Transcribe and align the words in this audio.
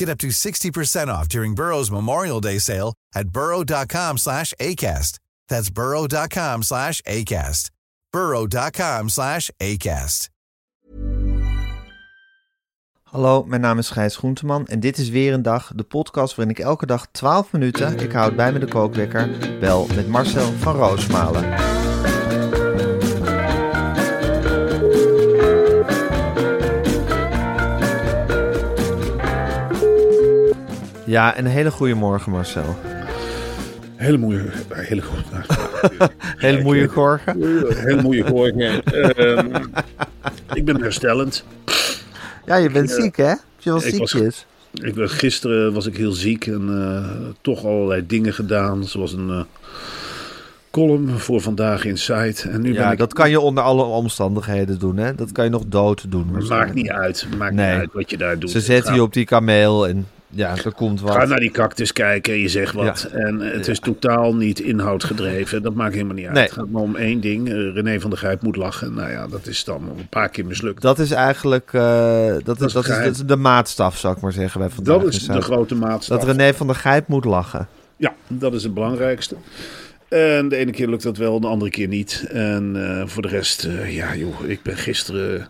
Get 0.00 0.08
up 0.08 0.18
to 0.20 0.28
60% 0.28 1.08
off 1.08 1.28
during 1.28 1.54
Burrow's 1.54 1.90
Memorial 1.90 2.40
Day 2.40 2.58
sale 2.58 2.94
at 3.14 3.28
burrow.com 3.28 4.16
slash 4.16 4.54
ACAST. 4.58 5.18
That's 5.48 5.68
burrow.com 5.68 6.62
slash 6.62 7.02
ACAST. 7.02 7.70
burrow.com 8.10 9.08
slash 9.10 9.50
ACAST. 9.60 10.28
Hallo, 13.02 13.44
mijn 13.44 13.60
naam 13.60 13.78
is 13.78 13.90
Gijs 13.90 14.16
Groenteman 14.16 14.66
en 14.66 14.80
dit 14.80 14.98
is 14.98 15.08
weer 15.08 15.32
een 15.32 15.42
dag, 15.42 15.72
de 15.74 15.82
podcast 15.82 16.34
waarin 16.34 16.56
ik 16.56 16.64
elke 16.64 16.86
dag 16.86 17.06
12 17.12 17.52
minuten, 17.52 17.98
ik 17.98 18.12
houd 18.12 18.36
bij 18.36 18.52
me 18.52 18.58
de 18.58 18.68
kookwekker, 18.68 19.58
bel 19.58 19.86
met 19.94 20.08
Marcel 20.08 20.52
van 20.52 20.76
Roosmalen. 20.76 21.89
Ja, 31.10 31.38
een 31.38 31.46
hele 31.46 31.70
goede 31.70 31.94
morgen 31.94 32.32
Marcel. 32.32 32.76
Hele 33.96 34.18
mooie, 34.18 34.42
hele 34.68 35.02
goed. 35.02 35.24
Hele 36.36 36.62
moeie 36.62 36.88
gorgen. 36.88 37.42
Hele 37.86 38.02
mooie 38.02 38.24
hoorn. 38.24 38.60
Ehm 38.60 39.54
ik 40.52 40.64
ben 40.64 40.80
herstellend. 40.82 41.44
Ja, 42.46 42.56
je 42.56 42.70
bent 42.70 42.90
ziek 42.90 43.16
hè? 43.16 43.32
Je 43.58 43.70
was- 43.70 43.82
ziekjes? 43.84 44.46
Ik 44.72 44.94
ben, 44.94 45.08
gisteren 45.10 45.72
was 45.72 45.86
ik 45.86 45.96
heel 45.96 46.12
ziek 46.12 46.46
en 46.46 46.68
eh, 46.68 47.10
toch 47.40 47.64
allerlei 47.64 48.06
dingen 48.06 48.32
gedaan. 48.34 48.84
Zoals 48.84 49.12
een 49.12 49.30
eh, 49.30 49.40
column 50.70 51.18
voor 51.18 51.40
vandaag 51.40 51.84
in 51.84 51.98
site. 51.98 52.48
En 52.48 52.60
nu 52.60 52.72
ben 52.72 52.82
Ja, 52.82 52.92
ik. 52.92 52.98
dat 52.98 53.12
kan 53.12 53.30
je 53.30 53.40
onder 53.40 53.62
alle 53.62 53.82
omstandigheden 53.82 54.78
doen 54.78 54.96
hè? 54.96 55.14
Dat 55.14 55.32
kan 55.32 55.44
je 55.44 55.50
nog 55.50 55.62
dood 55.66 56.10
doen. 56.10 56.46
Maakt 56.48 56.74
niet 56.74 56.90
uit. 56.90 57.26
Maakt 57.38 57.54
Nee. 57.54 57.70
niet 57.70 57.80
uit 57.80 57.92
wat 57.92 58.10
je 58.10 58.16
daar 58.16 58.38
doet. 58.38 58.50
Ze 58.50 58.60
zetten 58.60 58.94
je 58.94 59.02
op 59.02 59.12
die 59.12 59.24
kameel 59.24 59.88
en 59.88 60.06
ja, 60.30 60.56
er 60.64 60.74
komt 60.74 61.00
wat. 61.00 61.14
Ga 61.14 61.24
naar 61.24 61.40
die 61.40 61.50
cactus 61.50 61.92
kijken 61.92 62.32
en 62.32 62.38
je 62.38 62.48
zegt 62.48 62.74
wat. 62.74 63.08
Ja. 63.12 63.18
En 63.18 63.40
het 63.40 63.68
is 63.68 63.78
totaal 63.80 64.34
niet 64.34 64.60
inhoudgedreven. 64.60 65.62
Dat 65.62 65.74
maakt 65.74 65.94
helemaal 65.94 66.14
niet 66.14 66.24
uit. 66.24 66.34
Nee. 66.34 66.44
Het 66.44 66.52
gaat 66.52 66.68
maar 66.68 66.82
om 66.82 66.96
één 66.96 67.20
ding. 67.20 67.48
Eh, 67.48 67.54
René 67.54 68.00
van 68.00 68.10
der 68.10 68.18
Grijp 68.18 68.42
moet 68.42 68.56
lachen. 68.56 68.94
Nou 68.94 69.10
ja, 69.10 69.26
dat 69.26 69.46
is 69.46 69.64
dan 69.64 69.88
een 69.98 70.08
paar 70.08 70.28
keer 70.28 70.46
mislukt. 70.46 70.82
Dat 70.82 70.98
is 70.98 71.10
eigenlijk 71.10 71.72
eh, 71.72 72.34
dat, 72.44 72.60
is, 72.60 72.66
is 72.66 72.72
dat, 72.72 72.88
is, 72.88 73.18
dat 73.18 73.28
de 73.28 73.36
maatstaf, 73.36 73.98
zou 73.98 74.16
ik 74.16 74.22
maar 74.22 74.32
zeggen. 74.32 74.60
Bij 74.60 74.70
vandaag 74.70 74.98
Dat 74.98 75.12
is 75.12 75.26
de 75.26 75.40
grote 75.40 75.74
maatstaf. 75.74 76.20
Dat 76.20 76.36
René 76.36 76.54
van 76.54 76.66
der 76.66 76.76
Gijp 76.76 77.08
moet 77.08 77.24
lachen. 77.24 77.68
Ja, 77.96 78.14
dat 78.28 78.54
is 78.54 78.62
het 78.62 78.74
belangrijkste. 78.74 79.36
En 80.08 80.48
de 80.48 80.56
ene 80.56 80.70
keer 80.70 80.88
lukt 80.88 81.02
dat 81.02 81.16
wel, 81.16 81.40
de 81.40 81.46
andere 81.46 81.70
keer 81.70 81.88
niet. 81.88 82.26
En 82.28 82.72
eh, 82.76 83.06
voor 83.06 83.22
de 83.22 83.28
rest, 83.28 83.68
ja 83.86 84.16
joh, 84.16 84.48
ik 84.48 84.62
ben 84.62 84.76
gisteren 84.76 85.48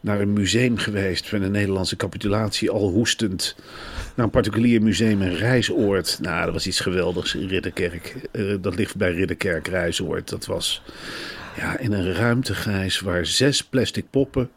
naar 0.00 0.20
een 0.20 0.32
museum 0.32 0.76
geweest 0.76 1.28
van 1.28 1.40
de 1.40 1.48
Nederlandse 1.48 1.96
capitulatie, 1.96 2.70
al 2.70 2.88
hoestend. 2.88 3.56
Naar 4.14 4.24
een 4.24 4.30
particulier 4.30 4.82
museum 4.82 5.22
in 5.22 5.34
Rijsoord. 5.34 6.18
Nou, 6.22 6.44
dat 6.44 6.52
was 6.52 6.66
iets 6.66 6.80
geweldigs 6.80 7.34
in 7.34 7.48
Ridderkerk. 7.48 8.16
Eh, 8.32 8.54
dat 8.60 8.76
ligt 8.76 8.96
bij 8.96 9.12
Ridderkerk, 9.12 9.68
Rijsoord. 9.68 10.28
Dat 10.28 10.46
was 10.46 10.82
ja, 11.56 11.78
in 11.78 11.92
een 11.92 12.12
ruimtegrijs 12.12 13.00
waar 13.00 13.26
zes 13.26 13.64
plastic 13.64 14.04
poppen... 14.10 14.50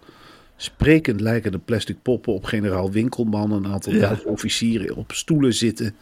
Sprekend 0.55 1.21
lijkende 1.21 1.59
plastic 1.59 1.95
poppen 2.01 2.33
op 2.33 2.43
generaal 2.43 2.91
Winkelman, 2.91 3.51
een 3.51 3.67
aantal 3.67 4.17
officieren 4.25 4.95
op 4.95 5.11
stoelen 5.11 5.53
zitten. 5.53 5.95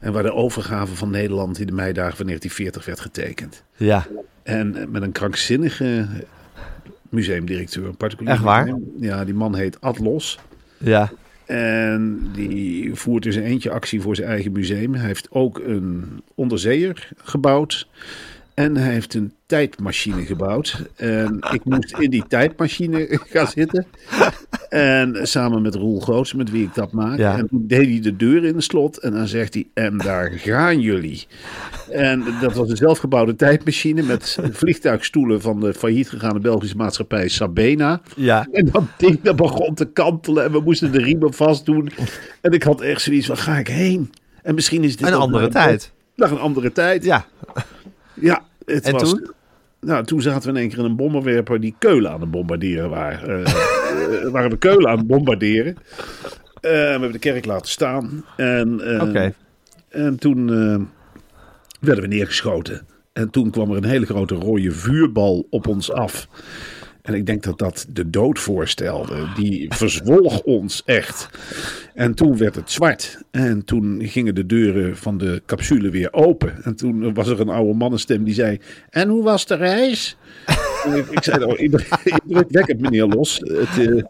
En 0.00 0.12
waar 0.12 0.22
de 0.22 0.32
overgave 0.32 0.94
van 0.94 1.10
Nederland 1.10 1.58
in 1.58 1.66
de 1.66 1.72
meidagen 1.72 2.16
van 2.16 2.26
1940 2.26 2.84
werd 2.84 3.00
getekend. 3.00 3.64
Ja, 3.76 4.06
En 4.42 4.76
eh, 4.76 4.86
met 4.86 5.02
een 5.02 5.12
krankzinnige 5.12 6.06
museumdirecteur. 7.08 7.86
Een 7.86 7.96
particulier 7.96 8.32
Echt 8.32 8.42
waar? 8.42 8.78
Ja, 9.00 9.24
die 9.24 9.34
man 9.34 9.54
heet 9.54 9.80
Atlos. 9.80 10.38
ja. 10.78 11.10
En 11.50 12.30
die 12.32 12.94
voert 12.94 13.22
dus 13.22 13.36
een 13.36 13.42
eentje 13.42 13.70
actie 13.70 14.00
voor 14.00 14.16
zijn 14.16 14.28
eigen 14.28 14.52
museum. 14.52 14.94
Hij 14.94 15.06
heeft 15.06 15.30
ook 15.30 15.58
een 15.58 16.22
onderzeeër 16.34 17.08
gebouwd. 17.16 17.88
En 18.54 18.76
hij 18.76 18.92
heeft 18.92 19.14
een 19.14 19.32
tijdmachine 19.46 20.24
gebouwd. 20.24 20.82
En 20.96 21.38
ik 21.52 21.64
moest 21.64 21.98
in 21.98 22.10
die 22.10 22.24
tijdmachine 22.28 23.06
gaan 23.32 23.46
zitten. 23.46 23.86
En 24.70 25.18
samen 25.22 25.62
met 25.62 25.74
Roel 25.74 26.00
Goots, 26.00 26.34
met 26.34 26.50
wie 26.50 26.64
ik 26.64 26.74
dat 26.74 26.92
maak. 26.92 27.18
Ja. 27.18 27.36
En 27.36 27.48
toen 27.48 27.64
deed 27.66 27.88
hij 27.88 28.00
de 28.00 28.16
deur 28.16 28.44
in 28.44 28.54
het 28.54 28.64
slot. 28.64 28.98
En 28.98 29.12
dan 29.12 29.26
zegt 29.26 29.54
hij, 29.54 29.68
en 29.74 29.98
daar 29.98 30.30
gaan 30.30 30.80
jullie. 30.80 31.26
En 31.88 32.24
dat 32.40 32.54
was 32.54 32.70
een 32.70 32.76
zelfgebouwde 32.76 33.36
tijdmachine 33.36 34.02
met 34.02 34.38
vliegtuigstoelen 34.52 35.40
van 35.40 35.60
de 35.60 35.74
failliet 35.74 36.08
gegaane 36.08 36.38
Belgische 36.38 36.76
maatschappij 36.76 37.28
Sabena. 37.28 38.00
Ja. 38.16 38.46
En 38.52 38.68
dat 38.72 38.84
ding 38.96 39.20
dat 39.22 39.36
begon 39.36 39.74
te 39.74 39.84
kantelen 39.84 40.44
en 40.44 40.52
we 40.52 40.60
moesten 40.60 40.92
de 40.92 41.02
riemen 41.02 41.32
vastdoen. 41.34 41.90
En 42.40 42.52
ik 42.52 42.62
had 42.62 42.80
echt 42.80 43.00
zoiets 43.00 43.26
van, 43.26 43.36
ga 43.36 43.58
ik 43.58 43.68
heen? 43.68 44.12
En 44.42 44.54
misschien 44.54 44.84
is 44.84 44.96
dit 44.96 45.08
Een 45.08 45.14
andere 45.14 45.48
tijd. 45.48 45.92
Nog 46.16 46.30
een 46.30 46.38
andere 46.38 46.72
tijd. 46.72 47.04
Ja, 47.04 47.26
Ja, 48.14 48.42
het 48.64 48.86
En 48.86 48.92
was, 48.92 49.10
toen? 49.10 49.30
Nou, 49.80 50.04
toen 50.04 50.22
zaten 50.22 50.42
we 50.42 50.48
in 50.48 50.60
één 50.60 50.68
keer 50.68 50.78
in 50.78 50.84
een 50.84 50.96
bommenwerper 50.96 51.60
die 51.60 51.74
Keulen 51.78 52.10
aan 52.10 52.20
het 52.20 52.30
bombarderen 52.30 52.90
waren. 52.90 53.44
Eh, 53.44 53.54
waren 54.30 54.50
we 54.50 54.58
Keulen 54.58 54.90
aan 54.90 54.98
het 54.98 55.06
bombarderen. 55.06 55.76
Eh, 56.60 56.70
we 56.70 56.76
hebben 56.76 57.12
de 57.12 57.18
kerk 57.18 57.44
laten 57.44 57.70
staan. 57.70 58.24
En, 58.36 58.80
eh, 58.80 59.08
oké. 59.08 59.34
en 59.88 60.18
toen 60.18 60.48
eh, 60.48 60.80
werden 61.80 62.02
we 62.04 62.14
neergeschoten. 62.14 62.86
En 63.12 63.30
toen 63.30 63.50
kwam 63.50 63.70
er 63.70 63.76
een 63.76 63.84
hele 63.84 64.06
grote 64.06 64.34
rode 64.34 64.72
vuurbal 64.72 65.46
op 65.50 65.66
ons 65.66 65.92
af. 65.92 66.28
En 67.02 67.14
ik 67.14 67.26
denk 67.26 67.42
dat 67.42 67.58
dat 67.58 67.86
de 67.88 68.10
dood 68.10 68.38
voorstelde. 68.38 69.28
Die 69.36 69.74
verzwolg 69.74 70.42
ons 70.42 70.82
echt. 70.84 71.28
En 71.94 72.14
toen 72.14 72.36
werd 72.36 72.54
het 72.54 72.70
zwart. 72.70 73.22
En 73.30 73.64
toen 73.64 74.00
gingen 74.04 74.34
de 74.34 74.46
deuren 74.46 74.96
van 74.96 75.18
de 75.18 75.42
capsule 75.46 75.90
weer 75.90 76.12
open. 76.12 76.64
En 76.64 76.76
toen 76.76 77.14
was 77.14 77.28
er 77.28 77.40
een 77.40 77.48
oude 77.48 77.74
mannenstem 77.74 78.24
die 78.24 78.34
zei... 78.34 78.60
En 78.90 79.08
hoe 79.08 79.22
was 79.22 79.46
de 79.46 79.54
reis? 79.54 80.16
Ik, 80.94 81.06
ik 81.10 81.22
zei, 81.22 81.38
nou, 81.38 81.56
indrukwekkend 82.24 82.80
meneer 82.80 83.06
Los. 83.06 83.38
Het, 83.44 83.88
eh, 83.88 84.02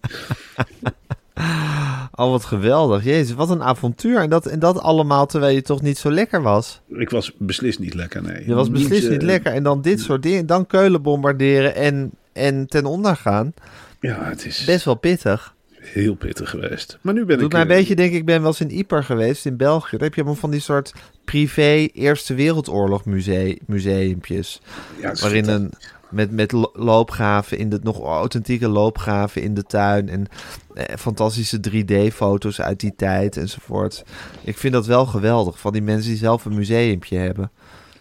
Oh, 2.14 2.31
wat 2.31 2.44
geweldig. 2.44 3.04
Jezus, 3.04 3.34
wat 3.34 3.50
een 3.50 3.62
avontuur. 3.62 4.19
En 4.20 4.31
dat, 4.31 4.47
en 4.47 4.58
dat 4.58 4.78
allemaal 4.81 5.26
terwijl 5.26 5.54
je 5.54 5.62
toch 5.62 5.82
niet 5.82 5.98
zo 5.98 6.10
lekker 6.10 6.42
was. 6.42 6.81
ik 6.88 7.10
was 7.10 7.32
beslist 7.38 7.78
niet 7.78 7.94
lekker, 7.94 8.22
nee. 8.22 8.47
Je 8.47 8.54
was 8.54 8.70
beslist 8.70 9.04
eh, 9.04 9.10
niet 9.10 9.22
lekker. 9.22 9.53
En 9.53 9.62
dan 9.62 9.82
dit 9.82 10.00
soort 10.00 10.22
dingen. 10.22 10.47
Dan 10.47 10.66
Keulen 10.66 11.03
bombarderen 11.03 11.75
en, 11.75 12.10
en 12.32 12.66
ten 12.66 12.84
onder 12.84 13.16
gaan. 13.16 13.52
Ja, 14.00 14.25
het 14.25 14.47
is 14.47 14.64
Best 14.64 14.84
wel 14.84 14.94
pittig. 14.94 15.55
heel 15.70 16.14
pittig 16.14 16.50
geweest. 16.50 16.99
Maar 17.00 17.14
nu 17.14 17.25
ben 17.25 17.37
Doet 17.38 17.46
ik... 17.46 17.52
mij 17.52 17.61
een 17.62 17.69
eh, 17.70 17.76
beetje 17.76 17.94
denken, 17.96 18.16
ik 18.19 18.25
ben 18.26 18.38
wel 18.40 18.49
eens 18.49 18.61
in 18.61 18.70
Yper 18.78 19.05
geweest, 19.05 19.46
in 19.46 19.56
België. 19.56 19.96
Daar 19.96 20.06
heb 20.06 20.14
je 20.14 20.20
allemaal 20.20 20.40
van 20.40 20.50
die 20.50 20.61
soort 20.61 20.94
privé 21.25 21.88
Eerste 21.93 22.34
Wereldoorlog 22.34 23.05
musee, 23.05 23.58
museumpjes. 23.66 24.61
ja, 25.00 25.12
Waarin 25.20 25.49
een. 25.49 25.70
Met, 26.11 26.31
met 26.31 26.53
lo- 26.53 26.73
loopgraven, 26.73 27.59
in 27.59 27.69
de, 27.69 27.79
nog 27.83 28.01
authentieke 28.01 28.69
loopgraven 28.69 29.43
in 29.43 29.55
de 29.55 29.62
tuin. 29.62 30.09
En 30.09 30.27
eh, 30.75 30.97
fantastische 30.97 31.61
3D-foto's 31.71 32.61
uit 32.61 32.81
die 32.81 32.93
tijd 32.97 33.37
enzovoort. 33.37 34.05
Ik 34.45 34.59
vind 34.59 34.73
dat 34.73 34.87
wel 34.87 35.07
geweldig, 35.07 35.59
van 35.59 35.73
die 35.73 35.83
mensen 35.83 36.11
die 36.11 36.19
zelf 36.19 36.45
een 36.45 36.55
museumpje 36.55 37.17
hebben. 37.17 37.51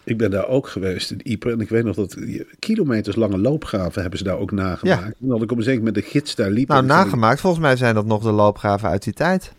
Ik 0.04 0.18
ben 0.18 0.30
daar 0.30 0.48
ook 0.48 0.68
geweest 0.68 1.10
in 1.10 1.20
Ypres. 1.22 1.52
En 1.52 1.60
ik 1.60 1.68
weet 1.68 1.84
nog 1.84 1.96
dat 1.96 2.16
kilometers 2.58 3.16
lange 3.16 3.38
loopgraven 3.38 4.00
hebben 4.00 4.18
ze 4.18 4.24
daar 4.24 4.38
ook 4.38 4.50
nagemaakt. 4.50 5.00
Ja. 5.00 5.06
En 5.06 5.14
dan 5.18 5.30
had 5.30 5.42
ik 5.42 5.50
op 5.50 5.56
een 5.56 5.62
zeker 5.62 5.78
moment 5.78 5.96
de 5.96 6.02
gids 6.10 6.34
daar 6.34 6.50
liep. 6.50 6.68
Nou, 6.68 6.84
nagemaakt. 6.84 7.40
Volgens 7.40 7.62
mij 7.62 7.76
zijn 7.76 7.94
dat 7.94 8.06
nog 8.06 8.22
de 8.22 8.30
loopgraven 8.30 8.88
uit 8.88 9.04
die 9.04 9.12
tijd. 9.12 9.52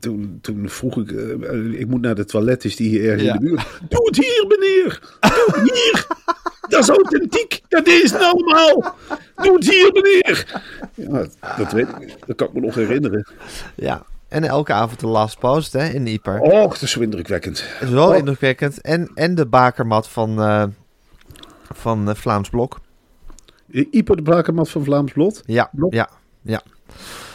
Toen, 0.00 0.38
toen 0.42 0.68
vroeg 0.68 0.96
ik, 0.96 1.10
eh, 1.10 1.80
ik 1.80 1.86
moet 1.86 2.00
naar 2.00 2.14
de 2.14 2.24
toilet, 2.24 2.64
is 2.64 2.76
die 2.76 2.88
hier 2.88 3.04
ergens 3.04 3.22
Ja. 3.22 3.34
in 3.34 3.40
de 3.40 3.46
buurt. 3.46 3.66
Doe 3.88 4.06
het 4.06 4.16
hier, 4.16 4.44
meneer! 4.48 5.00
Doe 5.20 5.44
het 5.60 5.70
hier! 5.72 6.06
Dat 6.68 6.80
is 6.82 6.88
authentiek. 6.88 7.60
Dat 7.68 7.86
is 7.86 8.12
normaal. 8.12 8.94
Doe 9.36 9.54
het 9.54 9.70
hier, 9.70 9.90
meneer. 9.92 10.62
Ja, 10.94 11.26
dat 11.56 11.72
weet 11.72 11.88
ik. 11.88 12.16
Dat 12.26 12.36
kan 12.36 12.46
ik 12.46 12.52
me 12.52 12.60
nog 12.60 12.74
herinneren. 12.74 13.26
Ja. 13.74 14.02
En 14.28 14.44
elke 14.44 14.72
avond 14.72 15.00
de 15.00 15.06
last 15.06 15.38
post 15.38 15.72
hè, 15.72 15.88
in 15.88 16.06
Ieper. 16.06 16.40
Och, 16.40 16.72
dat 16.72 16.82
is 16.82 16.90
zo 16.90 17.00
indrukwekkend. 17.00 17.64
Oh. 17.94 18.16
indrukwekkend. 18.16 18.80
En, 18.80 19.10
en 19.14 19.34
de 19.34 19.46
bakermat 19.46 20.08
van, 20.08 20.40
eh, 20.42 20.64
van 21.74 22.08
eh, 22.08 22.14
Vlaams 22.14 22.48
Blok. 22.48 22.80
Ieper 23.90 24.16
de 24.16 24.22
Bakermat 24.22 24.70
van 24.70 24.84
Vlaams 24.84 25.12
Blot. 25.12 25.42
Ja, 25.46 25.70
Blok? 25.72 25.92
ja, 25.92 26.08
ja. 26.42 26.62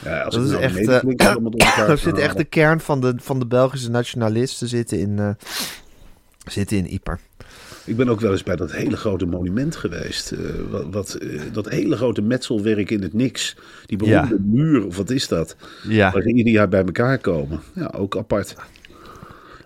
Ja, 0.04 0.22
als 0.22 0.36
Dat 0.36 0.44
is 0.46 0.52
nou 0.52 0.63
echt, 0.63 0.88
eh, 0.88 1.96
zit 2.04 2.18
echt 2.18 2.38
de 2.38 2.44
kern 2.44 2.80
van 2.80 3.02
de, 3.02 3.13
van 3.18 3.40
de 3.40 3.46
Belgische 3.46 3.90
nationalisten 3.90 4.68
zitten 4.68 5.00
in, 5.00 5.19
eh, 5.19 5.30
zitten 6.48 6.78
in 6.78 6.88
Ieper. 6.88 7.19
Ik 7.86 7.96
ben 7.96 8.10
ook 8.10 8.19
wel 8.19 8.31
eens 8.31 8.44
bij 8.44 8.56
dat 8.56 8.72
hele 8.72 8.98
grote 8.98 9.25
monument 9.25 9.75
geweest. 9.75 10.31
eh, 10.31 10.40
wat, 10.69 10.86
wat, 10.92 11.18
dat 11.52 11.69
hele 11.69 11.96
grote 11.96 12.22
metselwerk 12.22 12.92
in 12.92 13.02
het 13.02 13.13
niks. 13.13 13.56
Die 13.86 13.98
beroemde 13.98 14.40
muur, 14.40 14.86
of 14.86 14.98
wat 14.98 15.10
is 15.10 15.28
dat? 15.28 15.56
Ja. 15.88 16.12
Waar 16.12 16.25
ieder 16.25 16.54
jaar 16.54 16.69
bij 16.69 16.84
elkaar 16.84 17.18
komen. 17.18 17.60
Ja, 17.74 17.94
ook 17.98 18.18
apart. 18.18 18.56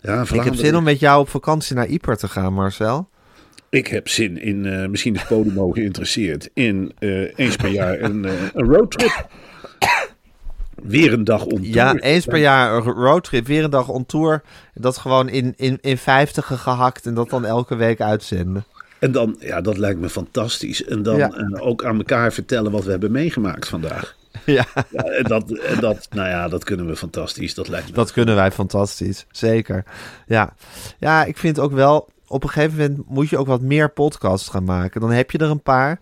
Ja, 0.02 0.26
Ik 0.34 0.44
heb 0.44 0.56
zin 0.56 0.76
om 0.76 0.84
met 0.84 1.00
jou 1.00 1.22
op 1.22 1.30
vakantie 1.30 1.76
naar 1.76 1.88
Ieper 1.88 2.18
te 2.18 2.28
gaan, 2.28 2.54
Marcel. 2.54 3.10
Ik 3.70 3.88
heb 3.88 4.08
zin 4.08 4.42
in, 4.42 4.92
misschien 4.92 5.16
is 5.16 5.26
Podimo 5.26 5.72
geïnteresseerd, 5.80 6.50
in 6.54 6.92
eens 7.36 7.56
per 7.56 7.70
jaar 7.70 8.02
een, 8.02 8.24
een 8.54 8.66
roadtrip. 8.66 9.28
Weer 10.84 11.14
een 11.14 11.24
dag 11.24 11.46
om. 11.46 11.64
Ja, 11.64 11.94
eens 11.96 12.26
per 12.26 12.38
jaar 12.38 12.74
een 12.76 12.81
roadtrip, 12.84 13.48
weer 13.48 13.64
een 13.64 13.70
dag 13.70 13.88
on 13.88 14.06
tour. 14.06 14.42
Dat 14.74 14.98
gewoon 14.98 15.30
in, 15.30 15.54
in, 15.58 15.78
in 15.81 15.98
vijftigen 15.98 16.58
gehakt 16.58 17.06
en 17.06 17.14
dat 17.14 17.30
dan 17.30 17.46
elke 17.46 17.76
week 17.76 18.02
uitzenden. 18.02 18.64
En 19.00 19.12
dan, 19.12 19.36
ja, 19.40 19.62
dat 19.62 19.78
lijkt 19.78 20.00
me 20.00 20.10
fantastisch. 20.10 20.86
En 20.86 21.04
dan 21.04 21.18
Ja. 21.18 21.30
eh, 21.31 21.66
ook 21.68 21.84
aan 21.86 21.98
elkaar 21.98 22.34
vertellen 22.34 22.72
wat 22.72 22.84
we 22.84 22.92
hebben 22.92 23.12
meegemaakt 23.12 23.68
vandaag. 23.68 24.18
Ja, 24.46 24.66
Ja, 24.92 25.04
en 25.04 25.24
dat, 25.24 25.52
en 25.52 25.80
dat, 25.80 26.08
nou 26.12 26.28
ja, 26.30 26.48
dat 26.48 26.64
kunnen 26.64 26.88
we 26.88 26.96
fantastisch. 26.96 27.54
Dat 27.54 27.68
lijkt 27.68 27.88
me. 27.88 27.94
dat 27.94 28.12
kunnen 28.12 28.36
wij 28.36 28.52
fantastisch. 28.52 29.26
Zeker. 29.31 29.84
Ja. 30.28 30.54
ja, 31.00 31.24
ik 31.26 31.38
vind 31.38 31.60
ook 31.60 31.72
wel, 31.72 32.08
op 32.28 32.44
een 32.44 32.50
gegeven 32.50 32.78
moment 32.78 33.10
moet 33.10 33.30
je 33.30 33.38
ook 33.38 33.48
wat 33.48 33.62
meer 33.62 33.90
podcasts 33.92 34.50
gaan 34.50 34.64
maken. 34.64 35.02
Dan 35.02 35.12
heb 35.12 35.31
je 35.31 35.38
er 35.38 35.50
een 35.50 35.62
paar. 35.62 36.00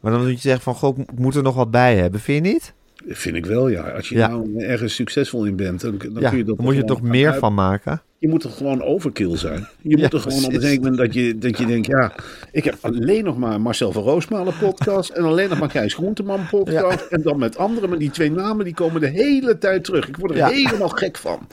Maar 0.00 0.12
dan 0.12 0.20
moet 0.20 0.30
je 0.30 0.38
zeggen 0.38 0.62
van, 0.62 0.74
goh, 0.74 0.98
ik 0.98 1.18
moet 1.18 1.34
er 1.34 1.42
nog 1.42 1.54
wat 1.54 1.70
bij 1.70 1.96
hebben. 1.96 2.20
Vind 2.20 2.46
je 2.46 2.52
niet? 2.52 2.72
Vind 3.06 3.36
ik 3.36 3.46
wel, 3.46 3.68
ja. 3.68 3.82
Als 3.90 4.08
je 4.08 4.14
Ja. 4.16 4.28
nou 4.28 4.62
ergens 4.64 4.94
succesvol 4.94 5.44
in 5.44 5.56
bent, 5.56 5.80
dan, 5.80 5.98
dan 5.98 6.22
ja, 6.22 6.28
kun 6.28 6.38
je 6.38 6.44
dat 6.44 6.56
dan 6.56 6.64
moet 6.66 6.74
je 6.74 6.80
er 6.80 6.86
toch 6.86 7.02
meer 7.02 7.30
uit- 7.30 7.38
van 7.38 7.54
maken. 7.54 8.02
Je 8.18 8.28
moet 8.28 8.44
er 8.44 8.50
gewoon 8.50 8.82
overkill 8.82 9.36
zijn. 9.36 9.68
Je 9.80 9.96
Ja, 9.96 10.02
moet 10.02 10.12
er 10.12 10.20
gewoon 10.20 10.44
op 10.44 10.52
een 10.52 10.74
moment 10.74 10.96
dat 10.96 11.14
je, 11.14 11.38
dat 11.38 11.58
je 11.58 11.66
denkt, 11.66 11.86
ja, 11.86 12.12
ik 12.52 12.64
heb 12.64 12.76
alleen 12.80 13.24
nog 13.24 13.38
maar 13.38 13.60
Marcel 13.60 13.92
van 13.92 14.02
Roosmalen 14.02 14.54
podcast 14.58 15.10
en 15.10 15.24
alleen 15.24 15.48
nog 15.48 15.58
maar 15.58 15.70
Gijs 15.70 15.94
Groenteman 15.94 16.46
podcast. 16.50 17.06
En 17.10 17.22
dan 17.22 17.38
met 17.38 17.56
andere, 17.56 17.86
maar 17.88 17.98
die 17.98 18.10
twee 18.10 18.30
namen 18.30 18.64
die 18.64 18.74
komen 18.74 19.00
de 19.00 19.08
hele 19.08 19.58
tijd 19.58 19.84
terug. 19.84 20.08
Ik 20.08 20.16
word 20.16 20.30
er 20.38 20.46
helemaal 20.46 20.88
gek 20.88 21.16
van. 21.16 21.46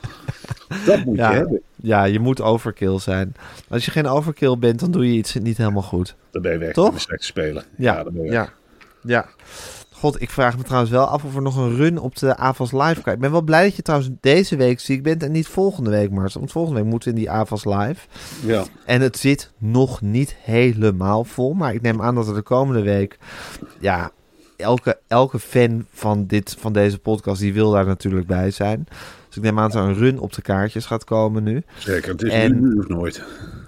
Dat 0.86 1.04
moet 1.04 1.16
je 1.16 1.22
hebben. 1.22 1.60
Ja, 1.76 2.04
je 2.04 2.18
moet 2.20 2.40
overkill 2.40 2.98
zijn. 2.98 3.34
Als 3.68 3.84
je 3.84 3.90
geen 3.90 4.06
overkill 4.06 4.58
bent, 4.58 4.80
dan 4.80 4.90
doe 4.90 5.06
je 5.12 5.18
iets 5.18 5.34
niet 5.34 5.56
helemaal 5.56 5.82
goed. 5.82 6.14
Dan 6.30 6.42
ben 6.42 6.52
je 6.52 6.58
weg 6.58 6.72
Toch? 6.72 6.94
spelen. 7.08 7.62
Ja, 7.76 8.02
dan 8.02 8.12
ben 8.12 8.24
je 8.24 8.30
ja, 8.30 8.48
ja. 9.02 9.26
God, 9.98 10.20
ik 10.22 10.30
vraag 10.30 10.56
me 10.56 10.62
trouwens 10.62 10.90
wel 10.90 11.04
af 11.06 11.24
of 11.24 11.34
er 11.34 11.42
nog 11.42 11.56
een 11.56 11.76
run 11.76 11.98
op 11.98 12.16
de 12.16 12.36
AVAS 12.36 12.72
Live 12.72 12.82
krijgt. 13.00 13.06
Ik 13.06 13.18
ben 13.18 13.30
wel 13.30 13.42
blij 13.42 13.64
dat 13.64 13.76
je 13.76 13.82
trouwens 13.82 14.10
deze 14.20 14.56
week 14.56 14.80
ziek 14.80 15.02
bent 15.02 15.22
en 15.22 15.32
niet 15.32 15.46
volgende 15.46 15.90
week, 15.90 16.10
Marcel. 16.10 16.40
Want 16.40 16.52
volgende 16.52 16.80
week 16.80 16.90
moeten 16.90 17.08
we 17.12 17.14
in 17.18 17.20
die 17.24 17.30
AVAS 17.30 17.64
Live. 17.64 18.06
Ja. 18.44 18.64
En 18.86 19.00
het 19.00 19.18
zit 19.18 19.50
nog 19.58 20.00
niet 20.00 20.34
helemaal 20.40 21.24
vol. 21.24 21.52
Maar 21.54 21.74
ik 21.74 21.82
neem 21.82 22.02
aan 22.02 22.14
dat 22.14 22.28
er 22.28 22.34
de 22.34 22.42
komende 22.42 22.82
week... 22.82 23.18
Ja, 23.80 24.10
elke, 24.56 24.98
elke 25.06 25.38
fan 25.38 25.86
van, 25.92 26.26
dit, 26.26 26.56
van 26.58 26.72
deze 26.72 26.98
podcast, 26.98 27.40
die 27.40 27.52
wil 27.54 27.70
daar 27.70 27.86
natuurlijk 27.86 28.26
bij 28.26 28.50
zijn. 28.50 28.86
Dus 29.28 29.36
ik 29.36 29.42
neem 29.42 29.58
aan 29.58 29.70
dat 29.70 29.82
er 29.82 29.88
een 29.88 29.94
run 29.94 30.18
op 30.18 30.32
de 30.32 30.42
kaartjes 30.42 30.86
gaat 30.86 31.04
komen 31.04 31.42
nu. 31.42 31.62
Zeker, 31.78 32.12
het 32.12 32.22
is 32.22 32.32
En- 32.32 32.60
nu 32.60 32.78
of 32.78 32.88
nooit. 32.88 33.22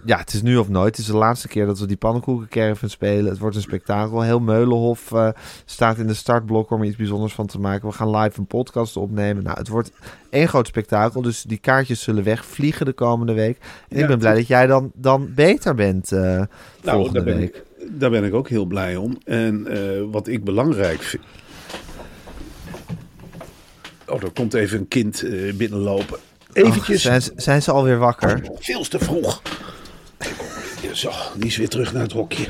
Ja, 0.05 0.19
het 0.19 0.33
is 0.33 0.43
nu 0.43 0.57
of 0.57 0.69
nooit. 0.69 0.97
Het 0.97 0.99
is 0.99 1.13
de 1.13 1.17
laatste 1.19 1.49
keer 1.49 1.67
dat 1.67 1.79
we 1.79 1.87
die 1.87 1.97
pannenkoekencaravan 1.97 2.89
spelen. 2.89 3.31
Het 3.31 3.39
wordt 3.39 3.57
een 3.57 3.63
spektakel. 3.63 4.21
Heel 4.23 4.41
Meulenhof 4.41 5.13
eh, 5.13 5.29
staat 5.65 5.99
in 5.99 6.07
de 6.07 6.15
startblok 6.15 6.71
om 6.71 6.81
er 6.81 6.87
iets 6.87 6.97
bijzonders 6.97 7.33
van 7.33 7.47
te 7.47 7.59
maken. 7.61 7.89
We 7.89 7.95
gaan 7.95 8.17
live 8.17 8.39
een 8.39 8.47
podcast 8.47 8.97
opnemen. 8.97 9.43
Nou, 9.43 9.59
het 9.59 9.69
wordt 9.69 9.91
één 10.31 10.49
groot 10.49 10.67
spektakel. 10.67 11.23
Dus 11.23 11.43
die 11.43 11.59
kaartjes 11.59 12.03
zullen 12.03 12.25
wegvliegen 12.25 12.87
de 12.87 12.93
komende 12.93 13.33
week. 13.33 13.59
En 13.89 13.97
Ja, 13.97 14.03
ik 14.03 14.09
ben 14.09 14.19
blij 14.19 14.35
dat 14.35 14.47
jij 14.47 14.67
dan, 14.67 14.91
dan 14.95 15.33
beter 15.35 15.75
bent 15.75 16.11
Nou, 16.11 16.47
volgende 16.83 17.13
daar 17.13 17.25
ben, 17.25 17.37
week. 17.37 17.55
ik, 17.79 17.99
daar 18.01 18.11
ben 18.11 18.25
ik 18.25 18.35
ook 18.35 18.49
heel 18.49 18.65
blij 18.65 18.97
om. 18.97 19.19
En 19.25 19.67
eh, 19.67 20.03
wat 20.11 20.29
ik 20.29 20.45
belangrijk 20.45 21.03
vind. 21.03 21.23
Oh, 24.07 24.23
er 24.23 24.31
komt 24.31 24.55
even 24.55 24.79
een 24.79 24.89
kind 24.89 25.25
binnenlopen. 25.55 26.19
Eventjes. 26.53 26.97
Ach, 26.97 27.01
zijn, 27.03 27.23
ze- 27.23 27.33
zijn 27.37 27.63
ze 27.63 27.71
alweer 27.71 27.99
wakker? 27.99 28.43
Veel 28.59 28.83
te 28.83 28.99
vroeg. 28.99 29.43
Zo, 30.93 31.11
die 31.37 31.47
is 31.47 31.57
weer 31.57 31.69
terug 31.69 31.93
naar 31.93 32.03
het 32.03 32.13
hokje. 32.13 32.47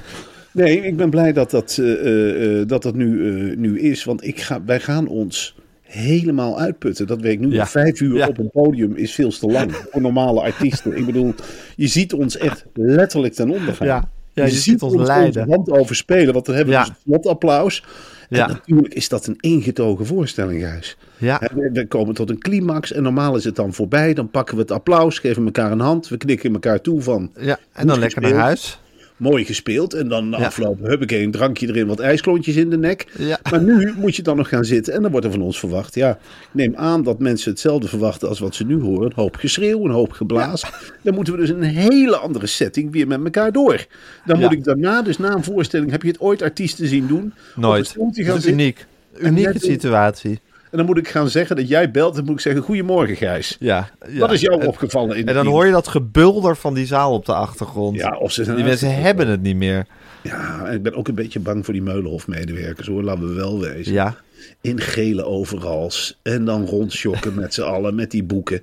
Nee, 0.52 0.82
ik 0.82 0.96
ben 0.96 1.10
blij 1.10 1.32
dat 1.32 1.50
dat, 1.50 1.78
eh, 1.80 1.92
eh, 1.92 2.60
eh, 2.60 2.68
dat, 2.68 2.82
dat 2.82 2.94
nu, 2.94 3.56
nu 3.56 3.80
is. 3.80 4.04
Want 4.04 4.24
ik 4.26 4.40
ga, 4.40 4.64
wij 4.64 4.80
gaan 4.80 5.06
ons 5.08 5.54
helemaal 5.82 6.58
uitputten. 6.58 7.06
Dat 7.06 7.20
weet 7.20 7.32
ik 7.32 7.40
nu. 7.40 7.52
Ja. 7.52 7.66
Vijf 7.66 8.00
uur 8.00 8.16
Ja. 8.16 8.28
op 8.28 8.38
een 8.38 8.50
podium 8.50 8.96
is 8.96 9.14
veel 9.14 9.30
te 9.30 9.46
lang 9.46 9.74
voor 9.90 10.00
normale 10.00 10.40
artiesten. 10.40 10.96
Ik 10.96 11.06
bedoel, 11.06 11.34
je 11.76 11.86
ziet 11.86 12.12
ons 12.12 12.36
echt 12.36 12.64
letterlijk 12.74 13.34
ten 13.34 13.50
onder 13.50 13.74
gaan. 13.74 13.86
Ja. 13.86 14.10
Ja, 14.32 14.44
je 14.44 14.50
ziet 14.50 14.82
ons 14.82 14.94
lijden. 14.94 15.26
onze 15.26 15.54
hand 15.54 15.70
over 15.70 15.96
spelen. 15.96 16.32
Want 16.32 16.46
dan 16.46 16.54
hebben 16.54 16.74
we 16.74 16.80
dus 16.80 16.88
het 16.88 16.98
slotapplaus. 17.04 17.84
En 18.30 18.36
Ja. 18.38 18.46
natuurlijk 18.46 18.94
is 18.94 19.08
dat 19.08 19.26
een 19.26 19.36
ingetogen 19.40 20.06
voorstelling, 20.06 20.62
Gijs. 20.62 20.96
Ja, 21.16 21.40
We 21.54 21.70
we 21.72 21.86
komen 21.86 22.14
tot 22.14 22.30
een 22.30 22.38
climax 22.38 22.92
en 22.92 23.02
normaal 23.02 23.36
is 23.36 23.44
het 23.44 23.56
dan 23.56 23.72
voorbij. 23.72 24.14
Dan 24.14 24.30
pakken 24.30 24.54
we 24.54 24.60
het 24.60 24.70
applaus, 24.70 25.18
geven 25.18 25.44
elkaar 25.44 25.72
een 25.72 25.80
hand. 25.80 26.08
We 26.08 26.16
knikken 26.16 26.52
elkaar 26.52 26.80
toe 26.80 27.02
van 27.02 27.30
ja. 27.40 27.58
en 27.72 27.86
dan 27.86 27.98
lekker 27.98 28.22
naar 28.22 28.32
huis. 28.32 28.79
Mooi 29.20 29.44
gespeeld. 29.44 29.94
En 29.94 30.08
dan 30.08 30.28
na 30.28 30.38
Ja. 30.38 30.46
afloop, 30.46 30.80
huppakee, 30.82 31.22
een 31.24 31.30
drankje 31.30 31.68
erin, 31.68 31.86
wat 31.86 31.98
ijsklontjes 32.00 32.56
in 32.56 32.70
de 32.70 32.78
nek. 32.78 33.06
Ja. 33.18 33.38
Maar 33.50 33.62
nu 33.62 33.92
moet 33.96 34.16
je 34.16 34.22
dan 34.22 34.36
nog 34.36 34.48
gaan 34.48 34.64
zitten 34.64 34.94
en 34.94 35.02
dan 35.02 35.10
wordt 35.10 35.26
er 35.26 35.32
van 35.32 35.42
ons 35.42 35.58
verwacht. 35.58 35.94
Ja, 35.94 36.10
ik 36.10 36.48
neem 36.52 36.76
aan 36.76 37.02
dat 37.02 37.18
mensen 37.18 37.50
hetzelfde 37.50 37.88
verwachten 37.88 38.28
als 38.28 38.38
wat 38.38 38.54
ze 38.54 38.64
nu 38.64 38.80
horen. 38.80 39.06
Een 39.06 39.12
hoop 39.14 39.36
geschreeuw, 39.36 39.84
een 39.84 39.90
hoop 39.90 40.12
geblaas. 40.12 40.64
Dan 41.02 41.14
moeten 41.14 41.32
we 41.34 41.40
dus 41.40 41.50
in 41.50 41.56
een 41.56 41.62
hele 41.62 42.16
andere 42.16 42.46
setting 42.46 42.92
weer 42.92 43.06
met 43.06 43.24
elkaar 43.24 43.52
door. 43.52 43.86
Dan 44.24 44.38
moet 44.38 44.52
ik 44.52 44.64
daarna, 44.64 45.02
dus 45.02 45.18
na 45.18 45.34
een 45.34 45.44
voorstelling, 45.44 45.90
heb 45.90 46.02
je 46.02 46.08
het 46.08 46.20
ooit 46.20 46.42
artiesten 46.42 46.86
zien 46.86 47.06
doen? 47.06 47.32
Nooit. 47.56 47.94
Dat 48.26 48.36
is 48.36 48.46
uniek. 48.46 48.86
Unieke 49.18 49.58
situatie. 49.58 50.40
En 50.70 50.76
dan 50.76 50.86
moet 50.86 50.98
ik 50.98 51.08
gaan 51.08 51.28
zeggen 51.28 51.56
dat 51.56 51.68
jij 51.68 51.90
belt. 51.90 52.14
Dan 52.14 52.24
moet 52.24 52.34
ik 52.34 52.40
zeggen, 52.40 52.62
goedemorgen 52.62 53.16
Gijs. 53.16 53.56
Ja, 53.60 53.90
ja. 54.08 54.18
Wat 54.18 54.32
is 54.32 54.40
jou 54.40 54.60
En- 54.60 54.66
opgevallen 54.68 55.16
in 55.16 55.28
En 55.28 55.34
dan 55.34 55.46
hoor 55.46 55.66
je 55.66 55.72
dat 55.72 55.88
gebulder 55.88 56.56
van 56.56 56.74
die 56.74 56.86
zaal 56.86 57.12
op 57.12 57.26
de 57.26 57.34
achtergrond. 57.34 57.96
Ja, 57.96 58.16
of 58.16 58.32
ze 58.32 58.54
Die 58.54 58.64
mensen 58.64 58.94
hebben 59.02 59.28
het 59.28 59.42
niet 59.42 59.56
meer. 59.56 59.86
Ja, 60.22 60.64
en 60.66 60.74
ik 60.74 60.82
ben 60.82 60.94
ook 60.94 61.08
een 61.08 61.14
beetje 61.14 61.40
bang 61.40 61.64
voor 61.64 61.74
die 61.74 61.82
Meulenhof-medewerkers 61.82 62.86
hoor, 62.86 63.02
laten 63.02 63.26
we 63.28 63.34
wel 63.34 63.60
wezen. 63.60 63.92
Ja, 63.92 64.16
In 64.60 64.80
gele 64.80 65.24
overals. 65.24 66.18
En 66.22 66.44
dan 66.44 66.64
rondschokken 66.66 67.34
met 67.34 67.54
z'n 67.54 67.62
allen 67.62 67.94
met 67.94 68.10
die 68.10 68.22
boeken. 68.22 68.62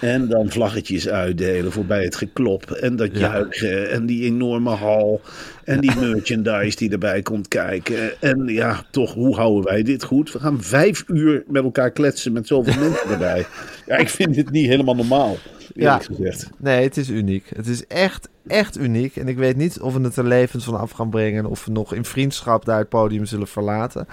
En 0.00 0.28
dan 0.28 0.50
vlaggetjes 0.50 1.08
uitdelen 1.08 1.72
voorbij 1.72 2.04
het 2.04 2.16
geklop. 2.16 2.70
En 2.70 2.96
dat 2.96 3.18
juichen. 3.18 3.90
En 3.90 4.06
die 4.06 4.24
enorme 4.24 4.70
hal. 4.70 5.20
En 5.64 5.80
die 5.80 5.96
merchandise 6.00 6.76
die 6.76 6.90
erbij 6.90 7.22
komt 7.22 7.48
kijken. 7.48 8.20
En 8.20 8.46
ja, 8.46 8.84
toch, 8.90 9.14
hoe 9.14 9.36
houden 9.36 9.64
wij 9.64 9.82
dit 9.82 10.04
goed? 10.04 10.32
We 10.32 10.38
gaan 10.38 10.62
vijf 10.62 11.04
uur 11.06 11.44
met 11.46 11.62
elkaar 11.62 11.90
kletsen 11.90 12.32
met 12.32 12.46
zoveel 12.46 12.80
mensen 12.88 13.10
erbij. 13.10 13.46
Ja, 13.86 13.96
ik 13.96 14.08
vind 14.08 14.34
dit 14.34 14.50
niet 14.50 14.66
helemaal 14.66 14.94
normaal, 14.96 15.36
Ja. 15.76 15.98
gezegd. 15.98 16.50
nee, 16.58 16.82
het 16.82 16.96
is 16.96 17.08
uniek. 17.08 17.50
Het 17.54 17.66
is 17.66 17.86
echt, 17.86 18.28
echt 18.46 18.78
uniek. 18.78 19.16
En 19.16 19.28
ik 19.28 19.36
weet 19.36 19.56
niet 19.56 19.80
of 19.80 19.94
we 19.94 20.00
het 20.00 20.16
er 20.16 20.24
levend 20.24 20.64
van 20.64 20.78
af 20.78 20.90
gaan 20.90 21.10
brengen. 21.10 21.46
Of 21.46 21.64
we 21.64 21.70
nog 21.70 21.94
in 21.94 22.04
vriendschap 22.04 22.64
daar 22.64 22.78
het 22.78 22.88
podium 22.88 23.24
zullen 23.24 23.46
verlaten. 23.46 24.06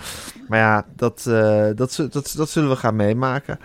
Maar 0.48 0.60
ja, 0.60 0.86
dat, 0.96 1.26
eh, 1.28 1.66
dat, 1.76 2.08
dat, 2.12 2.34
dat 2.38 2.50
zullen 2.50 2.70
we 2.70 2.76
gaan 2.76 2.96
meemaken. 2.96 3.60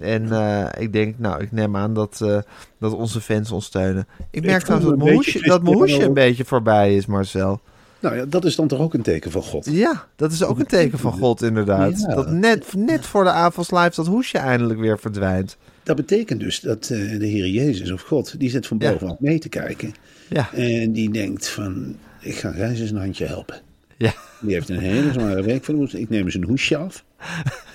En 0.00 0.32
eh, 0.32 0.82
ik 0.82 0.92
denk, 0.92 1.18
nou, 1.18 1.42
ik 1.42 1.52
neem 1.52 1.76
aan 1.76 1.94
dat, 1.94 2.20
eh, 2.20 2.38
dat 2.78 2.92
onze 2.92 3.20
fans 3.20 3.50
ons 3.50 3.64
steunen. 3.64 4.06
Ik 4.30 4.44
merk 4.44 4.56
voel 4.56 4.64
trouwens 4.64 4.90
dat 4.90 4.98
mijn 4.98 5.14
hoesje, 5.14 5.40
dat 5.40 5.62
mijn 5.62 5.76
hoesje 5.76 6.02
een 6.02 6.14
beetje 6.14 6.44
voorbij 6.44 6.96
is, 6.96 7.06
Marcel. 7.06 7.60
Nou 8.02 8.16
ja, 8.16 8.24
dat 8.24 8.44
is 8.44 8.56
dan 8.56 8.68
toch 8.68 8.80
ook 8.80 8.94
een 8.94 9.02
teken 9.02 9.30
van 9.30 9.42
God. 9.42 9.66
Ja, 9.70 10.06
dat 10.16 10.32
is 10.32 10.44
ook 10.44 10.58
een 10.58 10.66
teken 10.66 10.98
van 10.98 11.12
God, 11.12 11.42
inderdaad. 11.42 12.00
Ja. 12.00 12.14
Dat 12.14 12.30
net, 12.30 12.74
net 12.76 13.06
voor 13.06 13.24
de 13.24 13.30
avonds 13.30 13.70
live 13.70 13.92
dat 13.94 14.06
hoesje 14.06 14.38
eindelijk 14.38 14.80
weer 14.80 14.98
verdwijnt. 14.98 15.56
Dat 15.84 15.96
betekent 15.96 16.40
dus 16.40 16.60
dat 16.60 16.90
eh, 16.90 17.18
de 17.18 17.26
Heer 17.26 17.46
Jezus 17.48 17.90
of 17.90 18.00
God, 18.02 18.40
die 18.40 18.50
zit 18.50 18.66
van 18.66 18.78
bovenaf 18.78 19.18
mee 19.18 19.38
te 19.38 19.48
kijken. 19.48 19.94
Ja, 20.28 20.52
En 20.54 20.92
die 20.92 21.10
denkt 21.10 21.48
van, 21.48 21.96
ik 22.20 22.34
ga 22.34 22.54
eens 22.54 22.90
een 22.90 22.96
handje 22.96 23.26
helpen. 23.26 23.60
ja, 23.98 24.14
Die 24.40 24.54
heeft 24.54 24.68
een 24.68 24.78
hele 24.78 25.12
zware 25.12 25.42
week 25.42 25.64
voor 25.64 25.74
de 25.74 25.80
voeten. 25.80 26.00
Ik 26.00 26.08
neem 26.08 26.30
zijn 26.30 26.44
hoesje 26.44 26.76
af. 26.76 27.04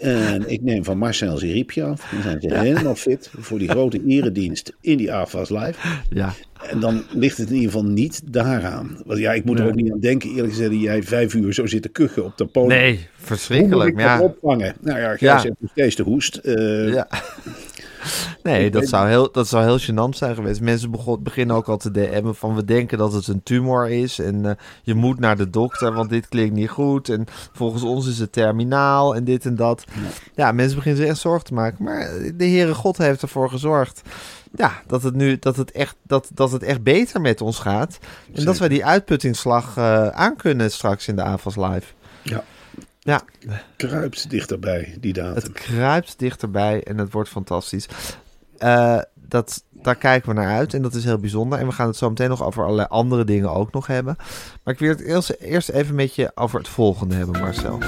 En 0.00 0.50
ik 0.50 0.62
neem 0.62 0.84
van 0.84 0.98
Marcel 0.98 1.36
zijn 1.38 1.52
riepje 1.52 1.82
af. 1.84 2.08
Dan 2.10 2.22
zijn 2.22 2.40
ze 2.40 2.54
helemaal 2.58 2.94
fit 2.94 3.30
voor 3.38 3.58
die 3.58 3.68
grote 3.68 4.02
eredienst 4.06 4.72
in 4.80 4.96
die 4.96 5.12
AFAS 5.12 5.48
Live. 5.50 5.74
ja. 6.10 6.34
En 6.70 6.80
dan 6.80 7.02
ligt 7.10 7.36
het 7.38 7.48
in 7.48 7.54
ieder 7.54 7.70
geval 7.70 7.86
niet 7.88 8.20
daaraan. 8.32 8.98
Want 9.04 9.18
ja, 9.18 9.32
ik 9.32 9.44
moet 9.44 9.58
er 9.58 9.66
ook 9.66 9.74
niet 9.74 9.92
aan 9.92 10.00
denken, 10.00 10.28
eerlijk 10.30 10.52
gezegd, 10.52 10.70
dat 10.70 10.80
jij 10.80 11.02
vijf 11.02 11.34
uur 11.34 11.52
zo 11.54 11.66
zit 11.66 11.82
te 11.82 11.88
kuchen 11.88 12.24
op 12.24 12.36
de 12.36 12.46
podium. 12.46 12.78
Nee, 12.78 12.90
Hoe 12.92 12.98
moet 13.00 13.26
verschrikkelijk. 13.28 13.90
ik 13.90 13.94
Maar 13.96 14.04
ja, 14.04 14.20
opvangen? 14.20 14.74
Nou 14.80 14.98
ja, 14.98 15.16
Gijs 15.16 15.42
Ja. 15.42 15.48
nog 15.58 15.70
steeds 15.70 15.96
de 15.96 16.02
hoest. 16.02 16.36
Eh, 16.36 16.92
ja. 16.92 17.08
Nee, 18.42 18.70
dat 18.70 18.88
zou, 18.88 19.08
heel, 19.08 19.32
dat 19.32 19.48
zou 19.48 19.64
heel 19.64 19.80
gênant 19.80 20.16
zijn 20.16 20.34
geweest. 20.34 20.60
Mensen 20.60 20.90
begon, 20.90 21.22
beginnen 21.22 21.56
ook 21.56 21.68
al 21.68 21.76
te 21.76 21.90
DM'en 21.90 22.34
van 22.34 22.54
we 22.54 22.64
denken 22.64 22.98
dat 22.98 23.12
het 23.12 23.26
een 23.26 23.42
tumor 23.42 23.90
is. 23.90 24.18
En 24.18 24.46
eh, 24.46 24.52
je 24.82 24.94
moet 24.94 25.18
naar 25.20 25.36
de 25.36 25.50
dokter, 25.50 25.92
want 25.92 26.10
dit 26.10 26.28
klinkt 26.28 26.54
niet 26.54 26.68
goed. 26.68 27.08
En 27.08 27.24
volgens 27.52 27.82
ons 27.82 28.08
is 28.08 28.18
het 28.18 28.32
terminaal 28.32 29.14
en 29.14 29.24
dit 29.24 29.46
en 29.46 29.56
dat. 29.56 29.84
Ja, 30.34 30.52
mensen 30.52 30.76
beginnen 30.76 31.00
zich 31.00 31.10
echt 31.10 31.20
zorgen 31.20 31.44
te 31.44 31.54
maken. 31.54 31.84
Maar 31.84 32.08
de 32.36 32.44
Heere 32.46 32.74
God 32.74 32.96
heeft 32.98 33.22
ervoor 33.22 33.50
gezorgd. 33.50 34.02
Ja, 34.56 34.82
dat 34.86 35.02
het 35.02 35.14
nu 35.14 35.38
dat 35.38 35.56
het 35.56 35.70
echt, 35.70 35.96
dat, 36.02 36.30
dat 36.34 36.52
het 36.52 36.62
echt 36.62 36.82
beter 36.82 37.20
met 37.20 37.40
ons 37.40 37.58
gaat. 37.58 37.98
En 38.34 38.44
dat 38.44 38.58
wij 38.58 38.68
die 38.68 38.84
uitputtingsslag 38.84 39.76
eh 39.76 40.08
aankunnen 40.08 40.70
straks 40.70 41.08
in 41.08 41.16
de 41.16 41.22
AFAS 41.22 41.56
Live. 41.56 41.92
Ja. 42.22 42.44
Ja, 43.04 43.22
kruipt 43.76 44.30
dichterbij, 44.30 44.96
die 45.00 45.12
datum. 45.12 45.34
het 45.34 45.52
kruipt 45.52 46.18
dichterbij 46.18 46.82
en 46.82 46.98
het 46.98 47.12
wordt 47.12 47.28
fantastisch. 47.28 47.86
Eh, 48.58 48.98
dat, 49.14 49.64
daar 49.70 49.96
kijken 49.96 50.28
we 50.28 50.34
naar 50.34 50.56
uit 50.56 50.74
en 50.74 50.82
dat 50.82 50.94
is 50.94 51.04
heel 51.04 51.18
bijzonder. 51.18 51.58
En 51.58 51.66
we 51.66 51.72
gaan 51.72 51.86
het 51.86 51.96
zo 51.96 52.08
meteen 52.08 52.28
nog 52.28 52.42
over 52.42 52.62
allerlei 52.62 52.88
andere 52.88 53.24
dingen 53.24 53.50
ook 53.50 53.72
nog 53.72 53.86
hebben. 53.86 54.16
Maar 54.62 54.74
ik 54.74 54.80
wil 54.80 54.88
het 54.88 55.00
eerst, 55.00 55.30
eerst 55.30 55.68
even 55.68 55.94
met 55.94 56.14
je 56.14 56.30
over 56.34 56.58
het 56.58 56.68
volgende 56.68 57.14
hebben, 57.14 57.40
Marcel. 57.40 57.78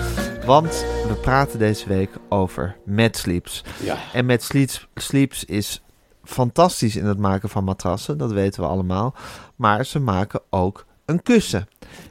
Want 0.47 0.85
we 1.09 1.19
praten 1.21 1.59
deze 1.59 1.89
week 1.89 2.11
over 2.29 2.77
Mad 2.85 3.17
Sleeps. 3.17 3.65
Ja. 3.83 3.97
En 4.13 4.27
Mad 4.27 4.43
Sleeps, 4.43 4.89
Sleeps 4.95 5.45
is 5.45 5.83
fantastisch 6.27 6.97
in 6.97 7.05
het 7.05 7.19
maken 7.19 7.49
van 7.49 7.65
matrassen, 7.65 8.19
dat 8.19 8.33
weten 8.33 8.63
we 8.63 8.69
allemaal. 8.69 9.15
Maar 9.57 9.87
ze 9.87 10.01
maken 10.01 10.41
ook 10.51 10.85
een 11.05 11.23
kussen. 11.23 11.69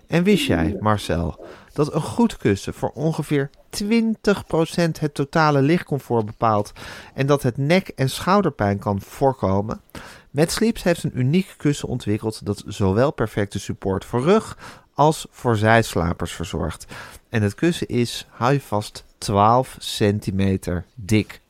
En 0.07 0.23
wist 0.23 0.45
jij, 0.45 0.77
Marcel, 0.79 1.45
dat 1.73 1.93
een 1.93 2.01
goed 2.01 2.37
kussen 2.37 2.73
voor 2.73 2.89
ongeveer 2.89 3.49
20% 3.83 3.89
het 4.99 5.13
totale 5.13 5.61
lichtcomfort 5.61 6.25
bepaalt 6.25 6.71
en 7.13 7.27
dat 7.27 7.43
het 7.43 7.57
nek- 7.57 7.91
en 7.95 8.09
schouderpijn 8.09 8.79
kan 8.79 9.01
voorkomen? 9.01 9.81
Met 10.31 10.51
Sleeps 10.51 10.83
heeft 10.83 11.03
een 11.03 11.19
uniek 11.19 11.53
kussen 11.57 11.87
ontwikkeld 11.87 12.45
dat 12.45 12.63
zowel 12.67 13.11
perfecte 13.11 13.59
support 13.59 14.05
voor 14.05 14.21
rug 14.21 14.57
als 14.93 15.27
voor 15.29 15.57
zijslapers 15.57 16.31
verzorgt. 16.31 16.85
En 17.29 17.41
het 17.41 17.55
kussen 17.55 17.87
is, 17.87 18.27
hou 18.29 18.53
je 18.53 18.61
vast, 18.61 19.03
12 19.17 19.75
centimeter 19.79 20.85
dik. 20.95 21.41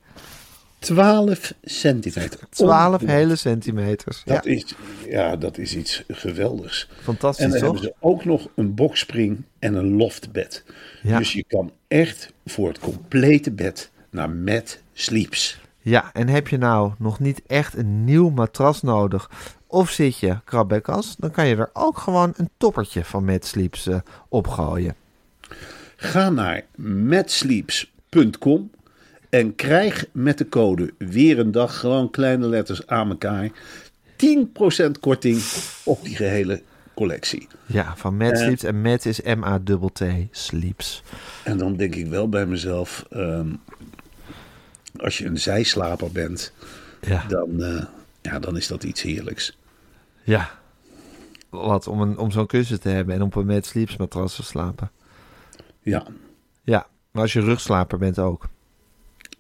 12 0.86 1.54
centimeter. 1.64 2.40
12 2.50 3.02
hele 3.02 3.36
centimeters. 3.36 4.22
Ja, 4.26 4.34
Dat, 4.34 4.46
is, 4.46 4.76
ja, 5.08 5.36
dat 5.36 5.58
is 5.58 5.76
iets 5.76 6.04
geweldigs. 6.08 6.88
En 6.98 7.04
fantastisch 7.04 7.52
dan 7.52 7.62
hebben 7.64 7.82
ze 7.82 7.94
ook 8.00 8.26
nog 8.26 8.48
een 8.56 8.74
boxspring 8.74 9.44
en 9.60 9.74
een 9.74 9.96
loftbed. 9.96 10.64
Ja. 11.02 11.18
Dus 11.18 11.34
je 11.34 11.44
kan 11.48 11.72
echt 11.88 12.34
voor 12.46 12.68
het 12.68 12.80
complete 12.80 13.52
bed 13.52 13.92
naar 14.10 14.30
Mad 14.30 14.80
Sleeps. 14.94 15.60
Ja, 15.80 16.10
en 16.14 16.28
heb 16.28 16.48
je 16.48 16.58
nou 16.58 16.92
nog 16.98 17.20
niet 17.20 17.42
echt 17.48 17.78
een 17.78 18.04
nieuw 18.04 18.30
matras 18.30 18.82
nodig? 18.82 19.30
Of 19.68 19.90
zit 19.90 20.20
je 20.20 20.38
krap 20.44 20.70
bij 20.70 20.82
kas? 20.82 21.16
Dan 21.18 21.32
kan 21.32 21.48
je 21.48 21.56
er 21.56 21.70
ook 21.74 21.98
gewoon 21.98 22.34
een 22.36 22.50
toppertje 22.58 23.04
van 23.04 23.26
Mad 23.26 23.46
Sleeps 23.46 23.88
eh, 23.88 23.98
opgooien. 24.30 24.96
Ga 25.96 26.30
naar 26.30 26.64
madsleeps.com 26.76 28.70
en 29.38 29.56
krijg 29.56 30.06
met 30.12 30.38
de 30.38 30.50
code 30.50 30.94
weer 30.98 31.40
een 31.40 31.52
dag, 31.52 31.80
gewoon 31.80 32.10
kleine 32.10 32.48
letters 32.48 32.88
aan 32.88 33.10
elkaar, 33.10 33.50
10% 34.16 35.00
korting 35.00 35.42
op 35.84 36.04
die 36.04 36.16
gehele 36.16 36.62
collectie. 36.94 37.48
Ja, 37.66 37.96
van 37.96 38.18
Mad 38.18 38.32
Eh. 38.32 38.38
Sleeps. 38.38 38.64
En 38.64 38.82
Mad 38.82 39.06
is 39.06 39.22
M-A-T-T 39.22 40.02
Sleeps. 40.32 41.04
En 41.44 41.58
dan 41.58 41.76
denk 41.76 41.96
ik 41.96 42.08
wel 42.08 42.30
bij 42.30 42.46
mezelf, 42.46 43.06
ehm, 43.10 43.48
als 44.98 45.18
je 45.18 45.26
een 45.26 45.40
zijslaper 45.40 46.12
bent, 46.12 46.54
Ja. 47.02 47.24
dan, 47.28 47.64
eh, 47.64 47.84
ja, 48.22 48.40
dan 48.40 48.58
is 48.58 48.68
dat 48.68 48.84
iets 48.84 49.02
heerlijks. 49.02 49.58
Ja. 50.24 50.50
Wat, 51.50 51.88
om, 51.88 52.02
een, 52.02 52.18
om 52.18 52.32
zo'n 52.32 52.48
kussen 52.48 52.80
te 52.80 52.90
hebben 52.90 53.16
en 53.16 53.22
op 53.22 53.36
een 53.36 53.46
Mad 53.46 53.66
Sleeps 53.66 53.98
matras 53.98 54.36
te 54.36 54.44
slapen. 54.44 54.92
Ja. 55.82 56.06
Ja, 56.64 56.88
maar 57.12 57.22
als 57.22 57.34
je 57.34 57.42
rugslaper 57.42 57.98
bent 57.98 58.20
ook. 58.20 58.48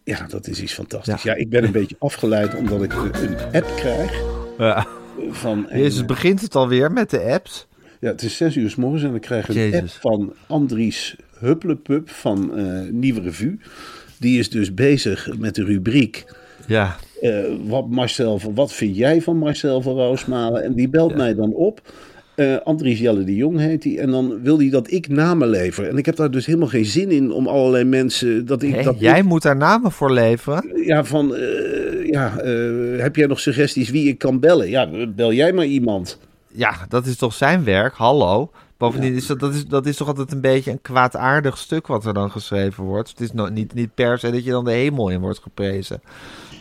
Ja, 0.05 0.25
dat 0.29 0.47
is 0.47 0.61
iets 0.61 0.73
fantastisch. 0.73 1.23
Ja. 1.23 1.31
Ja, 1.31 1.37
ik 1.37 1.49
ben 1.49 1.63
een 1.63 1.71
beetje 1.71 1.95
afgeleid 1.99 2.55
omdat 2.55 2.83
ik 2.83 2.93
een 2.93 3.35
app 3.53 3.71
krijg 3.75 4.21
Ja. 4.57 4.87
van... 5.29 5.67
Jezus, 5.71 6.05
begint 6.05 6.41
het 6.41 6.55
alweer 6.55 6.91
met 6.91 7.09
de 7.09 7.21
apps? 7.21 7.67
Ja, 7.99 8.07
het 8.11 8.21
is 8.21 8.37
zes 8.37 8.55
uur 8.55 8.69
s 8.69 8.75
morgens 8.75 9.03
en 9.03 9.09
dan 9.11 9.19
krijg 9.19 9.49
ik 9.49 9.55
een 9.55 9.61
Jezus. 9.61 9.79
app 9.81 10.01
van 10.01 10.33
Andries 10.47 11.15
Hupplepup 11.39 12.09
van 12.09 12.57
eh, 12.57 12.81
Nieuwe 12.91 13.21
Revue. 13.21 13.59
Die 14.19 14.39
is 14.39 14.49
dus 14.49 14.73
bezig 14.73 15.29
met 15.37 15.55
de 15.55 15.63
rubriek. 15.63 16.25
Ja. 16.67 16.95
eh, 17.21 17.39
wat, 17.65 17.89
Marcel, 17.89 18.39
van- 18.39 18.53
wat 18.55 18.73
vind 18.73 18.95
jij 18.97 19.21
van 19.21 19.37
Marcel 19.37 19.81
van 19.81 19.93
Roosmalen? 19.95 20.63
En 20.63 20.73
die 20.73 20.89
belt 20.89 21.15
mij 21.15 21.35
dan 21.35 21.53
op. 21.53 21.81
Eh, 22.35 22.55
Andries 22.63 22.99
Jelle 22.99 23.23
de 23.23 23.35
Jong 23.35 23.59
heet 23.59 23.83
hij. 23.83 23.99
En 23.99 24.11
dan 24.11 24.41
wil 24.41 24.57
hij 24.57 24.69
dat 24.69 24.91
ik 24.91 25.07
namen 25.07 25.47
lever. 25.47 25.87
En 25.87 25.97
ik 25.97 26.05
heb 26.05 26.15
daar 26.15 26.31
dus 26.31 26.45
helemaal 26.45 26.67
geen 26.67 26.85
zin 26.85 27.11
in 27.11 27.31
om 27.31 27.47
allerlei 27.47 27.83
mensen. 27.83 28.45
Dat 28.45 28.63
ik, 28.63 28.83
dat 28.83 28.99
jij 28.99 29.23
moet 29.23 29.41
daar 29.41 29.57
namen 29.57 29.91
voor 29.91 30.11
leveren. 30.11 30.83
ja, 30.85 31.03
van, 31.03 31.35
eh, 31.35 32.05
ja, 32.05 32.37
eh, 32.37 33.01
heb 33.01 33.15
jij 33.15 33.27
nog 33.27 33.39
suggesties 33.39 33.89
wie 33.89 34.07
ik 34.07 34.17
kan 34.17 34.39
bellen? 34.39 34.69
Ja, 34.69 35.07
bel 35.15 35.33
jij 35.33 35.53
maar 35.53 35.65
iemand. 35.65 36.19
Ja, 36.47 36.85
dat 36.89 37.05
is 37.05 37.17
toch 37.17 37.33
zijn 37.33 37.63
werk? 37.63 37.93
Hallo. 37.93 38.51
Bovendien 38.77 39.15
is 39.15 39.25
dat, 39.25 39.39
dat, 39.39 39.53
is, 39.53 39.65
dat 39.65 39.85
is 39.85 39.97
toch 39.97 40.07
altijd 40.07 40.31
een 40.31 40.41
beetje 40.41 40.71
een 40.71 40.81
kwaadaardig 40.81 41.57
stuk 41.57 41.87
wat 41.87 42.05
er 42.05 42.13
dan 42.13 42.31
geschreven 42.31 42.83
wordt. 42.83 43.09
Het 43.09 43.19
is 43.19 43.31
no, 43.31 43.47
niet, 43.47 43.73
niet 43.73 43.93
per 43.93 44.19
se 44.19 44.31
dat 44.31 44.43
je 44.43 44.51
dan 44.51 44.65
de 44.65 44.71
hemel 44.71 45.09
in 45.09 45.19
wordt 45.19 45.39
geprezen. 45.39 46.01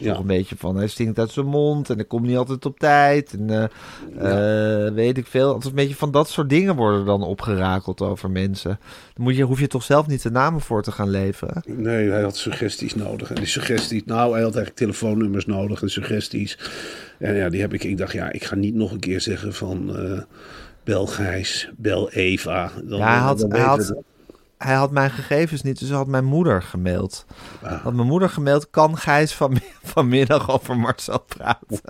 Ja. 0.01 0.11
Toch 0.13 0.21
een 0.21 0.27
beetje 0.27 0.57
van, 0.59 0.77
hij 0.77 0.87
stinkt 0.87 1.19
uit 1.19 1.31
zijn 1.31 1.47
mond 1.47 1.91
en 1.91 1.97
hij 1.97 2.05
komt 2.05 2.27
niet 2.27 2.37
altijd 2.37 2.67
op 2.67 2.79
tijd. 2.79 3.33
En 3.39 3.51
eh, 4.19 4.87
eh, 4.87 4.95
weet 4.95 5.19
ik 5.19 5.27
veel. 5.27 5.47
Altijd 5.47 5.65
een 5.65 5.75
beetje 5.75 5.95
van 5.95 6.11
dat 6.11 6.29
soort 6.29 6.49
dingen 6.49 6.77
worden 6.77 7.05
dan 7.05 7.23
opgerakeld 7.23 8.01
over 8.01 8.31
mensen. 8.31 8.79
Dan 9.15 9.25
moet 9.25 9.37
je, 9.37 9.43
hoef 9.43 9.61
je 9.61 9.67
toch 9.67 9.83
zelf 9.83 10.07
niet 10.07 10.23
de 10.23 10.31
namen 10.31 10.61
voor 10.61 10.83
te 10.83 10.93
gaan 10.93 11.11
leveren. 11.11 11.63
Nee, 11.67 12.11
hij 12.11 12.23
had 12.23 12.37
suggesties 12.37 12.95
nodig. 12.95 13.29
En 13.29 13.35
die 13.35 13.47
suggesties, 13.47 14.03
nou, 14.05 14.33
hij 14.33 14.43
had 14.43 14.55
eigenlijk 14.55 14.77
telefoonnummers 14.77 15.47
nodig 15.47 15.83
en 15.83 15.91
suggesties. 15.91 16.59
En 17.19 17.35
ja, 17.35 17.49
die 17.49 17.61
heb 17.61 17.73
ik. 17.75 17.85
Ik 17.85 17.99
dacht, 17.99 18.13
ja, 18.13 18.33
ik 18.33 18.45
ga 18.45 18.55
niet 18.55 18.75
nog 18.75 18.91
een 18.93 19.01
keer 19.01 19.21
zeggen 19.21 19.55
van 19.55 19.97
eh 19.97 20.19
bel 20.85 21.07
Gijs, 21.07 21.71
bel 21.77 22.11
Eva. 22.11 22.71
Dan, 22.85 22.99
Ja, 22.99 23.07
hij 23.09 23.19
had- 23.19 23.39
dan 23.39 23.51
hij. 23.53 23.95
Hij 24.65 24.75
had 24.75 24.91
mijn 24.91 25.11
gegevens 25.11 25.63
niet, 25.63 25.79
dus 25.79 25.91
had 25.91 26.07
mijn 26.07 26.25
moeder 26.25 26.63
gemaild. 26.63 27.27
Ah. 27.63 27.83
Had 27.83 27.95
mijn 27.95 28.07
moeder 28.07 28.29
gemaild, 28.29 28.71
kan 28.71 28.97
Gijs 28.97 29.33
van, 29.33 29.59
vanmiddag 29.95 30.51
over 30.51 30.77
Marcel 30.77 31.19
praten? 31.19 31.81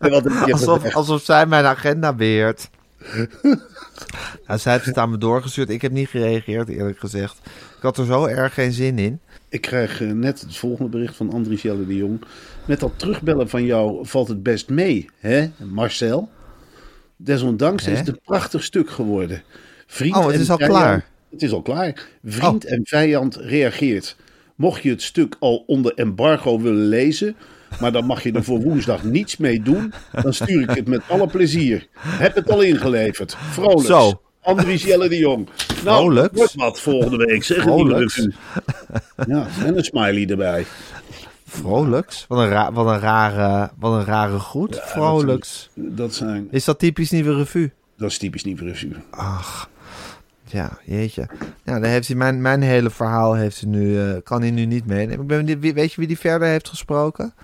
Alsof, 0.52 0.94
alsof 0.94 1.22
zij 1.22 1.46
mijn 1.46 1.64
agenda 1.64 2.12
beheert. 2.12 2.70
nou, 4.46 4.58
zij 4.58 4.72
heeft 4.72 4.84
het 4.84 4.98
aan 4.98 5.10
me 5.10 5.18
doorgestuurd. 5.18 5.70
Ik 5.70 5.82
heb 5.82 5.92
niet 5.92 6.08
gereageerd, 6.08 6.68
eerlijk 6.68 6.98
gezegd. 6.98 7.38
Ik 7.76 7.82
had 7.82 7.98
er 7.98 8.04
zo 8.04 8.24
erg 8.24 8.54
geen 8.54 8.72
zin 8.72 8.98
in. 8.98 9.20
Ik 9.48 9.60
krijg 9.60 10.00
eh, 10.00 10.10
net 10.10 10.40
het 10.40 10.56
volgende 10.56 10.90
bericht 10.90 11.16
van 11.16 11.32
Andries 11.32 11.62
Jelle 11.62 11.86
de 11.86 11.96
Jong. 11.96 12.24
Met 12.64 12.80
dat 12.80 12.92
terugbellen 12.98 13.48
van 13.48 13.64
jou 13.64 14.06
valt 14.06 14.28
het 14.28 14.42
best 14.42 14.68
mee, 14.68 15.10
hè, 15.18 15.50
Marcel? 15.58 16.28
Desondanks 17.16 17.86
is 17.86 17.98
het 17.98 18.08
een 18.08 18.20
prachtig 18.24 18.62
stuk 18.62 18.90
geworden. 18.90 19.42
Vriend 19.86 20.16
Oh, 20.16 20.24
het 20.26 20.34
en 20.34 20.40
is 20.40 20.50
al 20.50 20.56
vijand- 20.56 20.76
klaar. 20.78 21.04
Het 21.30 21.42
is 21.42 21.52
al 21.52 21.62
klaar. 21.62 22.06
Vriend 22.24 22.64
Oh. 22.64 22.72
en 22.72 22.80
vijand 22.84 23.36
reageert. 23.36 24.16
Mocht 24.54 24.82
je 24.82 24.90
het 24.90 25.02
stuk 25.02 25.36
al 25.38 25.64
onder 25.66 25.94
embargo 25.94 26.60
willen 26.60 26.86
lezen, 26.88 27.36
maar 27.80 27.92
dan 27.92 28.04
mag 28.04 28.22
je 28.22 28.32
er 28.32 28.44
voor 28.44 28.60
woensdag 28.62 29.04
niets 29.16 29.36
mee 29.36 29.62
doen, 29.62 29.92
dan 30.22 30.34
stuur 30.34 30.60
ik 30.62 30.70
het 30.76 30.86
met 30.88 31.00
alle 31.08 31.26
plezier. 31.26 31.86
Heb 31.98 32.34
het 32.34 32.50
al 32.50 32.60
ingeleverd. 32.62 33.36
Vrolijks. 33.50 33.86
Zo. 33.86 34.20
Andries 34.42 34.82
Jelle 34.84 35.08
de 35.08 35.18
Jong. 35.18 35.48
Nou, 35.84 35.96
Vrolijks? 36.00 36.36
wordt 36.36 36.54
wat 36.54 36.80
volgende 36.80 37.16
week. 37.16 37.44
Zeg 37.44 37.64
het. 37.64 38.28
Ja, 39.26 39.46
en 39.64 39.76
een 39.76 39.84
smiley 39.84 40.26
erbij. 40.26 40.66
Vrolijks? 41.46 42.24
Wat 42.28 42.38
een, 42.38 42.48
ra 42.48 42.72
wat 42.72 42.86
een, 42.86 43.00
rare, 43.00 43.70
wat 43.78 43.92
een 43.92 44.04
rare 44.04 44.38
groet. 44.38 44.80
Vrolijks. 44.82 45.70
Dat, 45.74 46.14
zijn, 46.14 46.48
Is 46.50 46.64
dat 46.64 46.78
typisch 46.78 47.10
nieuwe 47.10 47.34
revue? 47.36 47.70
dat 47.96 48.10
is 48.10 48.18
typisch 48.18 48.44
niet 48.44 48.60
revue. 48.60 48.92
Ach, 49.10 49.70
ja, 50.48 50.78
jeetje. 50.84 51.28
Ja, 51.64 51.72
dan 51.80 51.90
heeft 51.90 52.06
hij 52.08 52.16
mijn, 52.16 52.40
mijn 52.40 52.62
hele 52.62 52.90
verhaal 52.90 53.34
heeft 53.34 53.60
hij 53.60 53.70
nu, 53.70 54.00
eh, 54.00 54.16
kan 54.22 54.40
hij 54.40 54.50
nu 54.50 54.64
niet 54.64 54.86
meenemen. 54.86 55.20
Ik 55.20 55.26
ben, 55.46 55.60
wie- 55.60 55.74
weet 55.74 55.90
je 55.92 55.96
wie 55.98 56.06
die 56.06 56.18
verder 56.18 56.48
heeft 56.48 56.68
gesproken? 56.68 57.34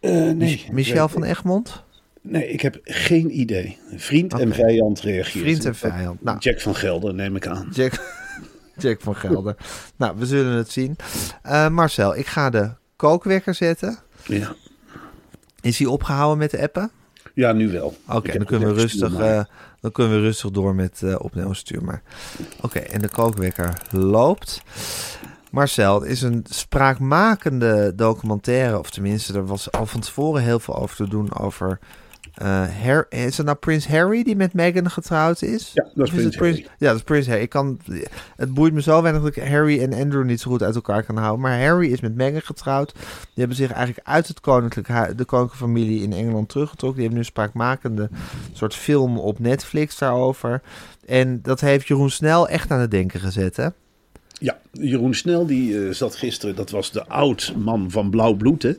Eh, 0.00 0.10
nee, 0.30 0.66
Michel 0.72 1.08
van 1.08 1.24
Egmond? 1.24 1.82
Nee, 2.22 2.48
ik 2.48 2.60
heb 2.60 2.78
geen 2.84 3.40
idee. 3.40 3.78
Vriend 3.96 4.32
en 4.32 4.54
vijand 4.54 5.00
reageert. 5.00 5.44
Vriend 5.44 5.64
en 5.64 5.74
vijand. 5.74 6.22
Nou, 6.22 6.38
Jack 6.38 6.60
van 6.60 6.74
Gelder, 6.74 7.14
neem 7.14 7.36
ik 7.36 7.46
aan. 7.46 7.68
Jack, 7.72 7.92
Jack 8.78 9.00
van 9.00 9.14
Gelder. 9.16 9.56
nou, 9.96 10.14
we 10.18 10.26
zullen 10.26 10.52
het 10.56 10.70
zien. 10.70 10.96
Eh, 11.42 11.68
Marcel, 11.68 12.16
ik 12.16 12.26
ga 12.26 12.50
de 12.50 12.70
kookwekker 12.96 13.54
zetten. 13.54 13.98
Ja. 14.26 14.54
Is 15.60 15.78
hij 15.78 15.86
opgehouden 15.86 16.38
met 16.38 16.50
de 16.50 16.62
appen? 16.62 16.90
Ja, 17.34 17.52
nu 17.52 17.68
wel. 17.72 17.96
Oké, 18.08 18.32
dan 18.36 18.46
kunnen 18.46 18.68
we 18.74 18.80
rustig, 18.80 19.12
dan 19.80 19.92
kunnen 19.92 20.16
we 20.16 20.20
rustig 20.20 20.50
door 20.50 20.74
met 20.74 21.02
eh 21.02 21.14
opnemen. 21.18 21.56
Stuur 21.56 21.84
maar. 21.84 22.02
Oké, 22.60 22.78
en 22.78 23.00
de 23.00 23.08
kookwekker 23.08 23.82
loopt. 23.90 24.62
Marcel, 25.50 26.00
het 26.00 26.10
is 26.10 26.22
een 26.22 26.44
spraakmakende 26.48 27.92
documentaire, 27.94 28.78
of 28.78 28.90
tenminste, 28.90 29.34
er 29.34 29.46
was 29.46 29.72
al 29.72 29.86
van 29.86 30.00
tevoren 30.00 30.42
heel 30.42 30.60
veel 30.60 30.76
over 30.76 30.96
te 30.96 31.08
doen 31.08 31.38
over. 31.38 31.78
Eh, 32.34 32.64
Har- 32.84 33.06
is 33.08 33.36
het 33.36 33.46
nou 33.46 33.58
Prins 33.58 33.86
Harry 33.88 34.22
die 34.22 34.36
met 34.36 34.52
Meghan 34.52 34.90
getrouwd 34.90 35.42
is? 35.42 35.70
Ja, 35.74 35.86
dat 35.94 36.12
is 36.12 36.24
het 36.24 36.36
Prins 36.36 36.56
Harry. 36.56 36.66
Ja, 36.78 36.86
dat 36.88 36.96
is 36.96 37.02
Prins 37.02 37.26
Harry. 37.26 37.42
Ik 37.42 37.48
kan, 37.48 37.78
het 38.36 38.54
boeit 38.54 38.72
me 38.72 38.82
zo 38.82 39.02
weinig 39.02 39.22
dat 39.22 39.36
ik 39.36 39.42
Harry 39.48 39.82
en 39.82 39.92
Andrew 39.92 40.24
niet 40.24 40.40
zo 40.40 40.50
goed 40.50 40.62
uit 40.62 40.74
elkaar 40.74 41.02
kan 41.02 41.16
houden. 41.16 41.40
Maar 41.40 41.60
Harry 41.62 41.92
is 41.92 42.00
met 42.00 42.14
Meghan 42.14 42.42
getrouwd. 42.42 42.92
Die 42.92 43.02
hebben 43.34 43.56
zich 43.56 43.70
eigenlijk 43.72 44.08
uit 44.08 44.28
het 44.28 44.40
koninklijke, 44.40 44.92
hu- 44.92 45.14
de 45.14 45.24
koninklijke 45.24 45.64
familie 45.66 46.02
in 46.02 46.12
Engeland 46.12 46.48
teruggetrokken. 46.48 46.98
Die 47.00 47.08
hebben 47.08 47.12
nu 47.24 47.26
een 47.26 47.32
spraakmakende 47.32 48.08
soort 48.52 48.74
film 48.74 49.18
op 49.18 49.38
Netflix 49.38 49.98
daarover. 49.98 50.62
En 51.06 51.42
dat 51.42 51.60
heeft 51.60 51.86
Jeroen 51.88 52.10
Snel 52.10 52.48
echt 52.48 52.70
aan 52.70 52.80
het 52.80 52.90
denken 52.90 53.20
gezet, 53.20 53.56
hè? 53.56 53.68
Ja, 54.40 54.58
Jeroen 54.72 55.14
Snel 55.14 55.46
die 55.46 55.86
eh, 55.86 55.92
zat 55.94 56.16
gisteren, 56.16 56.56
dat 56.56 56.70
was 56.70 56.90
de 56.92 57.06
oud 57.06 57.52
man 57.56 57.90
van 57.90 58.10
Blauw 58.10 58.34
Bloed. 58.34 58.62
Hè? 58.62 58.72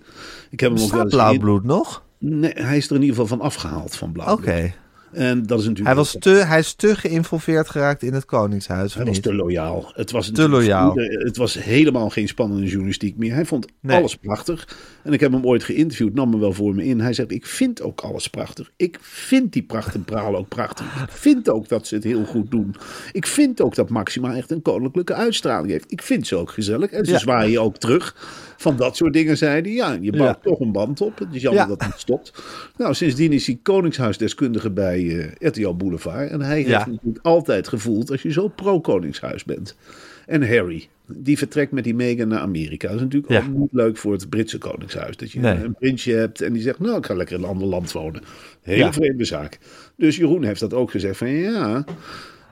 Ik 0.49 0.59
heb 0.59 0.73
hem 0.73 0.83
ook 0.83 0.91
wel 0.91 1.01
eens 1.01 1.13
Blauw 1.13 1.37
Bloed 1.37 1.63
nog? 1.63 2.03
Nee, 2.19 2.51
hij 2.55 2.77
is 2.77 2.89
er 2.89 2.95
in 2.95 3.01
ieder 3.01 3.15
geval 3.15 3.37
van 3.37 3.45
afgehaald 3.45 3.95
van 3.95 4.11
Blauw 4.11 4.33
Oké. 4.33 4.73
En 5.11 5.43
dat 5.45 5.59
is 5.59 5.65
natuurlijk. 5.65 5.87
Hij, 5.87 5.95
was 5.95 6.15
te, 6.19 6.29
hij 6.29 6.59
is 6.59 6.73
te 6.73 6.95
geïnvolveerd 6.95 7.69
geraakt 7.69 8.03
in 8.03 8.13
het 8.13 8.25
Koningshuis, 8.25 8.93
Hij 8.93 9.05
was 9.05 9.13
niet? 9.13 9.23
te 9.23 9.33
loyaal. 9.33 9.91
Het 9.95 10.11
was, 10.11 10.31
Te 10.31 10.49
loyaal. 10.49 10.93
Het 10.97 11.37
was 11.37 11.53
helemaal 11.63 12.09
geen 12.09 12.27
spannende 12.27 12.67
journalistiek 12.67 13.17
meer. 13.17 13.33
Hij 13.33 13.45
vond 13.45 13.67
Nee. 13.81 13.97
alles 13.97 14.15
prachtig. 14.15 14.77
En 15.03 15.13
ik 15.13 15.19
heb 15.19 15.31
hem 15.31 15.45
ooit 15.45 15.63
geïnterviewd, 15.63 16.13
nam 16.13 16.29
me 16.29 16.37
wel 16.39 16.53
voor 16.53 16.75
me 16.75 16.85
in. 16.85 16.99
Hij 16.99 17.13
zegt, 17.13 17.31
ik 17.31 17.45
vind 17.45 17.81
ook 17.81 18.01
alles 18.01 18.27
prachtig. 18.27 18.71
Ik 18.75 18.97
vind 19.01 19.53
die 19.53 19.63
pracht 19.63 19.95
en 19.95 20.03
praal 20.03 20.35
ook 20.37 20.47
prachtig. 20.47 20.85
Ik 21.03 21.11
vind 21.11 21.49
ook 21.49 21.67
dat 21.67 21.87
ze 21.87 21.95
het 21.95 22.03
heel 22.03 22.25
goed 22.25 22.51
doen. 22.51 22.75
Ik 23.11 23.25
vind 23.25 23.61
ook 23.61 23.75
dat 23.75 23.89
Maxima 23.89 24.35
echt 24.35 24.51
een 24.51 24.61
koninklijke 24.61 25.13
uitstraling 25.13 25.71
heeft. 25.71 25.91
Ik 25.91 26.01
vind 26.01 26.27
ze 26.27 26.35
ook 26.35 26.51
gezellig. 26.51 26.91
En 26.91 27.05
ze 27.05 27.11
Ja. 27.11 27.17
zwaaien 27.17 27.61
ook 27.61 27.77
terug. 27.77 28.15
Van 28.57 28.75
dat 28.75 28.95
soort 28.95 29.13
dingen 29.13 29.37
zei 29.37 29.61
hij. 29.61 29.71
Ja, 29.71 29.97
je 30.01 30.11
bouwt 30.11 30.39
Ja. 30.43 30.49
toch 30.49 30.59
een 30.59 30.71
band 30.71 31.01
op. 31.01 31.19
Het 31.19 31.27
is 31.31 31.41
jammer 31.41 31.61
Ja. 31.61 31.67
dat 31.67 31.83
het 31.83 31.99
stopt. 31.99 32.43
Nou, 32.77 32.93
sindsdien 32.93 33.31
is 33.31 33.45
hij 33.45 33.59
koningshuisdeskundige 33.63 34.71
bij 34.71 35.19
eh 35.39 35.47
RTL 35.49 35.73
Boulevard. 35.73 36.29
En 36.29 36.41
hij 36.41 36.55
heeft 36.61 36.69
natuurlijk 36.87 37.19
altijd 37.25 37.67
gevoeld 37.67 38.11
als 38.11 38.21
je 38.21 38.31
zo 38.31 38.47
pro-koningshuis 38.47 39.43
bent. 39.43 39.75
En 40.29 40.47
Harry, 40.47 40.87
die 41.05 41.37
vertrekt 41.37 41.71
met 41.71 41.83
die 41.83 41.95
Meghan 41.95 42.27
naar 42.27 42.39
Amerika. 42.39 42.87
Dat 42.87 42.95
is 42.95 43.01
natuurlijk 43.01 43.31
Ja. 43.33 43.39
ook 43.39 43.57
niet 43.57 43.71
leuk 43.73 43.97
voor 43.97 44.11
het 44.11 44.29
Britse 44.29 44.57
koningshuis. 44.57 45.17
Dat 45.17 45.31
je 45.31 45.39
Nee. 45.39 45.53
een 45.63 45.73
prinsje 45.79 46.11
hebt 46.11 46.41
en 46.41 46.53
die 46.53 46.61
zegt, 46.61 46.79
nou, 46.79 46.97
ik 46.97 47.05
ga 47.05 47.13
lekker 47.13 47.35
in 47.37 47.43
een 47.43 47.49
ander 47.49 47.67
land 47.67 47.91
wonen. 47.91 48.21
Hele 48.61 48.77
Ja. 48.83 48.93
vreemde 48.93 49.25
zaak. 49.25 49.57
Dus 49.95 50.15
Jeroen 50.15 50.43
heeft 50.43 50.59
dat 50.59 50.73
ook 50.73 50.91
gezegd 50.91 51.17
van, 51.17 51.29
ja, 51.29 51.85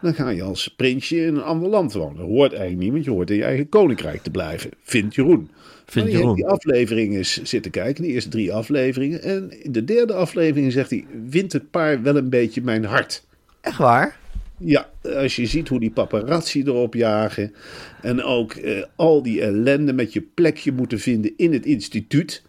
dan 0.02 0.14
ga 0.14 0.30
je 0.30 0.42
als 0.44 0.68
prinsje 0.68 1.18
in 1.26 1.36
een 1.36 1.44
ander 1.44 1.70
land 1.70 1.94
wonen. 1.94 2.24
Hoort 2.26 2.52
eigenlijk 2.54 2.82
niet, 2.84 2.92
want 2.92 3.06
je 3.06 3.12
hoort 3.12 3.30
in 3.30 3.36
je 3.38 3.44
eigen 3.44 3.70
koninkrijk 3.70 4.22
te 4.22 4.32
blijven. 4.32 4.70
Vindt 4.84 5.16
Jeroen. 5.16 5.50
Die 5.94 6.04
Jeroen. 6.04 6.36
die 6.36 6.46
afleveringen 6.48 7.18
eens 7.18 7.42
zitten 7.44 7.72
kijken, 7.72 8.04
die 8.04 8.12
eerste 8.12 8.30
drie 8.30 8.54
afleveringen. 8.54 9.22
En 9.24 9.64
in 9.64 9.72
de 9.72 9.84
derde 9.84 10.14
aflevering 10.14 10.72
zegt 10.72 10.90
hij, 10.90 11.06
wint 11.30 11.54
het 11.54 11.72
paar 11.72 12.02
wel 12.02 12.16
een 12.16 12.30
beetje 12.30 12.62
mijn 12.62 12.86
hart. 12.86 13.24
Echt 13.62 13.78
waar? 13.78 14.18
Ja, 14.58 14.90
als 15.16 15.36
je 15.36 15.46
ziet 15.46 15.68
hoe 15.68 15.80
die 15.80 15.92
paparazzi 15.92 16.64
erop 16.64 16.94
jagen. 16.94 17.54
En 18.02 18.24
ook 18.24 18.54
eh, 18.54 18.84
al 18.96 19.24
die 19.24 19.42
ellende 19.42 19.94
met 19.94 20.14
je 20.14 20.22
plekje 20.22 20.72
moeten 20.72 21.00
vinden 21.00 21.34
in 21.36 21.54
het 21.54 21.66
instituut. 21.66 22.44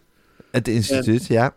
Het 0.51 0.67
instituut, 0.67 1.27
ja. 1.27 1.55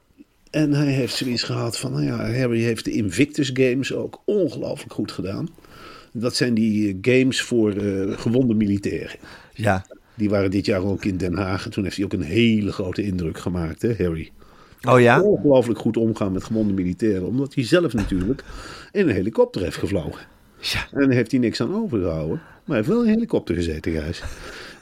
En 0.51 0.73
hij 0.73 0.93
heeft 0.93 1.15
zoiets 1.15 1.43
gehad 1.43 1.79
van, 1.79 1.93
nou 1.93 2.05
ja, 2.05 2.17
Harry 2.17 2.61
heeft 2.61 2.85
de 2.85 2.91
Invictus 2.91 3.51
Games 3.55 3.93
ook 3.93 4.23
ongelooflijk 4.25 4.93
goed 4.93 5.13
gedaan. 5.13 5.49
Dat 6.13 6.37
zijn 6.37 6.55
die 6.55 6.89
eh, 6.89 7.15
games 7.19 7.43
voor 7.43 7.73
eh, 7.73 8.19
gewonde 8.19 8.55
militairen. 8.55 9.17
Ja. 9.55 9.87
Die 10.15 10.31
waren 10.31 10.51
dit 10.51 10.67
jaar 10.67 10.83
ook 10.83 11.05
in 11.05 11.17
Den 11.17 11.37
Haag. 11.37 11.65
En 11.65 11.71
toen 11.71 11.85
heeft 11.85 11.97
hij 11.97 12.05
ook 12.05 12.13
een 12.13 12.23
hele 12.23 12.73
grote 12.73 13.03
indruk 13.03 13.39
gemaakt, 13.39 13.83
hè, 13.83 13.95
Harry. 13.99 14.31
Oh 14.83 15.01
ja? 15.01 15.21
Ongelooflijk 15.23 15.79
goed 15.79 15.97
omgaan 15.97 16.33
met 16.33 16.45
gewonde 16.45 16.73
militairen. 16.73 17.27
Omdat 17.27 17.55
hij 17.55 17.65
zelf 17.65 17.93
natuurlijk 17.93 18.45
in 18.93 19.09
een 19.09 19.15
helikopter 19.15 19.63
heeft 19.63 19.77
gevlogen. 19.77 20.27
Ja. 20.63 20.87
En 20.93 21.07
daar 21.07 21.17
heeft 21.17 21.31
hij 21.31 21.41
niks 21.41 21.61
aan 21.61 21.75
overgehouden. 21.75 22.37
Maar 22.37 22.63
hij 22.67 22.77
heeft 22.77 22.89
wel 22.89 23.01
een 23.01 23.09
helikopter 23.09 23.55
gezeten, 23.55 23.93
Gijs. 23.93 24.23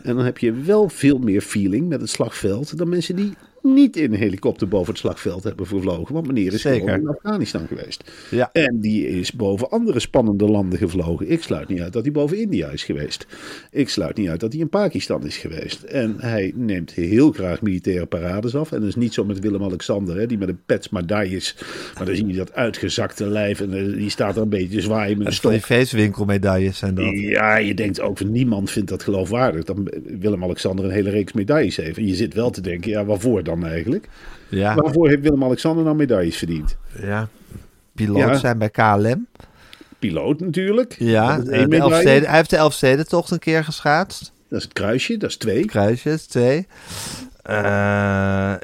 En 0.03 0.16
dan 0.16 0.25
heb 0.25 0.38
je 0.38 0.53
wel 0.53 0.88
veel 0.88 1.19
meer 1.19 1.40
feeling 1.40 1.88
met 1.88 2.01
het 2.01 2.11
slagveld 2.11 2.79
dan 2.79 2.88
mensen 2.88 3.16
die 3.16 3.35
niet 3.62 3.96
in 3.96 4.12
een 4.12 4.18
helikopter 4.18 4.68
boven 4.68 4.92
het 4.92 4.99
slagveld 4.99 5.44
hebben 5.44 5.66
gevlogen. 5.66 6.14
Want 6.14 6.27
meneer 6.27 6.53
is 6.53 6.61
Zeker. 6.61 6.81
gewoon 6.81 7.01
in 7.01 7.09
Afghanistan 7.09 7.66
geweest. 7.66 8.11
Ja. 8.31 8.51
En 8.53 8.81
die 8.81 9.09
is 9.09 9.33
boven 9.33 9.70
andere 9.70 10.01
spannende 10.01 10.44
landen 10.44 10.79
gevlogen. 10.79 11.31
Ik 11.31 11.42
sluit 11.42 11.68
niet 11.68 11.81
uit 11.81 11.92
dat 11.92 12.03
hij 12.03 12.12
boven 12.12 12.38
India 12.38 12.68
is 12.68 12.85
geweest. 12.85 13.27
Ik 13.70 13.88
sluit 13.88 14.16
niet 14.16 14.29
uit 14.29 14.40
dat 14.40 14.53
hij 14.53 14.61
in 14.61 14.68
Pakistan 14.68 15.27
is 15.27 15.37
geweest. 15.37 15.83
En 15.83 16.16
hij 16.18 16.53
neemt 16.55 16.92
heel 16.92 17.33
graag 17.33 17.62
militaire 17.62 18.07
parades 18.07 18.55
af. 18.55 18.73
En 18.73 18.81
dat 18.81 18.88
is 18.88 18.96
niet 18.96 19.14
zo 19.14 19.25
met 19.25 19.38
Willem-Alexander, 19.40 20.29
die 20.29 20.38
met 20.38 20.49
een 20.49 20.61
pets 20.66 20.88
medailles. 20.88 21.57
Maar 21.94 22.07
dan 22.07 22.16
zie 22.16 22.27
je 22.27 22.35
dat 22.35 22.53
uitgezakte 22.53 23.27
lijf 23.27 23.61
en 23.61 23.75
eh, 23.75 23.96
die 23.96 24.11
staat 24.11 24.37
er 24.37 24.42
een 24.42 24.49
beetje 24.49 24.81
zwaaien 24.81 25.18
met 25.18 25.27
een 25.27 25.33
is 25.33 25.38
stok. 25.38 25.53
feestwinkelmedailles 25.53 26.79
zijn 26.79 26.94
dat. 26.94 27.11
Ja, 27.11 27.57
je 27.57 27.75
denkt 27.75 28.01
ook, 28.01 28.25
niemand 28.25 28.70
vindt 28.70 28.88
dat 28.88 29.03
geloofwaardig. 29.03 29.64
Dat 29.64 29.77
Willem-Alexander 30.18 30.85
een 30.85 30.90
hele 30.90 31.11
reeks 31.11 31.33
medailles 31.33 31.77
heeft. 31.77 31.99
En 31.99 32.07
je 32.07 32.14
zit 32.14 32.35
wel 32.35 32.51
te 32.51 32.61
denken, 32.61 32.90
ja, 32.90 33.05
waarvoor 33.05 33.42
dan 33.42 33.49
eigenlijk? 33.58 34.08
Ja. 34.48 34.74
Waarvoor 34.74 35.08
heeft 35.08 35.22
Willem-Alexander 35.22 35.84
nou 35.84 35.96
medailles 35.96 36.36
verdiend? 36.36 36.76
ja. 37.02 37.28
Piloot 37.94 38.18
Ja. 38.18 38.34
zijn 38.34 38.58
bij 38.58 38.70
KLM. 38.70 39.26
Piloot 39.98 40.40
natuurlijk. 40.40 40.96
Ja, 40.98 41.38
de. 41.38 41.50
Elfsteden, 41.76 42.28
hij 42.28 42.36
heeft 42.36 42.50
de 42.50 42.56
Elfstedentocht 42.56 43.30
een 43.30 43.38
keer 43.38 43.64
geschaatst. 43.64 44.32
Dat 44.48 44.58
is 44.58 44.64
het 44.64 44.72
kruisje, 44.72 45.16
dat 45.16 45.30
is 45.30 45.36
twee. 45.36 45.64
Kruisjes, 45.64 46.26
twee. 46.26 46.66
Eh, 47.42 47.54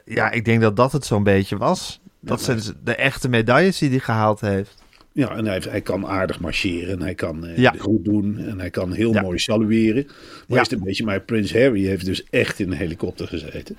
ja, 0.04 0.30
ik 0.30 0.44
denk 0.44 0.60
dat 0.60 0.76
dat 0.76 0.92
het 0.92 1.04
zo'n 1.04 1.22
beetje 1.22 1.56
was. 1.56 2.00
Dat 2.20 2.42
zijn 2.42 2.60
de 2.84 2.94
echte 2.94 3.28
medailles 3.28 3.78
die 3.78 3.90
hij 3.90 3.98
gehaald 3.98 4.40
heeft. 4.40 4.74
Ja, 5.12 5.30
en 5.36 5.44
hij, 5.44 5.52
heeft- 5.54 5.70
hij 5.70 5.80
kan 5.80 6.06
aardig 6.06 6.40
marcheren. 6.40 7.00
Hij 7.02 7.14
kan 7.14 7.46
eh, 7.46 7.56
Ja. 7.56 7.74
goed 7.78 8.04
doen. 8.04 8.38
En 8.38 8.58
hij 8.58 8.70
kan 8.70 8.92
heel 8.92 9.12
Ja. 9.12 9.22
mooi 9.22 9.38
salueren. 9.38 10.04
Maar 10.06 10.56
Ja. 10.56 10.60
is 10.60 10.70
het 10.70 10.78
een 10.78 10.84
beetje... 10.84 11.04
Maar 11.04 11.20
Prins 11.20 11.52
Harry 11.52 11.84
heeft 11.86 12.04
dus 12.04 12.24
echt 12.30 12.58
in 12.58 12.70
een 12.70 12.76
helikopter 12.76 13.26
gezeten. 13.28 13.76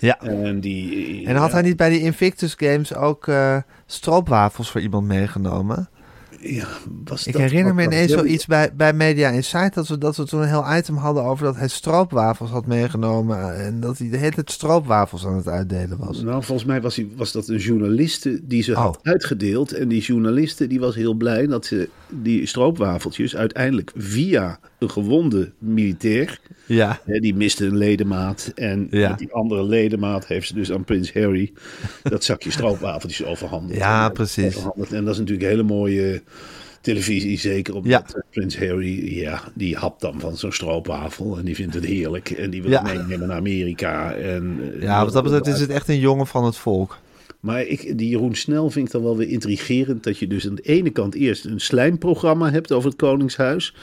Ja. 0.00 0.20
En 0.20 0.60
die... 0.60 1.26
En 1.26 1.36
had 1.36 1.48
ja, 1.48 1.54
hij 1.54 1.62
niet 1.62 1.76
bij 1.76 1.88
die 1.88 2.00
Invictus 2.00 2.54
Games 2.56 2.94
ook 2.94 3.26
eh, 3.28 3.56
stroopwafels 3.86 4.70
voor 4.70 4.80
iemand 4.80 5.06
meegenomen? 5.06 5.88
Ja, 6.42 6.66
was 7.04 7.26
Ik 7.26 7.32
dat 7.32 7.42
herinner 7.42 7.74
me 7.74 7.82
ineens 7.82 8.12
Harry- 8.12 8.26
zoiets 8.26 8.46
bij, 8.46 8.70
bij 8.74 8.92
Media 8.92 9.28
Insight... 9.28 9.74
Dat 9.74 9.88
we, 9.88 9.98
dat 9.98 10.16
we 10.16 10.24
toen 10.24 10.42
een 10.42 10.48
heel 10.48 10.76
item 10.76 10.96
hadden 10.96 11.22
over 11.22 11.44
dat 11.44 11.56
hij 11.56 11.68
stroopwafels 11.68 12.50
had 12.50 12.66
meegenomen... 12.66 13.64
en 13.64 13.80
dat 13.80 13.98
hij 13.98 14.08
de 14.10 14.16
hele 14.16 14.34
tijd 14.34 14.50
stroopwafels 14.50 15.26
aan 15.26 15.36
het 15.36 15.48
uitdelen 15.48 15.98
was. 15.98 16.22
Nou, 16.22 16.42
volgens 16.44 16.68
mij 16.68 16.80
was, 16.80 16.96
hij, 16.96 17.08
was 17.16 17.32
dat 17.32 17.48
een 17.48 17.56
journaliste 17.58 18.40
die 18.42 18.62
ze 18.62 18.74
had 18.74 18.96
Oh. 18.96 19.02
uitgedeeld. 19.02 19.72
En 19.72 19.88
die 19.88 20.00
journaliste 20.02 20.66
die 20.66 20.80
was 20.80 20.94
heel 20.94 21.14
blij 21.14 21.46
dat 21.46 21.66
ze 21.66 21.88
die 22.08 22.46
stroopwafeltjes 22.46 23.36
uiteindelijk 23.36 23.92
via 23.96 24.58
een 24.80 24.90
gewonde 24.90 25.52
militair... 25.58 26.40
Ja, 26.66 27.00
Hè, 27.04 27.18
die 27.18 27.34
miste 27.34 27.66
een 27.66 27.76
ledemaat. 27.76 28.52
En 28.54 28.86
Ja. 28.90 29.08
met 29.08 29.18
die 29.18 29.32
andere 29.32 29.64
ledemaat 29.64 30.26
heeft 30.26 30.46
ze 30.46 30.54
dus 30.54 30.72
aan 30.72 30.84
Prins 30.84 31.12
Harry 31.12 31.52
dat 32.02 32.24
zakje 32.24 32.50
stroopwafeltjes 32.50 33.24
overhandigd. 33.26 33.78
Ja, 33.78 34.06
En- 34.06 34.12
precies. 34.12 34.56
overhandigd. 34.56 34.92
En 34.92 35.04
dat 35.04 35.12
is 35.14 35.18
natuurlijk 35.20 35.48
hele 35.48 35.62
mooie 35.62 36.22
televisie. 36.80 37.38
Zeker 37.38 37.74
omdat 37.74 38.12
Ja. 38.14 38.22
Prins 38.30 38.58
Harry, 38.58 39.18
ja, 39.18 39.42
die 39.54 39.76
hapt 39.76 40.00
dan 40.00 40.20
van 40.20 40.36
zo'n 40.36 40.52
stroopwafel. 40.52 41.38
En 41.38 41.44
die 41.44 41.54
vindt 41.54 41.74
het 41.74 41.84
heerlijk. 41.84 42.30
En 42.30 42.50
die 42.50 42.62
wil 42.62 42.70
Ja. 42.70 42.82
meenemen 42.82 43.28
naar 43.28 43.36
Amerika. 43.36 44.12
En, 44.14 44.58
eh, 44.74 44.82
ja 44.82 45.04
wat 45.04 45.12
dat 45.12 45.22
betreft 45.22 45.46
is 45.46 45.60
het 45.60 45.70
echt 45.70 45.88
een 45.88 45.98
jongen 46.00 46.26
van 46.26 46.44
het 46.44 46.56
volk. 46.56 46.98
Maar 47.40 47.66
ik, 47.66 47.98
die 47.98 48.08
Jeroen 48.08 48.34
Snel 48.34 48.70
vind 48.70 48.86
ik 48.86 48.92
dan 48.92 49.02
wel 49.02 49.16
weer 49.16 49.28
intrigerend. 49.28 50.04
Dat 50.04 50.18
je 50.18 50.26
dus 50.26 50.48
aan 50.48 50.54
de 50.54 50.62
ene 50.62 50.90
kant 50.90 51.14
eerst 51.14 51.44
een 51.44 51.60
slijmprogramma 51.60 52.50
hebt 52.50 52.72
over 52.72 52.88
het 52.88 52.98
Koningshuis. 52.98 53.74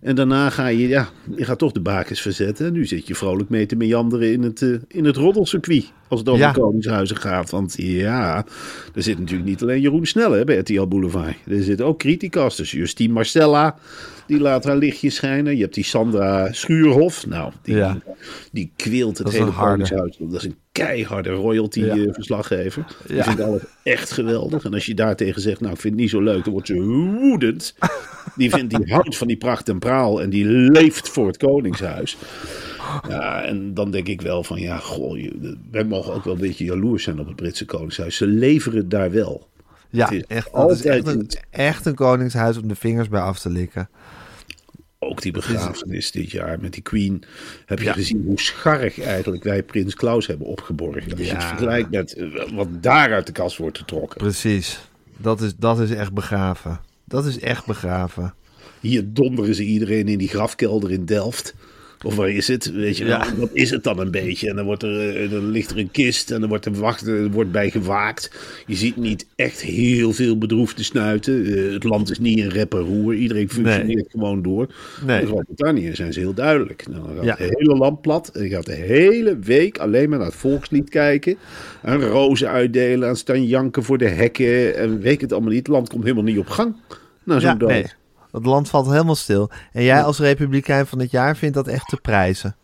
En 0.00 0.14
daarna 0.14 0.50
ga 0.50 0.66
je, 0.66 0.88
ja, 0.88 1.08
je 1.36 1.44
gaat 1.44 1.58
toch 1.58 1.72
de 1.72 1.80
bakens 1.80 2.20
verzetten. 2.20 2.66
En 2.66 2.72
nu 2.72 2.86
zit 2.86 3.06
je 3.06 3.14
vrolijk 3.14 3.48
mee 3.48 3.66
te 3.66 3.76
meanderen 3.76 4.32
in 4.32 4.42
het, 4.42 4.62
eh, 4.62 4.74
in 4.88 5.04
het 5.04 5.16
roddelcircuit. 5.16 5.92
Als 6.08 6.20
het 6.20 6.28
over 6.28 6.40
Ja. 6.44 6.52
Koningshuizen 6.52 7.16
gaat. 7.16 7.50
Want 7.50 7.74
ja, 7.78 8.44
er 8.94 9.02
zit 9.02 9.18
natuurlijk 9.18 9.48
niet 9.48 9.62
alleen 9.62 9.80
Jeroen 9.80 10.06
Snel 10.06 10.32
hè, 10.32 10.44
bij 10.44 10.56
RTL 10.56 10.86
Boulevard. 10.86 11.36
Er 11.46 11.62
zitten 11.62 11.86
ook 11.86 11.98
criticas. 11.98 12.56
Dus 12.56 12.70
Justine 12.70 13.12
Marcella, 13.12 13.76
die 14.26 14.40
laat 14.40 14.64
haar 14.64 14.76
lichtje 14.76 15.10
schijnen. 15.10 15.56
Je 15.56 15.62
hebt 15.62 15.74
die 15.74 15.84
Sandra 15.84 16.52
Schuurhof. 16.52 17.26
Nou, 17.26 17.52
die, 17.62 17.76
Ja. 17.76 17.98
die 18.52 18.72
kweelt 18.76 19.18
het 19.18 19.32
hele. 19.32 19.52
Koningshuis. 19.52 20.16
Dat 20.18 20.32
is 20.32 20.44
een 20.44 20.56
keiharde 20.72 21.30
Ja. 21.30 21.34
royalty-verslaggever. 21.36 22.84
Die 23.06 23.16
Ja. 23.16 23.22
vindt 23.24 23.40
alles 23.40 23.62
echt 23.82 24.10
geweldig. 24.10 24.64
En 24.64 24.74
als 24.74 24.86
je 24.86 24.94
daartegen 24.94 25.42
zegt, 25.42 25.60
nou, 25.60 25.72
ik 25.74 25.80
vind 25.80 25.92
het 25.92 26.02
niet 26.02 26.10
zo 26.10 26.20
leuk, 26.20 26.44
dan 26.44 26.52
wordt 26.52 26.66
ze 26.68 26.82
woedend. 26.82 27.74
Die 28.36 28.50
vindt, 28.50 28.76
die 28.76 28.92
houdt 28.94 29.16
van 29.16 29.26
die 29.26 29.36
pracht 29.36 29.68
en 29.68 29.78
praal 29.78 30.22
en 30.22 30.30
die 30.30 30.44
leeft 30.46 31.08
voor 31.08 31.26
het 31.26 31.36
Koningshuis. 31.36 32.16
Ja, 33.08 33.42
en 33.44 33.74
dan 33.74 33.90
denk 33.90 34.06
ik 34.08 34.20
wel 34.20 34.44
van, 34.44 34.60
ja, 34.60 34.76
goh, 34.76 35.30
wij 35.70 35.84
mogen 35.84 36.12
ook 36.14 36.24
wel 36.24 36.34
een 36.34 36.40
beetje 36.40 36.64
jaloers 36.64 37.02
zijn 37.04 37.20
op 37.20 37.26
het 37.26 37.36
Britse 37.36 37.64
Koningshuis. 37.64 38.16
Ze 38.16 38.26
leveren 38.26 38.88
daar 38.88 39.10
wel. 39.10 39.48
Ja, 39.90 40.04
Het 40.04 40.12
is 40.14 40.24
echt, 40.26 40.52
dat 40.52 40.70
is 40.70 40.84
echt 40.84 41.06
altijd 41.06 41.16
een, 41.16 41.40
echt 41.50 41.86
een 41.86 41.94
koningshuis 41.94 42.56
om 42.58 42.68
de 42.68 42.74
vingers 42.74 43.08
bij 43.08 43.20
af 43.20 43.38
te 43.38 43.50
likken. 43.50 43.88
Ook 44.98 45.22
die 45.22 45.32
begrafenis 45.32 46.10
dit 46.10 46.30
jaar 46.30 46.60
met 46.60 46.72
die 46.72 46.82
Queen. 46.82 47.22
Heb 47.66 47.78
je 47.78 47.84
Ja. 47.84 47.92
gezien 47.92 48.22
hoe 48.26 48.40
scharrig 48.40 49.00
eigenlijk 49.00 49.42
wij 49.44 49.62
Prins 49.62 49.94
Klaus 49.94 50.26
hebben 50.26 50.46
opgeborgen. 50.46 51.10
Als 51.10 51.20
je 51.20 51.32
het 51.32 51.42
Ja. 51.42 51.48
vergelijkt 51.48 51.90
met 51.90 52.12
eh, 52.14 52.26
wat 52.52 52.68
daar 52.82 53.12
uit 53.12 53.26
de 53.26 53.32
kast 53.32 53.56
wordt 53.56 53.78
getrokken. 53.78 54.18
Precies. 54.18 54.80
Dat 55.16 55.40
is, 55.40 55.56
dat 55.56 55.80
is 55.80 55.90
echt 55.90 56.12
begraven. 56.12 56.80
Dat 57.04 57.26
is 57.26 57.38
echt 57.38 57.66
begraven. 57.66 58.34
Hier 58.80 59.04
donderen 59.12 59.54
ze 59.54 59.62
iedereen 59.64 60.08
in 60.08 60.18
die 60.18 60.28
grafkelder 60.28 60.90
in 60.90 61.04
Delft. 61.04 61.54
Of 62.06 62.16
waar 62.16 62.30
is 62.30 62.48
het? 62.48 62.72
Weet 62.72 62.96
je 62.96 63.04
wel, 63.04 63.18
Ja. 63.18 63.26
dat 63.38 63.50
is 63.52 63.70
het 63.70 63.84
dan 63.84 63.98
een 63.98 64.10
beetje. 64.10 64.48
En 64.50 64.56
dan, 64.56 64.64
wordt 64.64 64.82
er, 64.82 65.22
eh, 65.22 65.30
dan 65.30 65.50
ligt 65.50 65.70
er 65.70 65.78
een 65.78 65.90
kist 65.90 66.30
en 66.30 66.40
dan 66.40 66.48
wordt 66.48 66.64
er, 66.66 66.72
wacht, 66.72 67.06
er 67.06 67.30
wordt 67.30 67.52
bij 67.52 67.70
gewaakt. 67.70 68.30
Je 68.66 68.74
ziet 68.74 68.96
niet 68.96 69.26
echt 69.36 69.60
heel 69.60 70.12
veel 70.12 70.38
bedroefde 70.38 70.82
snuiten. 70.82 71.44
Eh, 71.46 71.72
het 71.72 71.84
land 71.84 72.10
is 72.10 72.18
niet 72.18 72.38
een 72.38 72.48
rep 72.50 72.74
en 72.74 72.80
roer. 72.80 73.14
Iedereen 73.14 73.50
functioneert 73.50 74.10
gewoon 74.10 74.42
door. 74.42 74.74
Nee. 75.06 75.20
In 75.20 75.26
Groot-Brittannië 75.26 75.94
zijn 75.94 76.12
ze 76.12 76.20
heel 76.20 76.34
duidelijk. 76.34 76.86
Nou, 76.90 77.02
dan 77.06 77.14
gaat 77.16 77.24
Ja. 77.24 77.44
het 77.44 77.54
hele 77.58 77.76
land 77.76 78.00
plat. 78.00 78.28
En 78.28 78.42
je 78.42 78.48
gaat 78.50 78.66
de 78.66 78.72
hele 78.74 79.38
week 79.38 79.78
alleen 79.78 80.08
maar 80.08 80.18
naar 80.18 80.26
het 80.26 80.36
volkslied 80.36 80.88
kijken. 80.88 81.36
En 81.82 82.00
rozen 82.02 82.48
uitdelen. 82.50 83.08
En 83.08 83.16
staan 83.16 83.44
janken 83.46 83.82
voor 83.82 83.98
de 83.98 84.08
hekken. 84.08 84.76
En 84.76 85.00
weet 85.00 85.20
het 85.20 85.32
allemaal 85.32 85.50
niet. 85.50 85.58
Het 85.58 85.68
land 85.68 85.88
komt 85.88 86.02
helemaal 86.02 86.24
niet 86.24 86.38
op 86.38 86.48
gang. 86.48 86.76
Nou, 87.24 87.40
zo'n 87.40 87.56
Ja, 87.58 87.66
nee. 87.66 87.84
Het 88.36 88.46
land 88.46 88.68
valt 88.68 88.86
helemaal 88.86 89.14
stil. 89.14 89.50
En 89.72 89.82
jij 89.82 90.02
als 90.02 90.18
republikein 90.18 90.86
van 90.86 90.98
het 90.98 91.10
jaar 91.10 91.36
vindt 91.36 91.54
dat 91.54 91.68
echt 91.68 91.88
te 91.88 91.96
prijzen. 91.96 92.56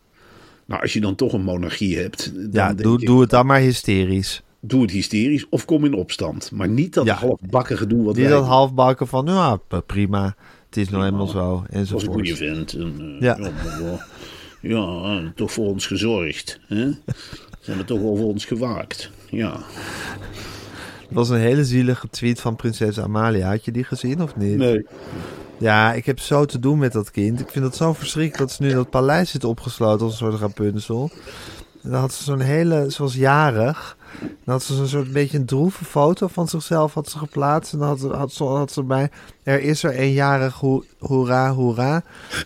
Nou, 0.67 0.83
als 0.83 0.93
je 0.93 1.01
dan 1.01 1.15
toch 1.15 1.33
een 1.33 1.43
monarchie 1.43 1.99
hebt, 1.99 2.33
dan 2.35 2.49
Ja, 2.53 2.75
doe, 2.75 3.01
ik, 3.01 3.07
doe 3.07 3.21
het 3.21 3.31
dan 3.31 3.47
maar 3.47 3.61
hysterisch. 3.61 4.43
doe 4.61 4.83
het 4.83 4.91
hysterisch 4.91 5.47
of 5.49 5.65
kom 5.65 5.85
in 5.85 5.95
opstand. 5.95 6.51
Maar 6.53 6.69
niet 6.69 6.95
dat 6.95 7.05
Ja. 7.07 7.15
halfbakken 7.15 7.77
gedoe 7.79 8.05
wat 8.05 8.15
Niet 8.17 8.25
wij 8.25 8.33
dat 8.35 8.45
halfbakken 8.47 9.07
van, 9.07 9.27
ja, 9.27 9.57
p- 9.57 9.83
prima. 9.87 10.35
Het 10.67 10.77
is 10.77 10.89
nou 10.89 11.05
eenmaal 11.05 11.27
zo, 11.27 11.51
was 11.53 11.63
een 11.71 11.77
enzovoort. 11.79 12.13
goede 12.13 12.37
vent. 12.37 12.73
En, 12.73 12.95
eh, 12.99 13.21
Ja. 13.21 13.39
ja. 14.61 15.33
toch 15.35 15.53
voor 15.53 15.67
ons 15.67 15.87
gezorgd. 15.87 16.61
Hè? 16.67 16.91
Ze 17.61 17.69
hebben 17.69 17.87
toch 17.87 18.01
over 18.01 18.25
ons 18.25 18.45
gewaakt. 18.45 19.11
Ja. 19.31 19.53
Het 21.01 21.21
was 21.21 21.29
een 21.29 21.39
hele 21.41 21.65
zielige 21.65 22.09
tweet 22.11 22.41
van 22.41 22.57
prinses 22.57 23.01
Amalia. 23.01 23.49
Had 23.51 23.65
je 23.65 23.73
die 23.73 23.85
gezien 23.85 24.23
of 24.23 24.37
niet? 24.37 24.57
Nee. 24.57 24.87
Ja, 25.63 25.93
ik 25.93 26.07
heb 26.07 26.19
zo 26.21 26.45
te 26.45 26.59
doen 26.59 26.79
met 26.79 26.93
dat 26.93 27.11
kind. 27.11 27.41
Ik 27.41 27.49
vind 27.51 27.65
het 27.65 27.77
zo 27.77 27.93
verschrikkelijk 27.93 28.39
dat 28.49 28.53
ze 28.53 28.63
nu 28.63 28.69
in 28.69 28.75
dat 28.75 28.91
paleis 28.91 29.31
zit 29.31 29.45
opgesloten 29.45 30.05
als 30.07 30.13
een 30.13 30.19
soort 30.31 30.41
Rapunzel. 30.41 31.11
En 31.83 31.91
dan 31.91 32.01
had 32.01 32.13
ze 32.13 32.23
zo'n 32.25 32.41
hele, 32.41 32.91
was 32.99 33.15
jarig. 33.15 33.97
Dan 34.21 34.29
had 34.55 34.63
ze 34.63 34.75
zo'n 34.75 34.87
soort 34.87 35.13
beetje 35.13 35.39
een 35.39 35.45
droeve 35.47 35.85
foto 35.85 36.27
van 36.27 36.49
zichzelf 36.49 36.95
had 36.95 37.09
ze 37.09 37.19
geplaatst. 37.19 37.73
En 37.73 37.79
dan 37.79 37.89
had, 37.89 38.01
ze- 38.01 38.09
had, 38.09 38.33
ze, 38.33 38.45
had 38.45 38.73
ze 38.73 38.81
erbij, 38.81 39.11
er 39.43 39.61
is 39.61 39.83
er 39.83 40.01
een 40.01 40.13
jarig, 40.13 40.55
ho- 40.55 40.85
hoera, 40.99 41.53
hoera. 41.53 42.03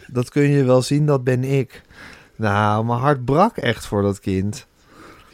Dat 0.07 0.29
kun 0.31 0.42
je 0.50 0.64
wel 0.64 0.83
zien, 0.83 1.07
dat 1.07 1.24
ben 1.24 1.44
ik. 1.44 1.83
Nou, 2.37 2.85
mijn 2.85 2.98
hart 2.98 3.24
brak 3.24 3.57
echt 3.57 3.87
voor 3.87 4.02
dat 4.02 4.20
kind. 4.20 4.66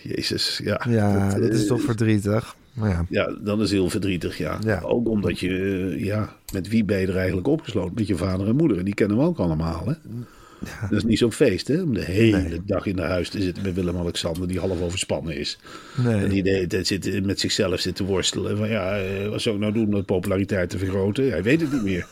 Jezus, 0.02 0.60
ja. 0.64 0.80
Ja, 0.88 1.28
dat 1.34 1.50
is 1.50 1.62
eh, 1.62 1.68
toch 1.68 1.80
verdrietig. 1.80 2.56
Ja, 2.72 3.06
Ja, 3.08 3.36
dat 3.40 3.60
is 3.60 3.70
heel 3.70 3.90
verdrietig, 3.90 4.38
ja. 4.38 4.58
Ja. 4.64 4.80
Ook 4.80 5.08
omdat 5.08 5.38
je, 5.38 5.48
eh, 5.48 6.04
ja, 6.04 6.36
met 6.52 6.68
wie 6.68 6.84
ben 6.84 7.00
je 7.00 7.06
er 7.06 7.16
eigenlijk 7.16 7.46
opgesloten? 7.46 7.94
Met 7.94 8.06
je 8.06 8.16
vader 8.16 8.48
en 8.48 8.56
moeder. 8.56 8.78
En 8.78 8.84
die 8.84 8.94
kennen 8.94 9.16
we 9.16 9.22
ook 9.22 9.38
allemaal, 9.38 9.86
hè? 9.86 9.94
Dat 10.80 10.92
is 10.98 11.04
niet 11.04 11.18
zo'n 11.18 11.32
feest, 11.32 11.68
hè? 11.68 11.82
Om 11.82 11.94
de 11.94 12.04
hele 12.04 12.58
dag 12.66 12.86
in 12.86 12.96
de 12.96 13.02
huis 13.02 13.28
te 13.28 13.42
zitten 13.42 13.62
met 13.62 13.74
Willem-Alexander, 13.74 14.48
die 14.48 14.58
half 14.58 14.80
overspannen 14.82 15.36
is. 15.36 15.58
nee. 16.04 16.22
En 16.22 16.28
die 16.28 16.42
de 16.42 16.50
hele 16.50 16.84
zit, 16.84 17.24
met 17.24 17.40
zichzelf 17.40 17.80
zit 17.80 17.96
te 17.96 18.04
worstelen. 18.04 18.56
Van 18.56 18.68
ja, 18.68 18.98
eh, 18.98 19.28
wat 19.28 19.42
zou 19.42 19.54
ik 19.54 19.60
nou 19.60 19.72
doen 19.72 19.84
om 19.86 19.94
de 19.94 20.02
populariteit 20.02 20.70
te 20.70 20.78
vergroten? 20.78 21.30
Hij 21.30 21.42
weet 21.42 21.60
het 21.60 21.72
niet 21.72 21.82
meer. 21.82 22.06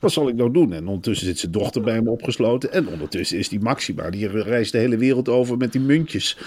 Wat 0.00 0.12
zal 0.12 0.28
ik 0.28 0.34
nou 0.34 0.52
doen? 0.52 0.72
En 0.72 0.86
ondertussen 0.86 1.26
zit 1.26 1.38
zijn 1.38 1.52
dochter 1.52 1.82
bij 1.82 1.94
hem 1.94 2.08
opgesloten. 2.08 2.72
En 2.72 2.88
ondertussen 2.88 3.38
is 3.38 3.48
die 3.48 3.60
Maxima. 3.60 4.10
Die 4.10 4.28
reist 4.28 4.72
de 4.72 4.78
hele 4.78 4.96
wereld 4.96 5.28
over 5.28 5.56
met 5.56 5.72
die 5.72 5.80
muntjes. 5.80 6.38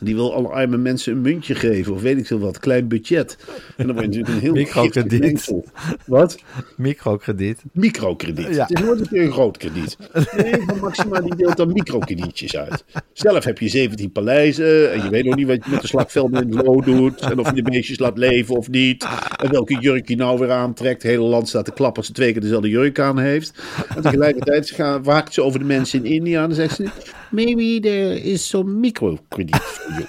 Die 0.00 0.14
wil 0.14 0.34
alle 0.34 0.48
arme 0.48 0.76
mensen 0.76 1.12
een 1.12 1.20
muntje 1.20 1.54
geven. 1.54 1.92
Of 1.92 2.00
weet 2.00 2.18
ik 2.18 2.26
veel 2.26 2.38
wat. 2.38 2.58
Klein 2.58 2.88
budget. 2.88 3.36
En 3.76 3.86
dan 3.86 3.96
word 3.96 4.14
je 4.14 4.20
natuurlijk 4.20 4.34
een 4.34 4.40
heel 4.40 4.52
Microkrediet. 4.52 5.20
mengsel. 5.20 5.64
Wat? 6.06 6.38
Microkrediet. 6.76 7.62
Microkrediet. 7.72 8.54
Ja. 8.54 8.66
Het 8.66 8.78
is 8.78 8.84
nooit 8.84 9.00
een 9.00 9.08
keer 9.08 9.22
een 9.22 9.32
groot 9.32 9.56
krediet. 9.56 9.96
Nee, 10.36 10.54
van 10.66 10.78
Maxima 10.78 11.20
die 11.20 11.36
deelt 11.36 11.56
dan 11.56 11.72
microkredietjes 11.72 12.56
uit. 12.56 12.84
Zelf 13.12 13.44
heb 13.44 13.58
je 13.58 13.68
17 13.68 14.12
paleizen 14.12 14.92
en 14.92 15.02
je 15.02 15.10
weet 15.10 15.24
nog 15.24 15.36
niet 15.36 15.46
wat 15.46 15.64
je 15.64 15.70
met 15.70 15.80
de 15.80 15.86
slagvelden 15.86 16.50
in 16.50 16.82
doet. 16.84 17.20
En 17.20 17.38
of 17.38 17.48
je 17.48 17.62
de 17.62 17.70
beestjes 17.70 17.98
laat 17.98 18.18
leven 18.18 18.56
of 18.56 18.68
niet. 18.68 19.08
En 19.36 19.50
welke 19.50 19.78
jurk 19.80 20.08
je 20.08 20.16
nou 20.16 20.38
weer 20.38 20.50
aantrekt. 20.50 21.02
Het 21.02 21.10
hele 21.10 21.24
land 21.24 21.48
staat 21.48 21.64
te 21.64 21.72
klappen 21.72 21.96
als 21.96 22.06
ze 22.06 22.12
twee 22.12 22.32
keer 22.32 22.40
dezelfde 22.40 22.68
jurk 22.98 23.08
aan 23.10 23.18
heeft. 23.18 23.52
En 23.96 24.02
tegelijkertijd 24.02 24.70
gaan, 24.70 25.02
waakt 25.02 25.34
ze 25.34 25.42
over 25.42 25.58
de 25.58 25.64
mensen 25.64 26.04
in 26.04 26.12
India 26.12 26.40
en 26.42 26.46
dan 26.46 26.56
zegt 26.56 26.76
ze... 26.76 26.88
Maybe 27.30 27.78
there 27.80 28.20
is 28.22 28.48
some 28.48 28.70
microkrediet 28.72 29.56
for 29.56 29.92
you. 29.92 30.04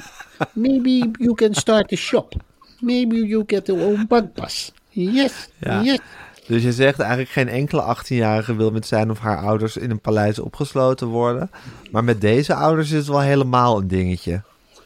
Maybe 0.53 1.11
you 1.19 1.33
can 1.35 1.53
start 1.53 1.93
a 1.93 1.95
shop. 1.95 2.33
Maybe 2.79 3.15
you 3.15 3.43
get 3.47 3.67
your 3.67 3.83
own 3.85 4.05
bankpas. 4.07 4.71
Yes, 4.89 5.49
Ja. 5.59 5.81
yes. 5.81 5.99
Dus 6.47 6.63
je 6.63 6.71
zegt 6.71 6.99
eigenlijk 6.99 7.29
geen 7.31 7.47
enkele 7.47 7.95
18-jarige 7.97 8.55
wil 8.55 8.71
met 8.71 8.87
zijn 8.87 9.11
of 9.11 9.19
haar 9.19 9.37
ouders 9.37 9.77
in 9.77 9.89
een 9.91 9.99
paleis 9.99 10.39
opgesloten 10.39 11.07
worden. 11.07 11.51
Maar 11.91 12.03
met 12.03 12.21
deze 12.21 12.53
ouders 12.53 12.91
is 12.91 12.97
het 12.97 13.07
wel 13.07 13.21
helemaal 13.21 13.77
een 13.77 13.87
dingetje. 13.87 14.41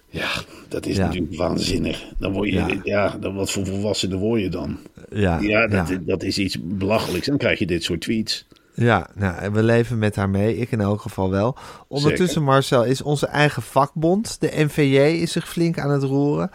Ja, 0.10 0.30
dat 0.70 0.86
is 0.86 0.96
Ja. 0.96 1.06
natuurlijk 1.06 1.36
waanzinnig. 1.36 2.04
Dan 2.20 2.32
word 2.32 2.50
je, 2.50 2.54
ja. 2.56 2.68
Ja. 2.84 3.18
dan 3.20 3.36
wat 3.36 3.52
voor 3.52 3.66
volwassenen 3.66 4.18
word 4.18 4.42
je 4.42 4.50
dan? 4.50 4.78
Ja, 5.14 5.40
Ja, 5.40 5.68
dat, 5.68 5.90
ja. 5.90 5.98
dat 6.02 6.24
is 6.24 6.38
iets 6.38 6.58
belachelijks. 6.62 7.28
Dan 7.28 7.38
krijg 7.38 7.60
je 7.60 7.66
dit 7.66 7.84
soort 7.84 8.02
tweets. 8.02 8.46
Ja, 8.76 9.10
nou, 9.16 9.52
we 9.52 9.64
leven 9.64 9.98
met 9.98 10.16
haar 10.16 10.30
mee. 10.30 10.58
Ik 10.58 10.72
in 10.72 10.82
elk 10.82 11.02
geval 11.02 11.30
wel. 11.30 11.58
Ondertussen, 11.88 12.28
Zeker. 12.28 12.44
Marcel, 12.44 12.84
is 12.84 13.02
onze 13.02 13.28
eigen 13.28 13.62
vakbond, 13.62 14.42
de 14.42 14.52
NVJ, 14.56 14.98
is 14.98 15.32
zich 15.32 15.50
flink 15.50 15.80
aan 15.80 15.90
het 15.92 16.04
roeren. 16.04 16.52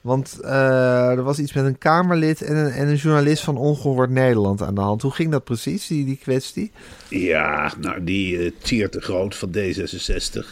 Want 0.00 0.40
eh, 0.40 1.10
er 1.10 1.22
was 1.22 1.38
iets 1.38 1.52
met 1.52 1.64
een 1.64 1.78
Kamerlid 1.78 2.42
en 2.42 2.56
een, 2.56 2.70
en 2.70 2.88
een 2.88 2.96
journalist 2.96 3.44
van 3.44 3.56
Ongehoord 3.56 4.10
Nederland 4.10 4.62
aan 4.62 4.74
de 4.74 4.80
hand. 4.80 5.02
Hoe 5.02 5.10
ging 5.10 5.30
dat 5.30 5.44
precies, 5.44 5.86
die, 5.86 6.04
die 6.04 6.18
kwestie? 6.22 6.70
Ja, 7.08 7.72
nou 7.80 8.04
die 8.04 8.38
uh, 8.38 8.50
Tier 8.62 8.90
te 8.90 9.00
Groot 9.00 9.36
van 9.36 9.50
D66. 9.56 10.46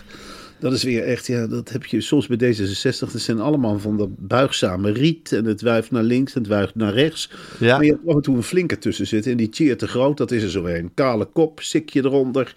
Dat 0.59 0.73
is 0.73 0.83
weer 0.83 1.03
echt, 1.03 1.27
ja, 1.27 1.47
dat 1.47 1.69
heb 1.69 1.85
je 1.85 2.01
soms 2.01 2.27
bij 2.27 2.55
D66. 2.55 2.99
Dat 2.99 3.21
zijn 3.21 3.40
allemaal 3.40 3.79
van 3.79 3.97
dat 3.97 4.09
buigzame 4.19 4.92
riet. 4.92 5.33
En 5.33 5.45
het 5.45 5.61
wuift 5.61 5.90
naar 5.90 6.03
links 6.03 6.35
en 6.35 6.40
het 6.40 6.51
wuift 6.51 6.75
naar 6.75 6.92
rechts. 6.92 7.31
Ja. 7.59 7.77
Maar 7.77 7.85
je 7.85 7.90
hebt 7.90 8.09
af 8.09 8.14
en 8.14 8.23
toe 8.23 8.37
een 8.37 8.42
flinke 8.42 8.79
tussen 8.79 9.07
zitten. 9.07 9.31
En 9.31 9.37
die 9.37 9.49
Tier 9.49 9.77
te 9.77 9.88
Groot, 9.88 10.16
dat 10.16 10.31
is 10.31 10.42
er 10.42 10.51
zo 10.51 10.64
een. 10.64 10.90
Kale 10.95 11.25
kop, 11.25 11.61
sikje 11.62 12.05
eronder. 12.05 12.55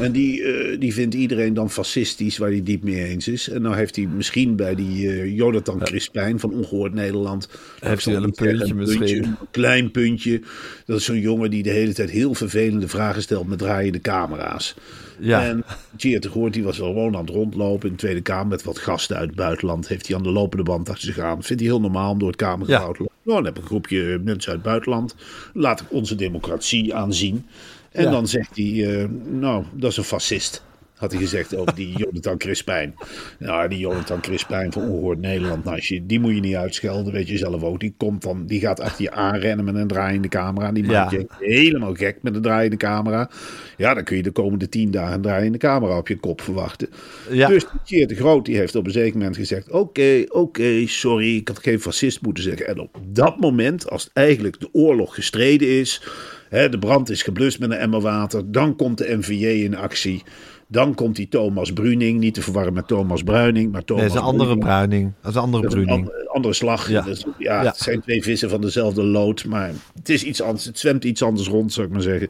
En 0.00 0.12
die, 0.12 0.40
uh, 0.40 0.80
die 0.80 0.94
vindt 0.94 1.14
iedereen 1.14 1.54
dan 1.54 1.70
fascistisch, 1.70 2.38
waar 2.38 2.50
hij 2.50 2.62
diep 2.62 2.82
mee 2.82 3.04
eens 3.04 3.28
is. 3.28 3.48
En 3.48 3.62
nou 3.62 3.76
heeft 3.76 3.96
hij 3.96 4.06
misschien 4.06 4.56
bij 4.56 4.74
die 4.74 5.04
uh, 5.04 5.36
Jonathan 5.36 5.78
Crispijn 5.78 6.40
van 6.40 6.52
Ongehoord 6.52 6.94
Nederland... 6.94 7.48
Heeft 7.80 8.04
hij 8.04 8.14
wel 8.14 8.22
een 8.22 8.32
puntje 8.32 8.74
misschien. 8.74 9.24
Een 9.24 9.36
klein 9.50 9.90
puntje. 9.90 10.40
Dat 10.86 10.98
is 10.98 11.04
zo'n 11.04 11.20
jongen 11.20 11.50
die 11.50 11.62
de 11.62 11.70
hele 11.70 11.92
tijd 11.92 12.10
heel 12.10 12.34
vervelende 12.34 12.88
vragen 12.88 13.22
stelt 13.22 13.48
met 13.48 13.58
draaiende 13.58 14.00
camera's. 14.00 14.74
Ja. 15.20 15.44
En 15.44 15.64
Geert 15.96 16.22
de 16.22 16.28
Goort 16.28 16.52
die 16.52 16.62
was 16.64 16.78
wel 16.78 16.88
gewoon 16.88 17.14
aan 17.16 17.24
het 17.24 17.34
rondlopen 17.34 17.86
in 17.88 17.94
de 17.94 18.00
Tweede 18.00 18.20
Kamer 18.20 18.46
met 18.46 18.62
wat 18.62 18.78
gasten 18.78 19.16
uit 19.16 19.26
het 19.26 19.36
buitenland. 19.36 19.88
Heeft 19.88 20.06
hij 20.06 20.16
aan 20.16 20.22
de 20.22 20.30
lopende 20.30 20.62
band 20.64 20.88
achter 20.88 21.04
zich 21.06 21.18
aan. 21.18 21.42
Vindt 21.42 21.62
hij 21.62 21.70
heel 21.70 21.80
normaal 21.80 22.10
om 22.10 22.18
door 22.18 22.28
het 22.28 22.36
Kamergebouw 22.36 22.86
Ja. 22.86 22.92
te 22.92 22.98
lopen. 23.02 23.14
Nou, 23.22 23.36
dan 23.36 23.44
heb 23.44 23.54
ik 23.56 23.62
een 23.62 23.68
groepje 23.68 24.20
mensen 24.24 24.50
uit 24.52 24.60
het 24.60 24.68
buitenland. 24.70 25.14
Laat 25.54 25.80
ik 25.80 25.86
onze 25.92 26.14
democratie 26.14 26.94
aanzien. 26.94 27.46
En 27.92 28.04
Ja. 28.04 28.10
dan 28.10 28.28
zegt 28.28 28.56
hij, 28.56 29.00
eh, 29.00 29.08
nou, 29.24 29.64
dat 29.72 29.90
is 29.90 29.96
een 29.96 30.04
fascist. 30.04 30.64
Had 30.98 31.12
hij 31.12 31.20
gezegd 31.20 31.56
over 31.56 31.74
die 31.74 31.98
Jonathan 32.02 32.38
Crispijn. 32.38 32.94
Nou, 33.38 33.68
die 33.68 33.78
Jonathan 33.78 34.20
Crispijn 34.20 34.72
van 34.72 34.82
Ongehoord 34.82 35.20
Nederland. 35.20 35.64
Nou, 35.64 35.76
als 35.76 35.88
je, 35.88 36.06
die 36.06 36.20
moet 36.20 36.34
je 36.34 36.40
niet 36.40 36.54
uitschelden, 36.54 37.12
weet 37.12 37.28
je 37.28 37.38
zelf 37.38 37.62
ook. 37.62 37.80
Die, 37.80 37.94
komt 37.96 38.22
dan, 38.22 38.46
die 38.46 38.60
gaat 38.60 38.80
achter 38.80 39.02
je 39.02 39.10
aanrennen 39.10 39.64
met 39.64 39.74
een 39.74 39.86
draaiende 39.86 40.28
camera. 40.28 40.72
Die 40.72 40.84
maakt 40.84 41.10
Ja. 41.10 41.18
je 41.18 41.26
helemaal 41.38 41.94
gek 41.94 42.16
met 42.22 42.34
een 42.34 42.42
draaiende 42.42 42.76
camera. 42.76 43.30
Ja, 43.76 43.94
dan 43.94 44.04
kun 44.04 44.16
je 44.16 44.22
de 44.22 44.30
komende 44.30 44.68
tien 44.68 44.90
dagen 44.90 45.14
een 45.14 45.22
draaiende 45.22 45.58
camera 45.58 45.96
op 45.98 46.08
je 46.08 46.16
kop 46.16 46.40
verwachten. 46.40 46.88
Ja. 47.30 47.48
Dus 47.48 47.66
Geert 47.84 48.08
de 48.08 48.14
Groot 48.14 48.44
die 48.44 48.56
heeft 48.56 48.74
op 48.74 48.86
een 48.86 48.92
zeker 48.92 49.18
moment 49.18 49.36
gezegd... 49.36 49.70
Oké, 49.70 50.24
oké, 50.28 50.86
sorry, 50.86 51.36
ik 51.36 51.48
had 51.48 51.58
geen 51.58 51.80
fascist 51.80 52.22
moeten 52.22 52.42
zeggen. 52.44 52.66
En 52.66 52.78
op 52.78 52.96
dat 53.06 53.40
moment, 53.40 53.90
als 53.90 54.10
eigenlijk 54.12 54.60
de 54.60 54.68
oorlog 54.72 55.14
gestreden 55.14 55.68
is... 55.68 56.02
Hè, 56.48 56.68
de 56.68 56.78
brand 56.78 57.10
is 57.10 57.22
geblust 57.22 57.58
met 57.58 57.70
een 57.70 57.76
emmer 57.76 58.00
water... 58.00 58.52
dan 58.52 58.76
komt 58.76 58.98
de 58.98 59.16
NVJ 59.16 59.46
in 59.46 59.76
actie... 59.76 60.22
Dan 60.70 60.94
komt 60.94 61.16
die 61.16 61.28
Thomas 61.28 61.72
Bruning, 61.72 62.20
niet 62.20 62.34
te 62.34 62.42
verwarren 62.42 62.72
met 62.72 62.88
Thomas 62.88 63.22
Bruining, 63.22 63.72
maar 63.72 63.84
Thomas 63.84 64.02
Nee, 64.02 64.12
dat 64.12 64.22
is 64.22 64.26
een 64.26 64.32
andere 64.32 64.48
Bruning. 64.58 64.68
bruining. 64.68 65.12
Dat 65.22 65.30
is 65.30 65.36
een 65.36 65.42
andere 65.42 65.62
Dat 65.62 65.72
is 65.72 65.78
een 65.78 65.84
bruining. 65.84 66.08
andere, 66.12 66.28
andere 66.32 66.54
slag. 66.54 66.88
Ja. 66.90 67.04
Ja, 67.38 67.62
Ja. 67.62 67.64
het 67.64 67.76
zijn 67.76 68.00
twee 68.00 68.22
vissen 68.22 68.50
van 68.50 68.60
dezelfde 68.60 69.02
lood. 69.02 69.44
Maar 69.44 69.70
het 69.94 70.08
is 70.08 70.24
iets 70.24 70.42
anders. 70.42 70.64
Het 70.64 70.78
zwemt 70.78 71.04
iets 71.04 71.22
anders 71.22 71.48
rond, 71.48 71.72
zou 71.72 71.86
ik 71.86 71.92
maar 71.92 72.02
zeggen. 72.02 72.28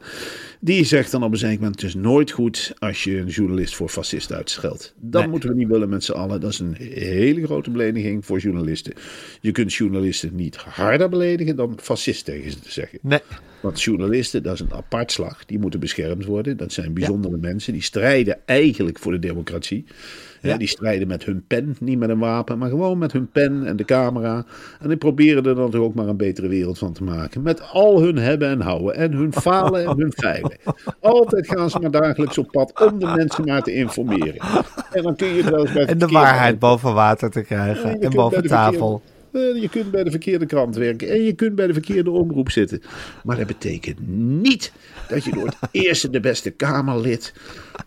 Die 0.59 0.83
zegt 0.85 1.11
dan 1.11 1.23
op 1.23 1.31
een 1.31 1.37
zeker 1.37 1.55
moment: 1.57 1.81
Het 1.81 1.89
is 1.89 1.95
nooit 1.95 2.31
goed 2.31 2.73
als 2.79 3.03
je 3.03 3.17
een 3.17 3.27
journalist 3.27 3.75
voor 3.75 3.89
fascist 3.89 4.33
uitscheldt. 4.33 4.93
Dat 4.99 5.21
Nee. 5.21 5.29
moeten 5.31 5.49
we 5.49 5.55
niet 5.55 5.67
willen 5.67 5.89
met 5.89 6.03
z'n 6.03 6.11
allen. 6.11 6.41
Dat 6.41 6.51
is 6.51 6.59
een 6.59 6.75
hele 6.79 7.45
grote 7.45 7.69
belediging 7.71 8.25
voor 8.25 8.39
journalisten. 8.39 8.93
Je 9.41 9.51
kunt 9.51 9.73
journalisten 9.73 10.35
niet 10.35 10.55
harder 10.55 11.09
beledigen 11.09 11.55
dan 11.55 11.77
fascist 11.81 12.25
tegen 12.25 12.51
ze 12.51 12.59
te 12.59 12.71
zeggen. 12.71 12.99
Nee. 13.01 13.19
Want 13.61 13.81
journalisten, 13.81 14.43
dat 14.43 14.53
is 14.53 14.59
een 14.59 14.73
apart 14.73 15.11
slag. 15.11 15.45
Die 15.45 15.59
moeten 15.59 15.79
beschermd 15.79 16.25
worden. 16.25 16.57
Dat 16.57 16.71
zijn 16.73 16.93
bijzondere 16.93 17.37
mensen. 17.37 17.73
Die 17.73 17.81
strijden 17.81 18.28
eigenlijk 18.45 18.99
voor 18.99 19.11
de 19.11 19.19
democratie. 19.19 19.85
Ja. 20.41 20.57
die 20.57 20.67
strijden 20.67 21.07
met 21.07 21.23
hun 21.23 21.43
pen, 21.47 21.75
niet 21.79 21.99
met 21.99 22.09
een 22.09 22.19
wapen, 22.19 22.57
maar 22.57 22.69
gewoon 22.69 22.97
met 22.97 23.11
hun 23.11 23.29
pen 23.31 23.65
en 23.65 23.75
de 23.75 23.85
camera. 23.85 24.45
En 24.79 24.87
die 24.87 24.97
proberen 24.97 25.45
er 25.45 25.55
dan 25.55 25.71
toch 25.71 25.81
ook 25.81 25.93
maar 25.93 26.07
een 26.07 26.17
betere 26.17 26.47
wereld 26.47 26.77
van 26.77 26.93
te 26.93 27.03
maken. 27.03 27.41
Met 27.41 27.61
al 27.71 28.01
hun 28.01 28.17
hebben 28.17 28.49
en 28.49 28.61
houden. 28.61 28.95
En 28.95 29.11
hun 29.11 29.33
falen 29.33 29.85
en 29.85 29.97
hun 29.97 30.11
feilen. 30.11 30.57
Altijd 30.99 31.47
gaan 31.47 31.69
ze 31.69 31.79
maar 31.79 31.91
dagelijks 31.91 32.37
op 32.37 32.47
pad 32.51 32.91
om 32.91 32.99
de 32.99 33.05
mensen 33.05 33.45
maar 33.45 33.63
te 33.63 33.73
informeren. 33.73 34.37
En 34.91 35.03
dan 35.03 35.15
kun 35.15 35.27
je 35.27 35.43
wel 35.43 35.59
eens 35.59 35.73
bij 35.73 35.85
En 35.85 35.97
de 35.97 36.07
waarheid 36.07 36.59
boven 36.59 36.93
water 36.93 37.29
te 37.31 37.41
krijgen. 37.41 38.01
En 38.01 38.11
boven 38.11 38.43
tafel. 38.47 39.01
eh, 39.31 39.61
je 39.61 39.69
kunt 39.69 39.91
bij 39.91 40.03
de 40.03 40.11
verkeerde 40.11 40.45
krant 40.45 40.75
werken 40.75 41.09
en 41.09 41.23
je 41.23 41.33
kunt 41.33 41.55
bij 41.55 41.67
de 41.67 41.73
verkeerde 41.73 42.11
omroep 42.11 42.51
zitten. 42.51 42.81
Maar 43.23 43.37
dat 43.37 43.47
betekent 43.47 43.97
niet 44.41 44.71
dat 45.07 45.23
je 45.23 45.31
door 45.31 45.45
het 45.45 45.57
eerste 45.71 46.09
de 46.09 46.19
beste 46.19 46.49
Kamerlid 46.49 47.33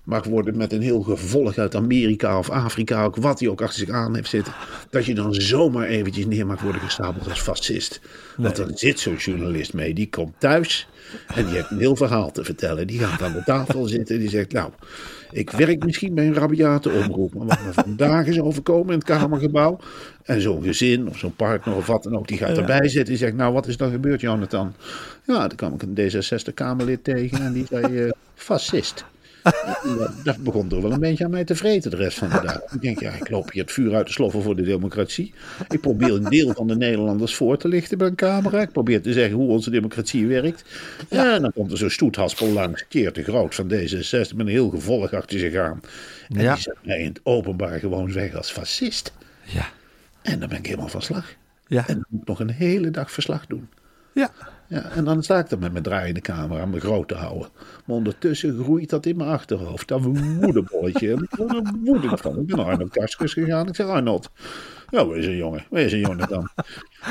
mag 0.02 0.24
worden 0.24 0.56
met 0.56 0.72
een 0.72 0.82
heel 0.82 1.02
gevolg 1.02 1.58
uit 1.58 1.74
Amerika 1.74 2.38
of 2.38 2.50
Afrika, 2.50 3.04
ook 3.04 3.16
wat 3.16 3.40
hij 3.40 3.48
ook 3.48 3.62
achter 3.62 3.78
zich 3.78 3.90
aan 3.90 4.14
heeft 4.14 4.28
zitten. 4.28 4.52
Dat 4.90 5.04
je 5.04 5.14
dan 5.14 5.34
zomaar 5.34 5.86
eventjes 5.86 6.26
neer 6.26 6.46
mag 6.46 6.60
worden 6.60 6.80
gestapeld 6.80 7.28
als 7.28 7.40
fascist. 7.40 8.00
Want 8.36 8.56
dan 8.56 8.70
zit 8.74 9.00
zo'n 9.00 9.16
journalist 9.16 9.74
mee, 9.74 9.94
die 9.94 10.08
komt 10.08 10.34
thuis 10.38 10.88
en 11.34 11.44
die 11.44 11.54
heeft 11.54 11.70
een 11.70 11.78
heel 11.78 11.96
verhaal 11.96 12.30
te 12.30 12.44
vertellen. 12.44 12.86
Die 12.86 12.98
gaat 12.98 13.22
aan 13.22 13.32
de 13.32 13.42
tafel 13.44 13.86
zitten 13.86 14.14
en 14.14 14.20
die 14.20 14.30
zegt, 14.30 14.52
nou, 14.52 14.70
ik 15.30 15.50
werk 15.50 15.84
misschien 15.84 16.14
bij 16.14 16.26
een 16.26 16.34
rabiate 16.34 16.90
omroep, 16.90 17.34
maar 17.34 17.46
wat 17.46 17.64
me 17.64 17.72
vandaag 17.72 18.26
is 18.26 18.40
overkomen 18.40 18.92
in 18.92 18.98
het 18.98 19.04
Kamergebouw. 19.04 19.78
En 20.22 20.40
zo'n 20.40 20.62
gezin 20.62 21.08
of 21.08 21.18
zo'n 21.18 21.36
partner 21.36 21.76
of 21.76 21.86
wat 21.86 22.02
dan 22.02 22.16
ook, 22.16 22.28
die 22.28 22.38
gaat 22.38 22.58
erbij 22.58 22.88
zitten. 22.88 23.04
Die 23.04 23.16
zegt, 23.16 23.34
nou, 23.34 23.52
wat 23.52 23.66
is 23.66 23.76
dan 23.76 23.90
gebeurd, 23.90 24.20
Jonathan? 24.20 24.74
Ja, 25.26 25.48
dan 25.48 25.56
kwam 25.56 25.74
ik 25.74 25.82
een 25.82 25.94
D66-Kamerlid 25.94 27.04
tegen 27.04 27.42
en 27.42 27.52
die 27.52 27.66
zei, 27.68 27.98
eh, 27.98 28.10
fascist. 28.34 29.04
Dat 30.24 30.36
begon 30.36 30.68
toch 30.68 30.82
wel 30.82 30.92
een 30.92 31.00
beetje 31.00 31.24
aan 31.24 31.30
mij 31.30 31.44
te 31.44 31.54
vreten 31.54 31.90
de 31.90 31.96
rest 31.96 32.18
van 32.18 32.28
de 32.28 32.40
dag. 32.42 32.60
Ik 32.74 32.80
denk, 32.80 33.00
ja, 33.00 33.10
ik 33.12 33.28
loop 33.30 33.50
hier 33.50 33.62
het 33.62 33.72
vuur 33.72 33.94
uit 33.94 34.06
te 34.06 34.12
sloffen 34.12 34.42
voor 34.42 34.56
de 34.56 34.62
democratie. 34.62 35.34
Ik 35.68 35.80
probeer 35.80 36.12
een 36.14 36.24
deel 36.24 36.52
van 36.54 36.66
de 36.66 36.76
Nederlanders 36.76 37.34
voor 37.34 37.56
te 37.58 37.68
lichten 37.68 37.98
bij 37.98 38.06
een 38.06 38.14
camera. 38.14 38.60
Ik 38.60 38.72
probeer 38.72 39.02
te 39.02 39.12
zeggen 39.12 39.34
hoe 39.36 39.48
onze 39.48 39.70
democratie 39.70 40.26
werkt. 40.26 40.64
Ja, 41.10 41.34
en 41.34 41.42
dan 41.42 41.52
komt 41.52 41.72
er 41.72 41.78
zo'n 41.78 41.90
stoethaspel 41.90 42.48
langs, 42.48 42.84
keer 42.88 43.12
te 43.12 43.22
groot 43.22 43.54
van 43.54 43.68
D66, 43.72 44.10
met 44.10 44.38
een 44.38 44.46
heel 44.46 44.70
gevolg 44.70 45.12
achter 45.12 45.38
zich 45.38 45.56
aan. 45.56 45.80
En 46.28 46.42
Ja. 46.42 46.54
die 46.54 46.62
zet 46.62 46.76
mij 46.84 46.98
in 46.98 47.08
het 47.08 47.20
openbaar 47.22 47.78
gewoon 47.78 48.12
weg 48.12 48.34
als 48.34 48.50
fascist. 48.50 49.12
Ja. 49.44 49.66
En 50.22 50.38
dan 50.40 50.48
ben 50.48 50.58
ik 50.58 50.66
helemaal 50.66 50.88
van 50.88 51.02
slag. 51.02 51.34
Ja. 51.66 51.84
En 51.88 51.94
dan 51.94 52.04
moet 52.08 52.20
ik 52.20 52.28
nog 52.28 52.40
een 52.40 52.50
hele 52.50 52.90
dag 52.90 53.10
verslag 53.12 53.46
doen. 53.46 53.68
Ja. 54.14 54.30
Ja, 54.72 54.90
en 54.90 55.04
dan 55.04 55.22
sta 55.22 55.38
ik 55.38 55.50
er 55.50 55.58
met 55.58 55.72
mijn 55.72 55.84
draaiende 55.84 56.20
camera 56.20 56.66
me 56.66 56.80
groot 56.80 57.08
te 57.08 57.14
houden. 57.14 57.48
Maar 57.84 57.96
ondertussen 57.96 58.62
groeit 58.62 58.90
dat 58.90 59.06
in 59.06 59.16
mijn 59.16 59.30
achterhoofd. 59.30 59.88
Dat 59.88 60.00
woedebolletje. 60.02 61.12
En 61.12 61.28
ik 62.02 62.18
van. 62.18 62.38
Ik 62.38 62.46
ben 62.46 62.56
naar 62.56 62.66
Arnold 62.66 62.90
Karskens 62.90 63.32
gegaan. 63.32 63.68
Ik 63.68 63.74
zeg, 63.74 63.86
Arnold, 63.86 64.30
ja, 64.90 65.14
is 65.14 65.26
een 65.26 65.36
jongen? 65.36 65.64
Is 65.70 65.92
een 65.92 65.98
jongen 65.98 66.28
dan? 66.28 66.50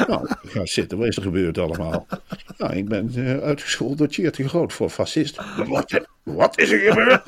Nou, 0.08 0.28
ga 0.44 0.66
zitten. 0.66 0.98
Wat 0.98 1.08
is 1.08 1.16
er 1.16 1.22
gebeurd 1.22 1.58
allemaal? 1.58 2.08
Nou, 2.58 2.74
ik 2.74 2.90
ben 2.90 3.12
eh, 3.16 3.38
uitgescholden 3.38 3.98
door 3.98 4.08
Tjeerd 4.08 4.36
de 4.36 4.50
Groot 4.50 4.74
voor 4.74 4.90
fascist. 4.90 5.42
Wat, 5.68 6.02
wat 6.24 6.60
is 6.60 6.72
er 6.72 6.80
gebeurd? 6.80 7.24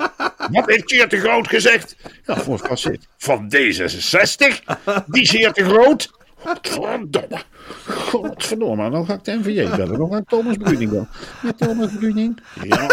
Wat 0.50 0.66
heeft 0.66 0.86
Tjeerd 0.86 1.10
de 1.10 1.18
Groot 1.18 1.48
gezegd? 1.48 1.96
Ja, 2.26 2.36
voor 2.36 2.58
fascist. 2.58 3.08
Van 3.16 3.52
D66? 3.56 4.64
Die 5.06 5.24
Tjeerd 5.24 5.54
de 5.54 5.64
Groot? 5.64 6.23
Godverdomme. 6.44 7.42
Godverdomme, 7.86 8.90
dan 8.90 9.06
ga 9.06 9.14
ik 9.14 9.24
de 9.24 9.32
NVJ 9.32 9.76
bellen. 9.76 9.98
Dan 9.98 10.10
ga 10.10 10.16
ik 10.16 10.28
Thomas 10.28 10.56
Bruning 10.56 10.90
bellen. 10.90 11.08
Ja, 11.42 11.52
Thomas 11.52 11.90
Bruning. 11.98 12.40
Ja, 12.62 12.86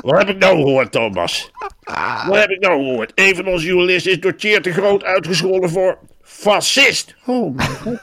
wat 0.00 0.18
heb 0.18 0.28
ik 0.28 0.38
nou 0.38 0.56
gehoord, 0.56 0.92
Thomas? 0.92 1.50
Wat 2.26 2.36
heb 2.36 2.50
ik 2.50 2.60
nou 2.60 2.84
gehoord? 2.84 3.12
Een 3.14 3.36
van 3.36 3.46
onze 3.46 3.66
journalisten 3.66 4.12
is 4.12 4.20
door 4.20 4.36
Tjeerd 4.36 4.64
de 4.64 4.72
Groot 4.72 5.04
uitgescholden 5.04 5.70
voor 5.70 5.98
fascist. 6.34 7.14
Oh, 7.26 7.56
mijn 7.56 7.68
god. 7.68 7.98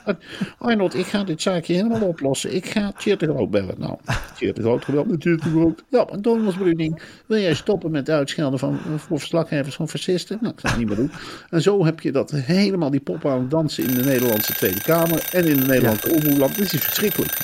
Arnold, 0.58 0.96
ik 0.96 1.06
ga 1.06 1.24
dit 1.24 1.41
zaakje 1.41 1.74
helemaal 1.74 2.02
oplossen. 2.02 2.56
Ik 2.56 2.65
ga 2.65 2.91
Tjeerd 2.98 3.20
de 3.20 3.26
Groot 3.26 3.50
bellen. 3.50 3.76
Nou, 3.78 3.98
Tjeerd 4.36 4.56
de 4.56 4.62
Groot 4.62 4.84
gebeld 4.84 5.08
met 5.08 5.22
Tjeerd 5.22 5.44
de 5.44 5.50
Groot. 5.50 5.84
Ja, 5.89 6.06
maar 6.10 6.20
Thomas 6.20 6.56
Bruning, 6.56 7.02
wil 7.26 7.39
jij 7.39 7.54
stoppen 7.54 7.91
met 7.91 8.10
uitschelden 8.10 8.60
van, 8.60 8.80
voor 8.98 9.20
verslaggevers 9.20 9.76
van 9.76 9.89
fascisten? 9.89 10.38
Nou, 10.41 10.54
ik 10.54 10.60
zal 10.60 10.70
het 10.70 10.80
niet 10.80 10.88
meer 10.88 10.98
doen. 10.98 11.12
En 11.50 11.62
zo 11.62 11.86
heb 11.86 12.00
je 12.00 12.12
dat 12.12 12.32
helemaal 12.32 12.91
die 12.91 13.00
pop 13.00 13.26
aan 13.26 13.39
het 13.39 13.50
dansen 13.50 13.84
in 13.84 13.94
de 13.94 14.04
Nederlandse 14.04 14.54
Tweede 14.54 14.82
Kamer 14.82 15.30
en 15.32 15.46
in 15.46 15.60
de 15.60 15.65
Nederlandse 15.65 16.13
omroepland. 16.13 16.56
Dit 16.56 16.74
is 16.74 16.82
verschrikkelijk. 16.82 17.38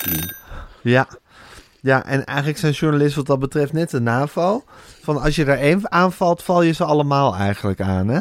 Ja. 0.82 1.08
Ja, 1.82 2.06
en 2.06 2.26
eigenlijk 2.26 2.58
zijn 2.58 2.73
journalisten 2.73 3.17
wat 3.17 3.26
dat 3.26 3.39
betreft 3.39 3.73
net 3.73 3.89
de 3.89 4.00
NAVO. 4.00 4.63
Van 5.02 5.21
als 5.21 5.36
je 5.36 5.45
er 5.45 5.60
één 5.60 5.91
aanvalt, 5.91 6.43
val 6.43 6.62
je 6.62 6.71
ze 6.71 6.84
allemaal 6.84 7.36
eigenlijk 7.36 7.82
aan, 7.82 8.08
hè? 8.08 8.19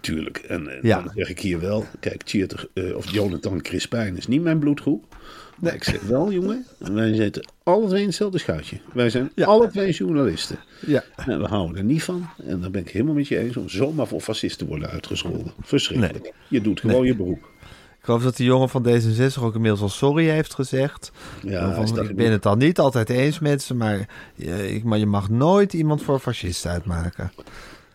Tuurlijk. 0.00 0.36
En, 0.38 0.68
en 0.68 0.78
Ja. 0.82 1.00
dan 1.02 1.12
zeg 1.14 1.28
ik 1.28 1.40
hier 1.40 1.60
wel, 1.60 1.84
kijk, 2.00 2.22
Tjeerd, 2.22 2.66
eh, 2.74 2.96
of 2.96 3.10
Jonathan 3.10 3.62
Crispijn 3.62 4.16
is 4.16 4.26
niet 4.26 4.42
mijn 4.42 4.58
bloedgroep. 4.58 5.16
Maar 5.58 5.74
ik 5.74 5.84
zeg 5.84 6.00
wel, 6.02 6.32
jongen, 6.32 6.66
wij 6.78 7.14
zitten 7.14 7.48
alle 7.62 7.86
twee 7.86 8.00
in 8.00 8.06
hetzelfde 8.06 8.38
schuitje. 8.38 8.80
Wij 8.92 9.10
zijn 9.10 9.30
Ja. 9.34 9.46
alle 9.46 9.68
twee 9.70 9.92
journalisten. 9.92 10.56
Ja. 10.86 11.04
En 11.16 11.38
we 11.40 11.46
houden 11.46 11.76
er 11.76 11.84
niet 11.84 12.02
van. 12.02 12.26
En 12.46 12.60
dan 12.60 12.70
ben 12.70 12.80
ik 12.80 12.90
helemaal 12.90 13.14
met 13.14 13.28
je 13.28 13.38
eens 13.38 13.56
om 13.56 13.68
zomaar 13.68 14.06
voor 14.06 14.20
fascist 14.20 14.58
te 14.58 14.66
worden 14.66 14.90
uitgescholden. 14.90 15.52
Verschrikkelijk. 15.62 16.32
Je 16.48 16.60
doet 16.60 16.80
gewoon 16.80 17.06
je 17.06 17.14
beroep. 17.16 17.52
Ik 17.98 18.10
geloof 18.10 18.22
dat 18.22 18.36
de 18.36 18.44
jongen 18.44 18.68
van 18.68 18.86
D66 18.88 19.42
ook 19.42 19.54
inmiddels 19.54 19.80
al 19.82 19.88
sorry 19.88 20.28
heeft 20.28 20.54
gezegd. 20.54 21.10
Ja, 21.42 21.74
Van, 21.86 22.02
ik 22.08 22.16
ben 22.16 22.30
het 22.32 22.42
dan 22.42 22.58
niet 22.58 22.78
altijd 22.78 23.08
eens 23.10 23.38
met 23.38 23.62
ze, 23.62 23.74
maar 23.74 24.08
je, 24.34 24.80
maar 24.84 24.98
je 24.98 25.06
mag 25.06 25.30
nooit 25.30 25.72
iemand 25.72 26.02
voor 26.02 26.18
fascist 26.18 26.66
uitmaken. 26.66 27.32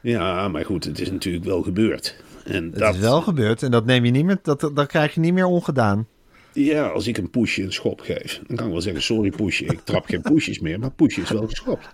Ja, 0.02 0.48
maar 0.48 0.66
goed, 0.66 0.84
het 0.84 1.00
is 1.00 1.12
natuurlijk 1.12 1.46
wel 1.46 1.62
gebeurd. 1.62 2.16
En 2.46 2.64
Het 2.64 2.80
dat, 2.80 2.94
is 2.94 3.00
wel 3.00 3.22
gebeurd 3.22 3.64
en 3.64 3.72
dat 3.72 3.86
neem 3.86 4.06
je 4.06 4.12
niet 4.12 4.26
meer, 4.26 4.38
dat, 4.42 4.72
dat 4.74 4.88
krijg 4.88 5.14
je 5.14 5.20
niet 5.20 5.34
meer 5.34 5.46
ongedaan. 5.46 6.08
Ja, 6.54 6.88
als 6.88 7.08
ik 7.08 7.18
een 7.18 7.30
poesje 7.30 7.64
een 7.64 7.74
schop 7.74 8.02
geef, 8.02 8.42
dan 8.48 8.56
kan 8.58 8.66
ik 8.66 8.72
wel 8.72 8.82
zeggen: 8.82 9.02
sorry 9.02 9.30
poesje, 9.30 9.66
ik 9.66 9.80
trap 9.84 10.06
geen 10.06 10.22
poesjes 10.22 10.60
meer, 10.60 10.80
maar 10.80 10.92
poesje 10.92 11.22
is 11.22 11.30
wel 11.30 11.48
geschopt. 11.48 11.88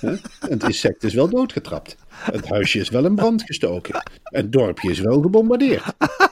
En 0.00 0.20
het 0.40 0.62
insect 0.62 1.04
is 1.04 1.14
wel 1.14 1.28
doodgetrapt. 1.28 1.96
Het 2.08 2.48
huisje 2.48 2.78
is 2.78 2.88
wel 2.88 3.04
in 3.04 3.14
brand 3.14 3.42
gestoken. 3.42 4.02
Het 4.22 4.52
dorpje 4.52 4.90
is 4.90 5.00
wel 5.00 5.20
gebombardeerd. 5.22 5.82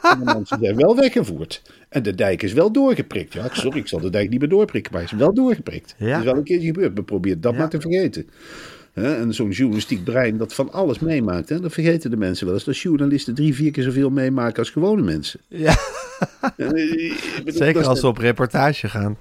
En 0.03 0.19
de 0.19 0.25
mensen 0.25 0.59
zijn 0.61 0.77
wel 0.77 0.97
weggevoerd. 0.97 1.63
En 1.89 2.03
de 2.03 2.15
dijk 2.15 2.43
is 2.43 2.53
wel 2.53 2.73
doorgeprikt. 2.73 3.33
Ja, 3.33 3.49
sorry, 3.53 3.79
ik 3.79 3.89
zal 3.89 4.01
de 4.01 4.11
dijk 4.11 4.31
niet 4.31 4.41
meer 4.41 4.49
doorprikken, 4.49 4.93
maar 4.93 5.03
hij 5.03 5.11
is 5.13 5.19
wel 5.19 5.35
doorgeprikt. 5.35 5.95
Ja. 5.99 6.09
Dat 6.11 6.19
is 6.19 6.25
wel 6.25 6.37
een 6.37 6.45
keertje 6.45 6.67
gebeurd. 6.67 6.95
We 6.95 7.03
proberen 7.03 7.41
dat 7.41 7.53
Ja. 7.53 7.59
maar 7.59 7.69
te 7.69 7.81
vergeten. 7.81 8.29
Hè, 9.01 9.15
En 9.17 9.35
zo'n 9.35 9.51
journalistiek 9.51 10.05
brein 10.05 10.37
dat 10.37 10.55
van 10.55 10.73
alles 10.73 10.99
meemaakt. 10.99 11.49
Hè? 11.49 11.61
Dat 11.61 11.73
vergeten 11.73 12.11
de 12.11 12.17
mensen 12.17 12.47
wel 12.47 12.55
eens. 12.55 12.65
Dat 12.65 12.79
journalisten 12.79 13.35
drie, 13.35 13.55
vier 13.55 13.71
keer 13.71 13.83
zoveel 13.83 14.11
meemaken 14.11 14.59
als 14.59 14.71
gewone 14.71 15.03
mensen. 15.03 15.41
Ja, 15.49 15.77
eh, 16.57 16.69
bedoel, 16.69 17.13
zeker 17.45 17.87
als 17.87 18.01
ze 18.01 18.07
op 18.07 18.19
reportage 18.19 18.89
gaan. 18.89 19.17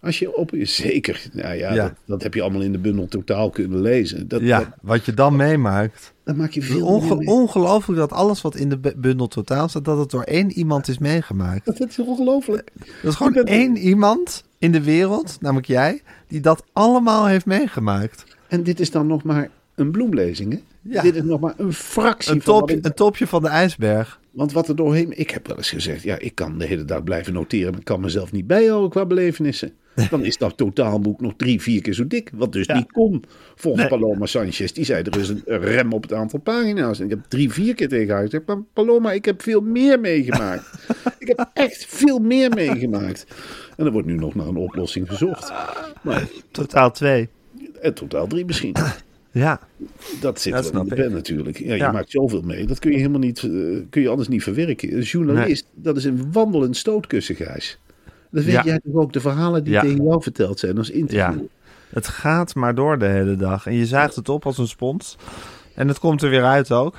als 0.00 0.18
je 0.18 0.36
op 0.36 0.50
zeker, 0.62 1.26
nou 1.32 1.54
ja, 1.54 1.72
Ja. 1.74 1.82
Dat, 1.84 1.92
dat 2.06 2.22
heb 2.22 2.34
je 2.34 2.42
allemaal 2.42 2.60
in 2.62 2.72
de 2.72 2.78
bundel 2.78 3.08
totaal 3.08 3.50
kunnen 3.50 3.80
lezen. 3.80 4.28
Dat, 4.28 4.40
Ja, 4.40 4.58
dat, 4.58 4.68
wat 4.82 5.04
je 5.04 5.14
dan 5.14 5.36
meemaakt. 5.36 6.12
dat 6.24 6.36
maak 6.36 6.50
je 6.50 6.62
veel 6.62 6.86
onge- 6.86 7.06
meer 7.08 7.16
mee. 7.16 7.26
ongelooflijk 7.28 7.98
dat 7.98 8.12
alles 8.12 8.40
wat 8.42 8.56
in 8.56 8.68
de 8.68 8.78
bu- 8.78 8.94
bundel 8.96 9.28
totaal 9.28 9.68
staat, 9.68 9.84
dat 9.84 9.98
het 9.98 10.10
door 10.10 10.22
één 10.22 10.50
iemand 10.52 10.88
is 10.88 10.98
meegemaakt. 10.98 11.64
Dat 11.64 11.80
is 11.88 11.98
ongelooflijk. 11.98 12.70
Dat 13.02 13.10
is 13.12 13.16
gewoon 13.18 13.34
één 13.34 13.76
iemand 13.76 14.44
in 14.58 14.72
de 14.72 14.82
wereld, 14.82 15.36
namelijk 15.40 15.66
jij, 15.66 16.02
die 16.28 16.40
dat 16.40 16.64
allemaal 16.72 17.26
heeft 17.26 17.46
meegemaakt. 17.46 18.24
En 18.52 18.62
dit 18.62 18.80
is 18.80 18.90
dan 18.90 19.06
nog 19.06 19.22
maar 19.22 19.50
een 19.74 19.90
bloemlezing, 19.90 20.52
hè? 20.52 20.58
Ja. 20.82 21.02
Dit 21.02 21.14
is 21.16 21.22
nog 21.22 21.40
maar 21.40 21.54
een 21.56 21.72
fractie 21.72 22.32
Een, 22.34 22.42
van 22.42 22.52
top, 22.58 22.68
wat 22.68 22.78
ik- 22.78 22.84
een 22.84 22.94
topje 22.94 23.26
van 23.26 23.42
de 23.42 23.48
ijsberg. 23.48 24.20
Want 24.30 24.52
wat 24.52 24.68
er 24.68 24.76
doorheen... 24.76 25.18
Ik 25.18 25.30
heb 25.30 25.46
wel 25.46 25.56
eens 25.56 25.70
gezegd, 25.70 26.02
ja, 26.02 26.18
ik 26.18 26.34
kan 26.34 26.58
de 26.58 26.66
hele 26.66 26.84
dag 26.84 27.02
blijven 27.04 27.32
noteren... 27.32 27.70
maar 27.70 27.78
ik 27.80 27.84
kan 27.84 28.00
mezelf 28.00 28.32
niet 28.32 28.46
bijhouden 28.46 28.90
qua 28.90 29.06
belevenissen. 29.06 29.72
Dan 30.10 30.24
is 30.24 30.38
dat 30.38 30.56
totaalboek 30.56 31.20
nog 31.20 31.32
drie, 31.36 31.60
vier 31.60 31.82
keer 31.82 31.92
zo 31.94 32.06
dik. 32.06 32.30
Wat 32.34 32.52
dus 32.52 32.66
Ja. 32.66 32.74
niet 32.74 32.92
kon, 32.92 33.24
volgens 33.54 33.88
Nee. 33.88 33.98
Paloma 33.98 34.26
Sanchez. 34.26 34.72
Die 34.72 34.84
zei, 34.84 35.02
er 35.02 35.18
is 35.18 35.28
een 35.28 35.42
rem 35.44 35.92
op 35.92 36.02
het 36.02 36.12
aantal 36.12 36.38
pagina's. 36.40 36.98
En 36.98 37.04
ik 37.04 37.10
heb 37.10 37.20
drie, 37.28 37.50
vier 37.52 37.74
keer 37.74 37.88
tegen 37.88 38.14
haar 38.14 38.24
gezegd... 38.24 38.46
maar 38.46 38.62
Paloma, 38.72 39.12
ik 39.12 39.24
heb 39.24 39.42
veel 39.42 39.60
meer 39.60 40.00
meegemaakt. 40.00 40.70
ik 41.18 41.26
heb 41.28 41.50
echt 41.54 41.86
veel 41.88 42.18
meer 42.18 42.50
meegemaakt. 42.50 43.26
En 43.76 43.86
er 43.86 43.92
wordt 43.92 44.06
nu 44.06 44.14
nog 44.14 44.34
naar 44.34 44.46
een 44.46 44.56
oplossing 44.56 45.08
gezocht. 45.08 45.52
Maar 46.02 46.28
Totaal 46.50 46.90
twee. 46.90 47.28
In 47.82 47.92
totaal 47.92 48.26
drie 48.26 48.44
misschien. 48.44 48.74
Ja, 49.34 49.60
Dat 50.20 50.40
zit 50.40 50.52
Dat 50.52 50.66
er 50.68 50.74
in 50.74 50.84
de 50.84 50.94
ik. 50.94 51.02
pen 51.02 51.12
natuurlijk. 51.12 51.58
Ja, 51.58 51.74
je 51.74 51.88
maakt 51.92 52.10
zoveel 52.10 52.42
mee. 52.42 52.66
Dat 52.66 52.78
kun 52.78 52.90
je 52.90 52.96
helemaal 52.96 53.18
niet, 53.20 53.38
eh, 53.42 53.50
kun 53.90 54.02
je 54.02 54.08
anders 54.08 54.28
niet 54.28 54.42
verwerken. 54.42 54.92
Een 54.96 55.00
journalist, 55.00 55.66
dat 55.74 55.96
is 55.96 56.04
een 56.04 56.32
wandelend 56.32 56.76
stootkussen, 56.76 57.34
Gijs. 57.34 57.78
Dat 58.30 58.44
weet 58.44 58.54
Ja. 58.54 58.62
jij 58.64 58.80
toch 58.84 58.94
ook, 58.94 59.12
de 59.12 59.20
verhalen 59.20 59.64
die 59.64 59.72
Ja. 59.72 59.80
tegen 59.80 60.04
jou 60.04 60.22
verteld 60.22 60.58
zijn 60.58 60.78
als 60.78 60.90
interview. 60.90 61.40
ja. 61.40 61.44
Het 61.90 62.08
gaat 62.08 62.54
maar 62.54 62.74
door 62.74 62.98
de 62.98 63.06
hele 63.06 63.36
dag. 63.36 63.66
En 63.66 63.74
je 63.74 63.86
zaagt 63.86 64.16
het 64.16 64.28
op 64.28 64.46
als 64.46 64.58
een 64.58 64.68
spons. 64.68 65.16
En 65.74 65.88
het 65.88 65.98
komt 65.98 66.22
er 66.22 66.30
weer 66.30 66.44
uit 66.44 66.72
ook. 66.72 66.96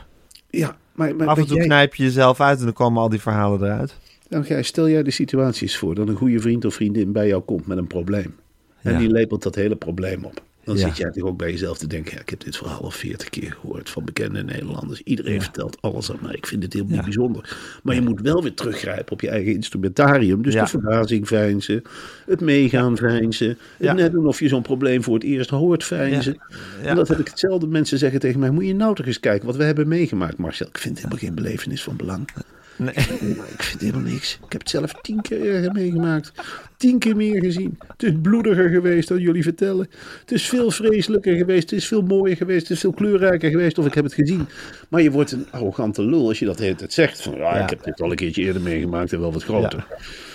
Ja, 0.49 0.75
maar, 0.93 1.15
maar 1.15 1.27
Af 1.27 1.37
en 1.37 1.45
toe 1.47 1.55
jij, 1.57 1.65
knijp 1.65 1.95
je 1.95 2.03
jezelf 2.03 2.41
uit 2.41 2.57
en 2.59 2.63
dan 2.65 2.73
komen 2.73 3.01
al 3.01 3.09
die 3.09 3.21
verhalen 3.21 3.63
eruit. 3.63 3.97
nou, 4.29 4.43
Gijs, 4.43 4.67
stel 4.67 4.89
jij 4.89 5.03
de 5.03 5.11
situaties 5.11 5.77
voor 5.77 5.95
dat 5.95 6.07
een 6.07 6.15
goede 6.15 6.39
vriend 6.39 6.65
of 6.65 6.73
vriendin 6.73 7.11
bij 7.11 7.27
jou 7.27 7.41
komt 7.41 7.67
met 7.67 7.77
een 7.77 7.87
probleem. 7.87 8.35
En 8.81 8.91
Ja. 8.93 8.99
die 8.99 9.09
lepelt 9.09 9.43
dat 9.43 9.55
hele 9.55 9.75
probleem 9.75 10.25
op. 10.25 10.41
Dan 10.63 10.77
Ja. 10.77 10.87
zit 10.87 10.97
jij 10.97 11.11
toch 11.11 11.23
ook 11.23 11.37
bij 11.37 11.51
jezelf 11.51 11.77
te 11.77 11.87
denken, 11.87 12.13
ja, 12.13 12.19
ik 12.21 12.29
heb 12.29 12.43
dit 12.43 12.57
verhaal 12.57 12.81
al 12.81 12.91
veertig 12.91 13.29
keer 13.29 13.51
gehoord 13.51 13.89
van 13.89 14.05
bekende 14.05 14.43
Nederlanders. 14.43 15.01
Iedereen 15.01 15.41
vertelt 15.41 15.81
alles 15.81 16.11
aan 16.11 16.19
mij. 16.21 16.33
Ik 16.33 16.47
vind 16.47 16.61
dit 16.61 16.73
heel 16.73 16.85
Ja. 16.87 17.03
bijzonder. 17.03 17.57
Maar 17.83 17.95
je 17.95 18.01
moet 18.01 18.21
wel 18.21 18.41
weer 18.41 18.53
teruggrijpen 18.53 19.11
op 19.13 19.21
je 19.21 19.29
eigen 19.29 19.53
instrumentarium. 19.53 20.41
Dus 20.41 20.53
de 20.53 20.67
verbazing 20.67 21.27
veinzen, 21.27 21.81
het 22.25 22.41
meegaan 22.41 22.97
veinzen, 22.97 23.57
het 23.77 23.95
net 23.95 24.11
doen 24.11 24.27
of 24.27 24.39
je 24.39 24.47
zo'n 24.47 24.61
probleem 24.61 25.03
voor 25.03 25.13
het 25.13 25.23
eerst 25.23 25.49
hoort 25.49 25.83
veinzen. 25.83 26.37
En 26.83 26.95
dat 26.95 27.07
heb 27.07 27.19
ik 27.19 27.27
hetzelfde. 27.27 27.67
Mensen 27.67 27.97
zeggen 27.97 28.19
tegen 28.19 28.39
mij, 28.39 28.49
moet 28.49 28.65
je 28.65 28.75
nou 28.75 28.95
toch 28.95 29.05
eens 29.05 29.19
kijken 29.19 29.45
wat 29.45 29.55
we 29.55 29.63
hebben 29.63 29.87
meegemaakt, 29.87 30.37
Marcel. 30.37 30.67
Ik 30.67 30.77
vind 30.77 30.93
het 30.99 31.03
helemaal 31.03 31.27
geen 31.27 31.43
belevenis 31.43 31.83
van 31.83 31.95
belang. 31.95 32.27
Nee. 32.75 32.93
Ik 32.93 33.63
vind 33.63 33.81
helemaal 33.81 34.01
niks. 34.11 34.39
Ik 34.45 34.51
heb 34.51 34.61
het 34.61 34.69
zelf 34.69 34.93
tien 35.01 35.21
keer 35.21 35.69
meegemaakt. 35.73 36.31
Tien 36.77 36.99
keer 36.99 37.15
meer 37.15 37.39
gezien. 37.43 37.77
Het 37.87 38.03
is 38.03 38.11
bloediger 38.21 38.69
geweest 38.69 39.07
dan 39.07 39.19
jullie 39.19 39.43
vertellen. 39.43 39.87
Het 40.19 40.31
is 40.31 40.47
veel 40.49 40.71
vreselijker 40.71 41.35
geweest. 41.35 41.69
Het 41.69 41.79
is 41.79 41.87
veel 41.87 42.01
mooier 42.01 42.35
geweest. 42.37 42.61
Het 42.61 42.69
is 42.71 42.79
veel 42.79 42.93
kleurrijker 42.93 43.49
geweest. 43.49 43.77
Of 43.77 43.85
ik 43.85 43.93
heb 43.93 44.03
het 44.03 44.13
gezien. 44.13 44.47
Maar 44.89 45.01
je 45.01 45.11
wordt 45.11 45.31
een 45.31 45.45
arrogante 45.51 46.03
lul 46.05 46.27
als 46.27 46.39
je 46.39 46.45
dat 46.45 46.57
de 46.57 46.63
hele 46.63 46.75
tijd 46.75 46.93
zegt. 46.93 47.21
Van, 47.21 47.33
ja, 47.35 47.55
Ja. 47.57 47.63
ik 47.63 47.69
heb 47.69 47.83
dit 47.83 48.01
al 48.01 48.09
een 48.09 48.15
keertje 48.15 48.41
eerder 48.41 48.61
meegemaakt 48.61 49.13
en 49.13 49.19
wel 49.19 49.33
wat 49.33 49.43
groter. 49.43 49.85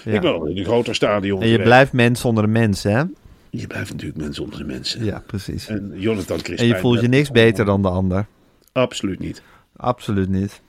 Ja. 0.04 0.12
Ik 0.12 0.20
ben 0.20 0.32
al 0.32 0.46
in 0.46 0.56
een 0.58 0.64
groter 0.64 0.94
stadion 0.94 1.38
En 1.40 1.44
je 1.46 1.50
geweest. 1.50 1.68
blijft 1.68 1.92
mens 1.92 2.24
onder 2.24 2.42
de 2.44 2.50
mensen, 2.50 2.92
hè? 2.92 3.02
Je 3.50 3.66
blijft 3.66 3.90
natuurlijk 3.90 4.20
mensen 4.20 4.42
onder 4.44 4.58
de 4.58 4.64
mensen. 4.64 5.04
Ja, 5.04 5.22
precies. 5.26 5.66
En 5.68 5.92
Jonathan 5.94 6.36
En 6.36 6.42
Crispijn... 6.42 6.68
je 6.68 6.76
voelt 6.78 7.00
je 7.00 7.08
niks 7.08 7.30
beter 7.30 7.64
dan 7.64 7.82
de 7.82 7.88
ander. 7.88 8.26
Absoluut 8.72 9.18
niet. 9.18 9.42
Absoluut 9.76 10.28
niet. 10.28 10.60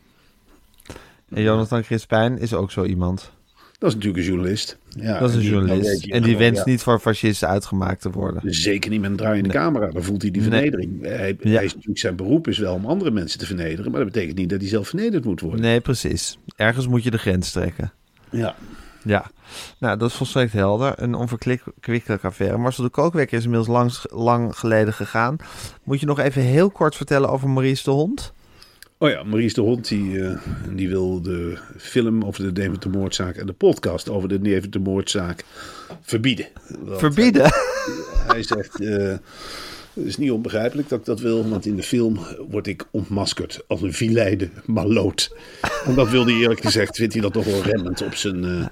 En 1.32 1.42
Jonathan 1.42 1.82
Crispijn 1.82 2.38
is 2.40 2.54
ook 2.54 2.72
zo 2.72 2.84
iemand. 2.84 3.32
Dat 3.80 3.90
is 3.90 3.96
natuurlijk 3.96 4.24
een 4.24 4.30
journalist. 4.30 4.78
Ja, 4.90 5.20
Dat 5.20 5.30
is 5.30 5.36
een 5.36 5.42
weet 5.42 5.50
journalist. 5.50 6.04
En 6.04 6.10
die 6.12 6.22
gewoon, 6.22 6.38
wenst 6.38 6.66
ja. 6.66 6.72
niet 6.72 6.82
voor 6.82 7.00
fascist 7.00 7.44
uitgemaakt 7.44 8.02
te 8.02 8.10
worden. 8.10 8.54
Zeker 8.54 8.90
niet 8.90 9.02
met 9.02 9.10
een 9.10 9.16
draaiende 9.18 9.50
camera. 9.50 9.92
Dan 9.92 10.04
voelt 10.04 10.22
hij 10.22 10.32
die 10.32 10.42
Nee. 10.42 10.50
vernedering. 10.52 11.02
Hij, 11.02 11.38
Ja. 11.42 11.50
hij 11.56 11.64
is 11.64 11.72
natuurlijk 11.74 12.00
zijn 12.00 12.16
beroep 12.16 12.48
is 12.48 12.58
wel 12.58 12.74
om 12.74 12.86
andere 12.86 13.12
mensen 13.12 13.40
te 13.40 13.46
vernederen. 13.46 13.92
Maar 13.92 14.04
dat 14.04 14.12
betekent 14.12 14.38
niet 14.38 14.50
dat 14.50 14.60
hij 14.60 14.70
zelf 14.70 14.88
vernederd 14.88 15.26
moet 15.26 15.42
worden. 15.42 15.62
Nee, 15.62 15.80
precies. 15.82 16.38
Ergens 16.56 16.88
moet 16.88 17.04
je 17.04 17.12
de 17.12 17.18
grens 17.18 17.52
trekken. 17.52 17.92
Ja. 18.30 18.56
Ja, 19.04 19.32
nou, 19.78 19.98
dat 19.98 20.10
is 20.10 20.16
volstrekt 20.16 20.54
helder. 20.54 20.94
Een 20.96 21.14
onverkwikkelijke 21.16 22.28
affaire. 22.28 22.58
Marcel 22.58 22.84
de 22.84 22.90
Kookwekker 22.90 23.38
is 23.38 23.44
inmiddels 23.44 23.70
lang, 23.70 23.92
lang 24.12 24.58
geleden 24.58 24.94
gegaan. 24.94 25.36
Moet 25.84 26.00
je 26.00 26.06
nog 26.06 26.20
even 26.20 26.42
heel 26.42 26.70
kort 26.70 26.96
vertellen 26.96 27.30
over 27.30 27.50
Maurice 27.50 27.84
de 27.84 27.92
Hond? 27.92 28.34
Oh 29.02 29.10
ja, 29.10 29.24
Maurice 29.24 29.54
de 29.56 29.62
Hond 29.62 29.88
die, 29.88 30.24
eh, 30.26 30.38
die 30.76 30.90
wil 30.90 31.22
de 31.22 31.58
film 31.78 32.24
over 32.24 32.44
de 32.44 32.54
Deventer 32.54 32.90
moordzaak 32.90 33.36
en 33.36 33.46
de 33.46 33.54
podcast 33.54 34.10
over 34.10 34.30
de 34.30 34.42
Deventer 34.42 34.82
moordzaak 34.82 35.44
verbieden. 36.02 36.46
Want 36.80 37.00
Verbieden? 37.00 37.52
Hij 38.28 38.44
zegt, 38.44 38.80
eh, 38.80 38.96
het 39.94 40.06
is 40.06 40.18
niet 40.18 40.32
onbegrijpelijk 40.32 40.90
dat 40.90 41.00
ik 41.00 41.06
dat 41.06 41.20
wil, 41.20 41.50
want 41.50 41.66
in 41.66 41.76
de 41.76 41.84
film 41.84 42.20
word 42.50 42.68
ik 42.68 42.86
ontmaskerd 42.92 43.62
als 43.68 43.82
een 43.82 43.94
vileide 43.94 44.50
maloot. 44.66 45.36
En 45.86 45.96
dat 45.96 46.10
wilde 46.10 46.32
hij 46.32 46.42
eerlijk 46.42 46.62
gezegd, 46.62 46.96
vindt 46.96 47.14
hij 47.14 47.22
dat 47.22 47.34
toch 47.34 47.46
wel 47.46 47.62
remmend 47.62 48.02
op 48.06 48.14
zijn, 48.14 48.44
eh 48.44 48.66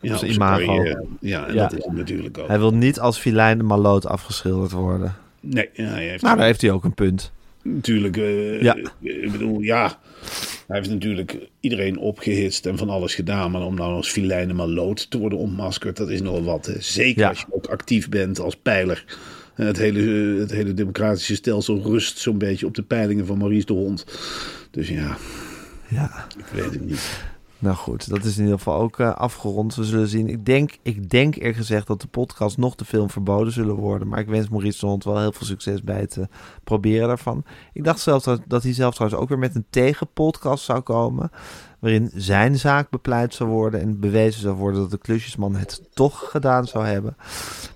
ja, 0.00 0.16
zijn 0.16 0.32
imago. 0.32 0.82
Ja, 1.20 1.46
en 1.46 1.54
Ja. 1.54 1.62
dat 1.62 1.78
is 1.78 1.84
het 1.84 1.92
natuurlijk 1.96 2.38
ook. 2.38 2.48
Hij 2.48 2.58
wil 2.58 2.74
niet 2.74 3.00
als 3.00 3.18
filijn 3.18 3.58
de 3.58 3.64
maloot 3.64 4.06
afgeschilderd 4.06 4.72
worden. 4.72 5.14
Nee, 5.40 5.68
ja, 5.72 5.84
hij 5.84 6.08
heeft 6.08 6.22
Nou, 6.22 6.36
daar 6.36 6.46
heeft 6.46 6.60
hij 6.60 6.70
ook 6.70 6.84
een 6.84 6.94
punt. 6.94 7.32
Natuurlijk, 7.64 8.16
eh, 8.16 8.62
Ja. 8.62 8.76
ik 9.00 9.32
bedoel, 9.32 9.60
ja, 9.60 9.98
hij 10.66 10.76
heeft 10.76 10.90
natuurlijk 10.90 11.36
iedereen 11.60 11.98
opgehitst 11.98 12.66
en 12.66 12.78
van 12.78 12.88
alles 12.90 13.14
gedaan. 13.14 13.50
Maar 13.50 13.62
om 13.62 13.74
nou 13.74 13.92
als 13.92 14.08
filijne 14.10 14.52
maloot 14.52 15.10
te 15.10 15.18
worden 15.18 15.38
ontmaskerd, 15.38 15.96
dat 15.96 16.10
is 16.10 16.20
nogal 16.22 16.42
wat. 16.44 16.66
Hè. 16.66 16.80
Zeker 16.80 17.20
Ja. 17.22 17.28
als 17.28 17.38
je 17.38 17.46
ook 17.50 17.66
actief 17.66 18.08
bent 18.08 18.38
als 18.38 18.56
pijler. 18.56 19.04
En 19.54 19.66
Het 19.66 19.78
hele, 19.78 20.32
eh, 20.34 20.38
het 20.40 20.50
hele 20.50 20.74
democratische 20.74 21.34
stelsel 21.34 21.82
rust 21.82 22.18
zo'n 22.18 22.38
beetje 22.38 22.66
op 22.66 22.74
de 22.74 22.82
peilingen 22.82 23.26
van 23.26 23.38
Maurice 23.38 23.66
de 23.66 23.72
Hond. 23.72 24.04
Dus 24.70 24.88
ja, 24.88 25.16
Ja. 25.88 26.26
ik 26.38 26.44
weet 26.54 26.70
het 26.72 26.84
niet. 26.84 27.24
Nou 27.64 27.76
goed, 27.76 28.08
dat 28.08 28.24
is 28.24 28.36
in 28.36 28.42
ieder 28.42 28.58
geval 28.58 28.80
ook 28.80 28.98
eh, 28.98 29.14
afgerond. 29.14 29.74
We 29.74 29.84
zullen 29.84 30.08
zien. 30.08 30.28
Ik 30.28 30.44
denk, 30.44 30.76
ik 30.82 31.10
denk 31.10 31.34
eerlijk 31.36 31.56
gezegd 31.56 31.86
dat 31.86 32.00
de 32.00 32.06
podcast 32.06 32.56
nog 32.56 32.74
de 32.74 32.84
film 32.84 33.10
verboden 33.10 33.52
zullen 33.52 33.74
worden. 33.74 34.08
Maar 34.08 34.18
ik 34.18 34.26
wens 34.28 34.48
Maurice 34.48 34.80
de 34.80 34.86
Hond 34.86 35.04
wel 35.04 35.20
heel 35.20 35.32
veel 35.32 35.46
succes 35.46 35.82
bij 35.82 36.00
het 36.00 36.16
eh, 36.16 36.24
proberen 36.64 37.08
daarvan. 37.08 37.44
Ik 37.72 37.84
dacht 37.84 38.00
zelfs 38.00 38.24
dat, 38.24 38.40
dat 38.46 38.62
hij 38.62 38.72
zelf 38.72 38.94
trouwens 38.94 39.22
ook 39.22 39.28
weer 39.28 39.38
met 39.38 39.54
een 39.54 39.64
tegenpodcast 39.70 40.64
zou 40.64 40.80
komen. 40.80 41.30
Waarin 41.78 42.10
zijn 42.14 42.58
zaak 42.58 42.90
bepleit 42.90 43.34
zou 43.34 43.50
worden. 43.50 43.80
En 43.80 44.00
bewezen 44.00 44.40
zou 44.40 44.56
worden 44.56 44.80
dat 44.80 44.90
de 44.90 44.98
klusjesman 44.98 45.56
het 45.56 45.82
toch 45.94 46.30
gedaan 46.30 46.66
zou 46.66 46.86
hebben. 46.86 47.16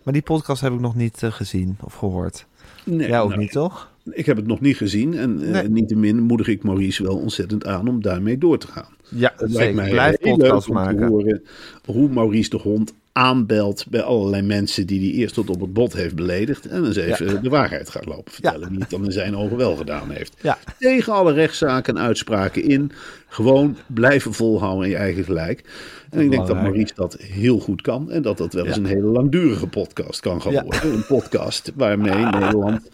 Maar 0.03 0.13
die 0.13 0.23
podcast 0.23 0.61
heb 0.61 0.73
ik 0.73 0.81
nog 0.81 0.95
niet 0.95 1.23
eh, 1.23 1.33
gezien 1.33 1.77
of 1.81 1.95
gehoord. 1.95 2.47
Nee, 2.85 3.09
Jij 3.09 3.21
ook 3.21 3.29
nou, 3.29 3.41
niet, 3.41 3.53
toch? 3.53 3.91
Ik 4.11 4.27
heb 4.27 4.37
het 4.37 4.47
nog 4.47 4.61
niet 4.61 4.77
gezien. 4.77 5.15
En 5.15 5.51
Nee. 5.51 5.69
niettemin 5.69 6.23
moedig 6.23 6.47
ik 6.49 6.63
Maurice 6.65 7.03
wel 7.03 7.17
ontzettend 7.17 7.67
aan 7.67 7.89
om 7.89 8.03
daarmee 8.03 8.39
door 8.39 8.59
te 8.59 8.67
gaan. 8.67 8.97
Ja, 9.09 9.33
Het 9.37 9.51
lijkt 9.51 9.75
mij 9.75 9.91
Blijf 9.91 10.17
heel 10.21 10.37
podcast 10.37 10.69
leuk 10.69 10.77
om 10.77 10.85
te 10.85 10.93
maken. 10.93 11.09
horen 11.09 11.43
hoe 11.85 12.09
Maurice 12.09 12.51
de 12.51 12.57
Hond 12.57 12.93
aanbelt 13.13 13.85
bij 13.89 14.03
allerlei 14.03 14.43
mensen 14.43 14.87
die 14.87 15.01
hij 15.01 15.21
eerst 15.21 15.35
tot 15.35 15.51
op 15.51 15.61
het 15.61 15.73
bot 15.73 15.93
heeft 15.93 16.15
beledigd. 16.15 16.67
En 16.67 16.85
eens 16.85 16.97
even 16.97 17.43
de 17.43 17.49
waarheid 17.49 17.91
gaat 17.91 18.07
lopen 18.07 18.33
vertellen. 18.33 18.71
Wie 18.71 18.79
het 18.79 18.91
dan 18.91 19.05
in 19.05 19.13
zijn 19.13 19.37
ogen 19.37 19.57
wel 19.57 19.77
gedaan 19.77 20.11
heeft. 20.11 20.35
Ja. 20.41 20.59
Tegen 20.79 21.13
alle 21.13 21.33
rechtszaken 21.33 21.97
en 21.97 22.03
uitspraken 22.03 22.63
in. 22.63 22.93
Gewoon 23.29 23.77
blijven 23.87 24.33
volhouden 24.33 24.85
in 24.85 24.91
je 24.91 24.97
eigen 24.97 25.25
gelijk. 25.25 25.65
En 26.11 26.21
ik 26.21 26.31
denk 26.31 26.47
dat. 26.47 26.57
Maurice 26.63 26.95
dat 26.95 27.17
heel 27.21 27.59
goed 27.59 27.81
kan. 27.83 28.11
En 28.11 28.23
dat 28.23 28.39
dat 28.39 28.53
wel 28.53 28.67
eens 28.67 28.75
Ja. 28.77 28.81
een 28.83 28.89
hele 28.89 29.07
langdurige 29.07 29.67
podcast 29.67 30.21
kan 30.21 30.43
gaan 30.43 30.53
Ja. 30.53 30.63
worden. 30.65 30.93
Een 30.93 31.07
podcast 31.07 31.73
waarmee 31.77 32.13
Nederland 32.25 32.89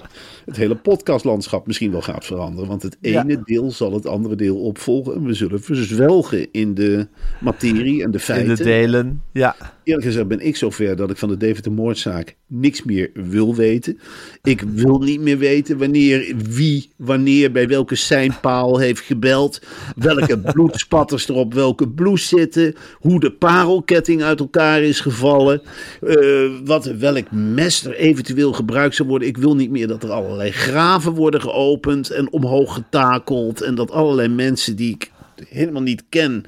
het 0.45 0.57
hele 0.57 0.75
podcastlandschap 0.77 1.67
misschien 1.67 1.91
wel 1.91 2.03
gaat 2.03 2.25
veranderen. 2.25 2.69
Want 2.69 2.83
het 2.83 2.97
Ja. 3.01 3.23
ene 3.23 3.41
deel 3.45 3.71
zal 3.71 3.93
het 3.93 4.07
andere 4.07 4.35
deel 4.35 4.57
opvolgen. 4.57 5.15
En 5.15 5.25
we 5.25 5.35
zullen 5.35 5.63
verzwelgen 5.63 6.47
in 6.53 6.75
de 6.75 7.07
materie 7.41 8.03
en 8.03 8.11
de 8.11 8.19
In 8.19 8.25
feiten. 8.25 8.57
de 8.57 8.63
delen. 8.63 9.23
Ja. 9.33 9.57
Eerlijk 9.85 10.07
gezegd 10.07 10.29
ben 10.29 10.47
ik 10.47 10.57
zover 10.57 10.97
dat 10.97 11.11
ik 11.11 11.17
van 11.17 11.29
de 11.29 11.37
Deventer 11.37 11.73
moordzaak 11.73 12.37
niks 12.47 12.83
meer 12.83 13.11
wil 13.15 13.55
weten. 13.55 13.99
Ik 14.43 14.61
wil 14.61 14.99
niet 14.99 15.21
meer 15.21 15.39
weten 15.39 15.79
wanneer, 15.79 16.35
wie, 16.49 16.91
wanneer, 16.97 17.53
bij 17.53 17.69
welke 17.69 17.95
seinpaal 17.95 18.79
heeft 18.79 19.01
gebeld. 19.01 19.61
Welke 19.97 20.39
bloedspatters 20.53 21.29
er 21.29 21.35
op 21.35 21.55
welke 21.55 21.89
blouse 21.89 22.27
zitten. 22.27 22.75
Hoe 23.05 23.21
de 23.21 23.31
parelketting 23.31 24.23
uit 24.23 24.41
elkaar 24.41 24.83
is 24.83 25.01
gevallen. 25.01 25.63
eh, 26.01 26.17
wat, 26.65 26.85
welk 26.85 27.31
mes 27.31 27.85
er 27.85 27.95
eventueel 27.95 28.53
gebruikt 28.53 28.95
zou 28.95 29.09
worden. 29.09 29.29
Ik 29.29 29.37
wil 29.37 29.57
niet 29.57 29.71
meer 29.71 29.89
dat 29.89 30.03
er 30.03 30.11
allerlei 30.11 30.51
graven 30.51 31.13
worden 31.13 31.41
geopend 31.41 32.11
en 32.11 32.33
omhoog 32.33 32.75
getakeld. 32.75 33.61
En 33.61 33.75
dat 33.75 33.91
allerlei 33.91 34.29
mensen 34.29 34.77
die 34.77 34.95
ik 34.95 35.11
helemaal 35.49 35.83
niet 35.83 36.05
ken 36.09 36.45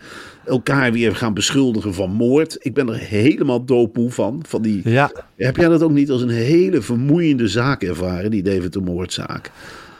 elkaar 0.47 0.93
weer 0.93 1.17
gaan 1.17 1.35
beschuldigen 1.35 1.95
van 1.95 2.11
moord. 2.11 2.57
Ik 2.61 2.75
ben 2.75 2.89
er 2.89 2.99
helemaal 2.99 3.65
doodmoe 3.65 4.11
van. 4.11 4.43
van 4.47 4.63
die, 4.63 4.81
Ja. 4.85 5.13
Heb 5.37 5.57
jij 5.57 5.69
dat 5.69 5.83
ook 5.83 5.91
niet 5.91 6.11
als 6.11 6.23
een 6.23 6.29
hele 6.29 6.83
vermoeiende 6.83 7.49
zaak 7.49 7.83
ervaren, 7.83 8.31
die 8.31 8.43
Deventer 8.43 8.83
moordzaak? 8.83 9.51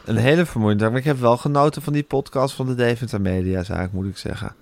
Een 0.05 0.15
hele 0.17 0.45
vermoeiende 0.45 0.83
zaak. 0.83 0.91
Maar 0.91 1.01
ik 1.01 1.07
heb 1.07 1.19
wel 1.19 1.37
genoten 1.37 1.81
van 1.81 1.93
die 1.93 2.03
podcast 2.03 2.55
van 2.55 2.65
de 2.67 2.75
Deventer 2.75 3.21
Mediazaak, 3.21 3.91
moet 3.91 4.05
ik 4.05 4.17
zeggen. 4.17 4.55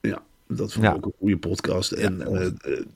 Ja, 0.00 0.22
dat 0.56 0.72
vond 0.72 0.84
ik 0.84 0.90
Ja. 0.90 0.96
ook 0.96 1.04
een 1.06 1.12
goede 1.18 1.36
podcast. 1.38 1.92
En 1.92 2.20
eh, 2.22 2.46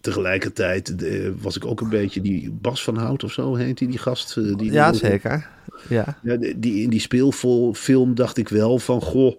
tegelijkertijd 0.00 1.02
eh, 1.04 1.28
was 1.40 1.56
ik 1.56 1.64
ook 1.66 1.80
een 1.80 1.88
beetje 1.88 2.20
die 2.20 2.50
Bas 2.60 2.82
van 2.84 2.96
Hout 2.96 3.24
of 3.24 3.32
zo 3.32 3.54
heet 3.54 3.78
die, 3.78 3.88
die 3.88 3.98
gast. 3.98 4.36
eh, 4.36 4.56
die 4.56 4.72
Ja, 4.72 4.92
zeker. 4.92 5.48
Ja. 5.88 6.18
Ja, 6.22 6.36
die, 6.56 6.82
in 6.82 6.90
die 6.90 7.00
speelfilm 7.00 8.14
dacht 8.14 8.36
ik 8.36 8.48
wel 8.48 8.78
van, 8.78 9.00
goh... 9.02 9.38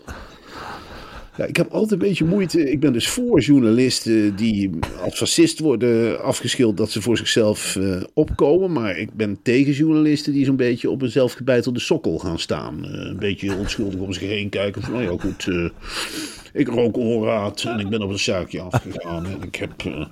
Ja, 1.38 1.46
ik 1.46 1.58
heb 1.58 1.72
altijd 1.72 1.92
een 1.92 2.08
beetje 2.08 2.26
moeite. 2.26 2.72
Ik 2.72 2.80
ben 2.80 2.94
dus 2.94 3.10
voor 3.10 3.40
journalisten 3.40 4.36
die 4.36 4.70
als 5.02 5.18
fascist 5.18 5.60
worden 5.60 6.22
afgeschilderd 6.24 6.78
dat 6.78 6.90
ze 6.92 7.02
voor 7.02 7.18
zichzelf 7.18 7.78
opkomen. 8.13 8.72
Maar 8.72 8.98
ik 8.98 9.13
ben 9.13 9.38
tegen 9.44 9.74
journalisten 9.74 10.34
die 10.34 10.46
zo'n 10.46 10.56
beetje 10.56 10.90
op 10.90 11.02
een 11.02 11.10
zelfgebeitelde 11.12 11.80
sokkel 11.80 12.18
gaan 12.20 12.40
staan. 12.40 12.84
Een 12.86 13.18
beetje 13.20 13.56
onschuldig 13.56 14.00
om 14.00 14.13
zich 14.13 14.24
heen 14.30 14.50
kijken. 14.50 14.82
Van, 14.82 14.94
nou 14.94 15.04
ja, 15.04 15.18
goed. 15.20 15.48
Ik 16.54 16.67
rook 16.67 16.98
oorraad 16.98 17.63
en 17.63 17.79
ik 17.79 17.89
ben 17.89 18.02
op 18.02 18.10
een 18.10 18.19
suikje 18.19 18.62
afgegaan. 18.62 19.25
En 19.25 19.41
ik 19.41 19.56
heb 19.56 19.71
eh, 19.77 20.06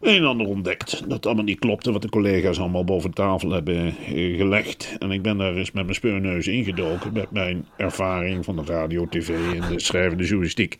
een 0.00 0.16
en 0.16 0.24
ander 0.24 0.46
ontdekt. 0.46 1.08
Dat 1.08 1.26
allemaal 1.26 1.44
niet 1.44 1.58
klopte 1.58 1.92
wat 1.92 2.02
de 2.02 2.08
collega's 2.08 2.58
allemaal 2.58 2.84
boven 2.84 3.12
tafel 3.12 3.50
hebben 3.50 3.76
eh, 3.76 4.36
gelegd. 4.36 4.96
En 4.98 5.10
ik 5.10 5.22
ben 5.22 5.38
daar 5.38 5.54
eens 5.54 5.72
met 5.72 5.82
mijn 5.82 5.94
speurneus 5.94 6.46
ingedoken. 6.46 7.12
Met 7.12 7.30
mijn 7.30 7.66
ervaring 7.76 8.44
van 8.44 8.56
de 8.56 8.62
radio, 8.64 9.06
tv 9.08 9.28
en 9.28 9.72
de 9.72 9.80
schrijvende 9.80 10.24
journalistiek. 10.24 10.78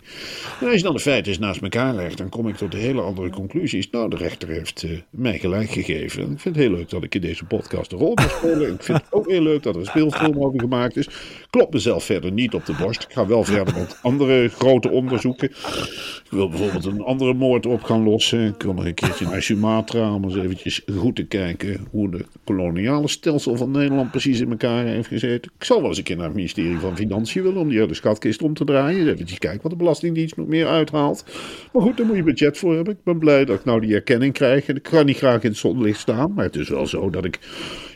En 0.61 0.67
als 0.67 0.77
je 0.77 0.83
dan 0.83 0.95
de 0.95 1.01
feiten 1.01 1.41
naast 1.41 1.63
elkaar 1.63 1.95
legt, 1.95 2.19
dan 2.19 2.29
kom 2.29 2.49
ik 2.49 2.57
tot 2.57 2.73
hele 2.73 3.01
andere 3.01 3.31
conclusies. 3.31 3.91
Nou, 3.91 4.11
de 4.11 4.17
rechter 4.17 4.49
heeft 4.49 4.83
eh, 4.83 4.91
mij 5.11 5.39
gelijk 5.39 5.71
gegeven. 5.71 6.23
En 6.23 6.33
ik 6.33 6.41
vind 6.41 6.55
het 6.55 6.65
heel 6.65 6.75
leuk 6.75 6.91
dat 6.91 7.03
ik 7.03 7.15
in 7.15 7.21
deze 7.21 7.45
podcast 7.45 7.93
een 7.93 7.99
rol 7.99 8.15
mag 8.15 8.31
spelen. 8.31 8.73
Ik 8.73 8.83
vind 8.83 8.99
het 8.99 9.13
ook 9.13 9.31
heel 9.31 9.43
leuk 9.43 9.63
dat 9.63 9.75
er 9.75 9.81
een 9.81 9.87
speelfilm 9.87 10.45
over 10.45 10.61
gemaakt 10.61 10.97
is. 10.97 11.09
Klopt 11.51 11.73
mezelf 11.73 12.05
verder 12.05 12.33
niet 12.33 12.55
op 12.55 12.67
de 12.67 12.75
borst. 12.81 13.03
Ik 13.03 13.13
ga 13.13 13.27
wel 13.27 13.45
verder 13.45 13.75
met 13.75 13.99
andere 14.03 14.49
grote 14.49 14.91
onderzoeken. 14.99 15.49
Ik 15.49 16.27
wil 16.31 16.49
bijvoorbeeld 16.49 16.85
een 16.85 17.01
andere 17.01 17.35
moord 17.35 17.67
op 17.67 17.83
gaan 17.83 18.03
lossen. 18.03 18.47
Ik 18.47 18.63
wil 18.63 18.75
nog 18.75 18.85
een 18.85 18.95
keertje 18.95 19.27
naar 19.27 19.43
Sumatra 19.43 20.15
om 20.15 20.25
eens 20.25 20.37
eventjes 20.37 20.83
goed 20.97 21.17
te 21.17 21.25
kijken 21.25 21.87
hoe 21.91 22.11
de 22.11 22.25
koloniale 22.45 23.09
stelsel 23.09 23.57
van 23.57 23.71
Nederland 23.71 24.11
precies 24.11 24.41
in 24.41 24.51
elkaar 24.51 24.85
heeft 24.85 25.09
gezeten. 25.09 25.53
Ik 25.59 25.65
zal 25.65 25.81
wel 25.81 25.89
eens 25.89 25.99
een 25.99 26.05
keer 26.05 26.17
naar 26.17 26.25
het 26.25 26.35
ministerie 26.35 26.79
van 26.79 26.97
Financiën 26.97 27.43
willen 27.43 27.61
om 27.61 27.69
die 27.69 27.79
hele 27.79 27.95
schatkist 27.95 28.43
om 28.43 28.55
te 28.55 28.65
draaien. 28.65 29.01
Eens 29.01 29.11
eventjes 29.11 29.39
kijken 29.39 29.63
wat 29.63 29.71
de 29.71 29.77
Belastingdienst 29.77 30.37
nog 30.37 30.47
meer 30.47 30.67
uithaalt. 30.67 31.25
Maar 31.73 31.83
goed, 31.83 31.97
daar 31.97 32.07
moet 32.07 32.17
je 32.17 32.23
budget 32.23 32.59
voor 32.59 32.75
hebben. 32.75 32.95
Ik 32.95 33.05
ben 33.05 33.19
blij 33.19 33.45
dat 33.45 33.59
ik 33.59 33.65
nou 33.65 33.81
die 33.81 33.95
erkenning 33.95 34.33
krijg. 34.33 34.67
En 34.67 34.77
ik 34.77 34.83
kan 34.83 35.07
niet 35.07 35.17
graag 35.17 35.43
in 35.43 35.49
het 35.49 35.59
zonlicht 35.59 36.01
staan, 36.01 36.33
maar 36.35 36.45
het 36.45 36.57
is 36.57 36.69
wel 36.69 36.87
zo 36.87 37.11
dat 37.11 37.25
ik 37.25 37.39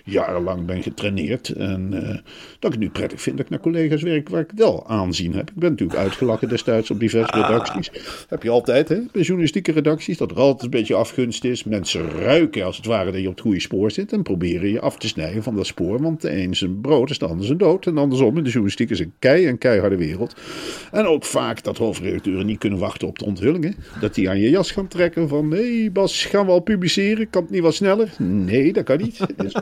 jarenlang 0.05 0.67
ben 0.67 0.83
getraineerd. 0.83 1.49
En 1.49 1.91
uh, 1.93 2.01
dat 2.09 2.15
ik 2.59 2.71
het 2.71 2.79
nu 2.79 2.91
prettig 2.91 3.21
vind 3.21 3.37
dat 3.37 3.45
ik 3.45 3.51
naar 3.51 3.61
collega's 3.61 4.03
werk 4.03 4.29
waar 4.29 4.41
ik 4.41 4.51
wel 4.55 4.87
aanzien 4.87 5.35
heb. 5.35 5.51
Ik 5.51 5.57
ben 5.57 5.71
natuurlijk 5.71 5.99
uitgelachen 5.99 6.49
destijds 6.49 6.91
op 6.91 7.01
diverse 7.01 7.33
redacties. 7.35 7.91
Heb 8.29 8.43
je 8.43 8.51
altijd, 8.51 8.89
hè, 8.89 8.99
bij 9.13 9.23
journalistieke 9.23 9.73
redacties, 9.73 10.19
dat 10.19 10.31
er 10.31 10.37
altijd 10.37 10.63
een 10.63 10.79
beetje 10.79 10.95
afgunst 10.95 11.45
is. 11.45 11.65
Mensen 11.65 12.11
ruiken 12.11 12.65
als 12.65 12.77
het 12.77 12.87
ware 12.87 13.13
dat 13.13 13.21
je 13.21 13.29
op 13.29 13.35
het 13.35 13.43
goede 13.43 13.61
spoor 13.61 13.91
zit 13.91 14.13
en 14.13 14.23
proberen 14.23 14.69
je 14.69 14.81
af 14.81 14.99
te 14.99 15.09
snijden 15.09 15.43
van 15.43 15.57
dat 15.57 15.67
spoor. 15.67 16.03
Want 16.03 16.21
de 16.21 16.31
een 16.31 16.51
is 16.51 16.61
een 16.61 16.81
brood 16.81 17.11
is 17.11 17.19
de 17.19 17.27
ander 17.27 17.47
zijn 17.47 17.59
dood. 17.59 17.87
En 17.87 17.99
andersom, 17.99 18.37
in 18.37 18.43
de 18.43 18.49
journalistiek 18.51 18.91
is 18.91 19.01
een 19.01 19.13
kei 19.19 19.47
en 19.47 19.59
keiharde 19.59 19.97
wereld. 19.97 20.37
En 20.93 21.05
ook 21.05 21.25
vaak 21.25 21.63
dat 21.63 21.79
hoofdredacteuren 21.79 22.47
niet 22.47 22.59
kunnen 22.59 22.79
wachten 22.79 23.09
op 23.09 23.19
de 23.19 23.25
onthullingen. 23.25 23.75
Dat 24.01 24.15
die 24.15 24.29
aan 24.29 24.41
je 24.41 24.51
jas 24.51 24.71
gaan 24.71 24.89
trekken 24.89 25.29
van, 25.29 25.51
hé 25.51 25.79
hey 25.79 25.93
Bas, 25.93 26.25
gaan 26.25 26.47
we 26.47 26.53
al 26.53 26.61
publiceren? 26.61 27.31
Kan 27.31 27.43
het 27.43 27.51
niet 27.51 27.63
wat 27.63 27.75
sneller? 27.75 28.13
Nee, 28.19 28.73
dat 28.73 28.85
kan 28.85 28.99
niet. 28.99 29.19
Het 29.19 29.45
is 29.45 29.55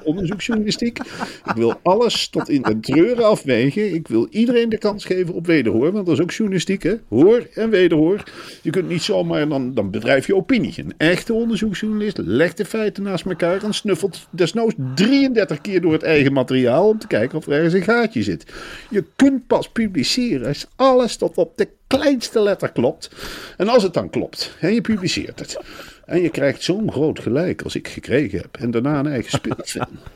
Ik 1.44 1.52
wil 1.54 1.80
alles 1.82 2.28
tot 2.28 2.48
in 2.48 2.62
de 2.62 2.80
treuren 2.80 3.26
afwegen. 3.26 3.94
Ik 3.94 4.08
wil 4.08 4.26
iedereen 4.30 4.68
de 4.68 4.78
kans 4.78 5.04
geven 5.04 5.34
op 5.34 5.46
wederhoor. 5.46 5.92
Want 5.92 6.06
dat 6.06 6.14
is 6.14 6.22
ook 6.22 6.30
journalistiek, 6.30 6.82
hè? 6.82 6.94
Hoor 7.08 7.46
en 7.54 7.70
wederhoor. 7.70 8.22
Je 8.62 8.70
kunt 8.70 8.88
niet 8.88 9.02
zomaar, 9.02 9.48
dan, 9.48 9.74
dan 9.74 9.90
bedrijf 9.90 10.26
je 10.26 10.36
opinie. 10.36 10.74
Een 10.76 10.94
echte 10.96 11.32
onderzoeksjournalist 11.32 12.18
legt 12.18 12.56
de 12.56 12.64
feiten 12.64 13.02
naast 13.02 13.24
elkaar 13.24 13.62
en 13.62 13.74
snuffelt 13.74 14.26
desnoods 14.30 14.74
33 14.94 15.60
keer 15.60 15.80
door 15.80 15.92
het 15.92 16.02
eigen 16.02 16.32
materiaal 16.32 16.88
om 16.88 16.98
te 16.98 17.06
kijken 17.06 17.38
of 17.38 17.46
er 17.46 17.52
ergens 17.52 17.74
een 17.74 17.82
gaatje 17.82 18.22
zit. 18.22 18.44
Je 18.90 19.04
kunt 19.16 19.46
pas 19.46 19.68
publiceren 19.68 20.46
als 20.46 20.66
alles 20.76 21.16
tot 21.16 21.36
op 21.36 21.56
de 21.56 21.68
kleinste 21.86 22.40
letter 22.40 22.72
klopt. 22.72 23.10
En 23.56 23.68
als 23.68 23.82
het 23.82 23.94
dan 23.94 24.10
klopt 24.10 24.56
en 24.60 24.74
je 24.74 24.80
publiceert 24.80 25.38
het. 25.38 25.58
En 26.10 26.22
je 26.22 26.30
krijgt 26.30 26.62
zo'n 26.62 26.92
groot 26.92 27.20
gelijk 27.20 27.62
als 27.62 27.74
ik 27.74 27.88
gekregen 27.88 28.38
heb. 28.38 28.56
En 28.56 28.70
daarna 28.70 28.98
een 28.98 29.06
eigen 29.06 29.30
speelfilm. 29.30 29.98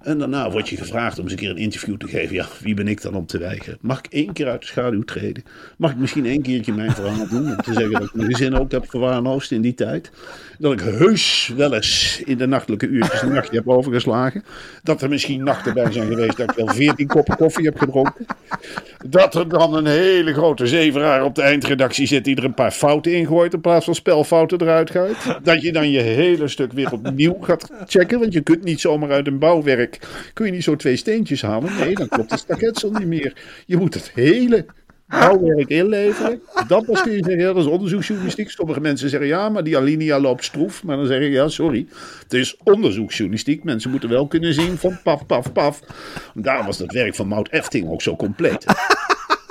En 0.00 0.18
daarna 0.18 0.50
word 0.50 0.68
je 0.68 0.76
gevraagd 0.76 1.18
om 1.18 1.24
eens 1.24 1.32
een 1.32 1.38
keer 1.38 1.50
een 1.50 1.56
interview 1.56 1.96
te 1.96 2.08
geven. 2.08 2.34
Ja, 2.34 2.46
wie 2.60 2.74
ben 2.74 2.88
ik 2.88 3.02
dan 3.02 3.14
om 3.14 3.26
te 3.26 3.38
weigeren? 3.38 3.78
Mag 3.80 3.98
ik 3.98 4.06
één 4.12 4.32
keer 4.32 4.48
uit 4.48 4.60
de 4.60 4.66
schaduw 4.66 5.02
treden? 5.02 5.42
Mag 5.76 5.90
ik 5.90 5.96
misschien 5.96 6.26
één 6.26 6.42
keertje 6.42 6.72
mijn 6.72 6.92
verhaal 6.92 7.28
doen? 7.30 7.46
Om 7.46 7.56
te 7.56 7.72
zeggen 7.72 7.92
dat 7.92 8.02
ik 8.02 8.14
mijn 8.14 8.30
gezin 8.30 8.54
ook 8.54 8.70
heb 8.70 8.90
verwaarloosd 8.90 9.50
in 9.50 9.60
die 9.60 9.74
tijd. 9.74 10.10
Dat 10.58 10.72
ik 10.72 10.80
heus 10.80 11.52
wel 11.56 11.74
eens 11.74 12.22
in 12.24 12.38
de 12.38 12.46
nachtelijke 12.46 12.86
uurtjes 12.86 13.22
een 13.22 13.32
nachtje 13.32 13.56
heb 13.56 13.68
overgeslagen. 13.68 14.44
Dat 14.82 15.02
er 15.02 15.08
misschien 15.08 15.44
nachten 15.44 15.74
bij 15.74 15.92
zijn 15.92 16.08
geweest 16.08 16.36
dat 16.36 16.50
ik 16.50 16.56
wel 16.56 16.74
veertien 16.74 17.06
koppen 17.06 17.36
koffie 17.36 17.64
heb 17.64 17.78
gedronken. 17.78 18.26
Dat 19.06 19.34
er 19.34 19.48
dan 19.48 19.74
een 19.74 19.86
hele 19.86 20.32
grote 20.32 20.66
zeveraar 20.66 21.24
op 21.24 21.34
de 21.34 21.42
eindredactie 21.42 22.06
zit 22.06 22.24
die 22.24 22.36
er 22.36 22.44
een 22.44 22.54
paar 22.54 22.70
fouten 22.70 23.14
in 23.14 23.26
gooit 23.26 23.52
in 23.52 23.60
plaats 23.60 23.84
van 23.84 23.94
spelfouten 23.94 24.60
eruit 24.60 24.90
gooit. 24.90 25.38
Dat 25.42 25.62
je 25.62 25.72
dan 25.72 25.90
je 25.90 26.00
hele 26.00 26.48
stuk 26.48 26.72
weer 26.72 26.92
opnieuw 26.92 27.36
gaat 27.40 27.70
checken. 27.86 28.20
Want 28.20 28.32
je 28.32 28.40
kunt 28.40 28.64
niet 28.64 28.80
zomaar 28.80 29.10
uit 29.10 29.26
een 29.26 29.38
bouwwerk 29.38 29.89
kun 30.32 30.46
je 30.46 30.52
niet 30.52 30.64
zo 30.64 30.76
twee 30.76 30.96
steentjes 30.96 31.42
halen. 31.42 31.76
Nee, 31.78 31.94
dan 31.94 32.08
klopt 32.08 32.30
het 32.30 32.40
staketsel 32.40 32.90
niet 32.90 33.06
meer. 33.06 33.32
Je 33.66 33.76
moet 33.76 33.94
het 33.94 34.10
hele 34.14 34.66
bouwwerk 35.10 35.68
inleveren. 35.68 36.40
Dat 36.68 36.86
was 36.86 37.02
kun 37.02 37.12
je 37.12 37.24
zeggen, 37.24 37.44
dat 37.44 37.56
is 37.56 37.66
onderzoeksjournalistiek. 37.66 38.50
Sommige 38.50 38.80
mensen 38.80 39.08
zeggen, 39.08 39.28
ja, 39.28 39.48
maar 39.48 39.64
die 39.64 39.76
alinea 39.76 40.20
loopt 40.20 40.44
stroef. 40.44 40.82
Maar 40.84 40.96
dan 40.96 41.06
zeg 41.06 41.20
ik, 41.20 41.32
ja, 41.32 41.48
sorry. 41.48 41.86
Het 42.22 42.32
is 42.32 42.56
onderzoeksjournalistiek. 42.62 43.64
Mensen 43.64 43.90
moeten 43.90 44.08
wel 44.08 44.26
kunnen 44.26 44.54
zien 44.54 44.76
van 44.78 44.98
paf, 45.02 45.26
paf, 45.26 45.52
paf. 45.52 45.80
Daarom 46.34 46.66
was 46.66 46.78
dat 46.78 46.92
werk 46.92 47.14
van 47.14 47.28
Mout 47.28 47.48
Efting 47.50 47.88
ook 47.88 48.02
zo 48.02 48.16
compleet. 48.16 48.64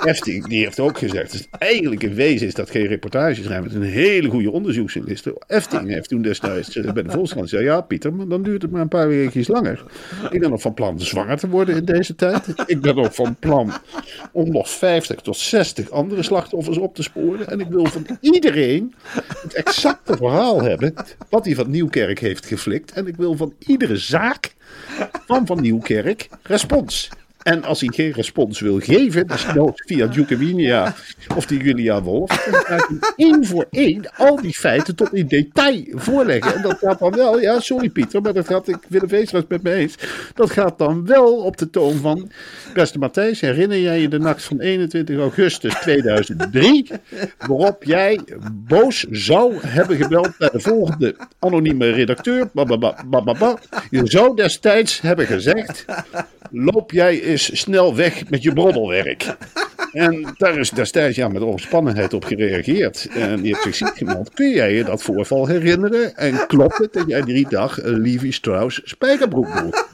Efting, 0.04 0.46
die 0.46 0.64
heeft 0.64 0.80
ook 0.80 0.98
gezegd, 0.98 1.32
dus 1.32 1.46
eigenlijk 1.50 2.02
in 2.02 2.14
wezen 2.14 2.46
is 2.46 2.54
dat 2.54 2.70
geen 2.70 2.86
reportage 2.86 3.42
schrijven, 3.42 3.64
het 3.64 3.72
is 3.72 3.78
een 3.78 3.92
hele 3.92 4.28
goede 4.28 4.50
onderzoeksjournalist. 4.50 5.26
Efting 5.46 5.88
heeft 5.88 6.08
toen 6.08 6.22
destijds 6.22 6.80
bij 6.80 7.02
de 7.02 7.10
Volkskrant 7.10 7.48
gezegd, 7.48 7.64
ja 7.64 7.80
Pieter, 7.80 8.14
maar 8.14 8.28
dan 8.28 8.42
duurt 8.42 8.62
het 8.62 8.70
maar 8.70 8.80
een 8.80 8.88
paar 8.88 9.08
weekjes 9.08 9.48
langer. 9.48 9.84
Ik 10.30 10.40
ben 10.40 10.50
nog 10.50 10.60
van 10.60 10.74
plan 10.74 11.00
zwanger 11.00 11.36
te 11.36 11.48
worden 11.48 11.76
in 11.76 11.84
deze 11.84 12.14
tijd. 12.14 12.46
Ik 12.66 12.80
ben 12.80 12.96
ook 12.96 13.12
van 13.12 13.36
plan 13.38 13.72
om 14.32 14.50
nog 14.50 14.70
50 14.70 15.20
tot 15.20 15.36
60 15.36 15.90
andere 15.90 16.22
slachtoffers 16.22 16.78
op 16.78 16.94
te 16.94 17.02
sporen. 17.02 17.48
En 17.48 17.60
ik 17.60 17.66
wil 17.66 17.86
van 17.86 18.06
iedereen 18.20 18.94
het 19.42 19.54
exacte 19.54 20.16
verhaal 20.16 20.62
hebben 20.62 20.94
wat 21.28 21.44
hij 21.44 21.54
van 21.54 21.70
Nieuwkerk 21.70 22.18
heeft 22.18 22.46
geflikt. 22.46 22.92
En 22.92 23.06
ik 23.06 23.16
wil 23.16 23.36
van 23.36 23.54
iedere 23.58 23.96
zaak 23.96 24.54
van 25.26 25.46
Van 25.46 25.60
Nieuwkerk 25.60 26.28
respons. 26.42 27.10
En 27.42 27.64
als 27.64 27.80
hij 27.80 27.90
geen 27.94 28.12
respons 28.12 28.60
wil 28.60 28.78
geven, 28.80 29.26
dus 29.26 29.46
via 29.74 30.06
Djukewinia 30.06 30.94
of 31.36 31.46
die 31.46 31.62
Julia 31.62 32.02
Wolf, 32.02 32.48
dan 32.50 32.60
gaat 32.60 32.88
hij 32.88 32.98
één 33.16 33.46
voor 33.46 33.66
één 33.70 34.16
al 34.16 34.40
die 34.40 34.54
feiten 34.54 34.96
tot 34.96 35.14
in 35.14 35.26
detail 35.26 35.84
voorleggen. 35.94 36.54
En 36.54 36.62
dat 36.62 36.78
gaat 36.78 36.98
dan 36.98 37.10
wel, 37.10 37.40
ja, 37.40 37.60
sorry 37.60 37.88
Pieter, 37.88 38.22
maar 38.22 38.32
dat 38.32 38.46
gaat, 38.46 38.68
ik 38.68 38.78
wil 38.88 39.06
Weestra 39.06 39.42
met 39.48 39.62
me 39.62 39.72
eens, 39.72 39.94
dat 40.34 40.50
gaat 40.50 40.78
dan 40.78 41.06
wel 41.06 41.36
op 41.36 41.56
de 41.56 41.70
toon 41.70 41.96
van, 41.96 42.30
beste 42.74 42.98
Matthijs, 42.98 43.40
herinner 43.40 43.80
jij 43.80 44.00
je 44.00 44.08
de 44.08 44.18
nacht 44.18 44.44
van 44.44 44.60
21 44.60 45.18
augustus 45.18 45.74
2003, 45.74 46.90
waarop 47.46 47.84
jij 47.84 48.20
boos 48.52 49.06
zou 49.10 49.54
hebben 49.66 49.96
gebeld 49.96 50.30
bij 50.38 50.50
de 50.52 50.60
volgende 50.60 51.16
anonieme 51.38 51.90
redacteur, 51.90 52.48
bababa, 52.52 53.58
je 53.90 54.00
zou 54.04 54.36
destijds 54.36 55.00
hebben 55.00 55.26
gezegd, 55.26 55.84
loop 56.50 56.90
jij 56.90 57.29
is 57.32 57.58
snel 57.58 57.96
weg 57.96 58.30
met 58.30 58.42
je 58.42 58.52
broddelwerk. 58.52 59.36
En 59.92 60.34
daar 60.36 60.58
is 60.58 60.70
destijds 60.70 61.16
ja, 61.16 61.28
met 61.28 61.42
overspannenheid 61.42 62.14
op 62.14 62.24
gereageerd. 62.24 63.08
En 63.14 63.36
die 63.36 63.46
heeft 63.46 63.62
zich 63.62 63.74
ziek. 63.74 64.06
Kun 64.34 64.50
jij 64.50 64.74
je 64.74 64.84
dat 64.84 65.02
voorval 65.02 65.46
herinneren? 65.46 66.16
En 66.16 66.46
klopt 66.46 66.78
het 66.78 66.92
dat 66.92 67.04
jij 67.06 67.22
drie 67.22 67.46
dag 67.48 67.82
een 67.82 68.00
Levi 68.00 68.32
Strauss 68.32 68.80
spijkerbroek 68.84 69.46
droeg? 69.56 69.88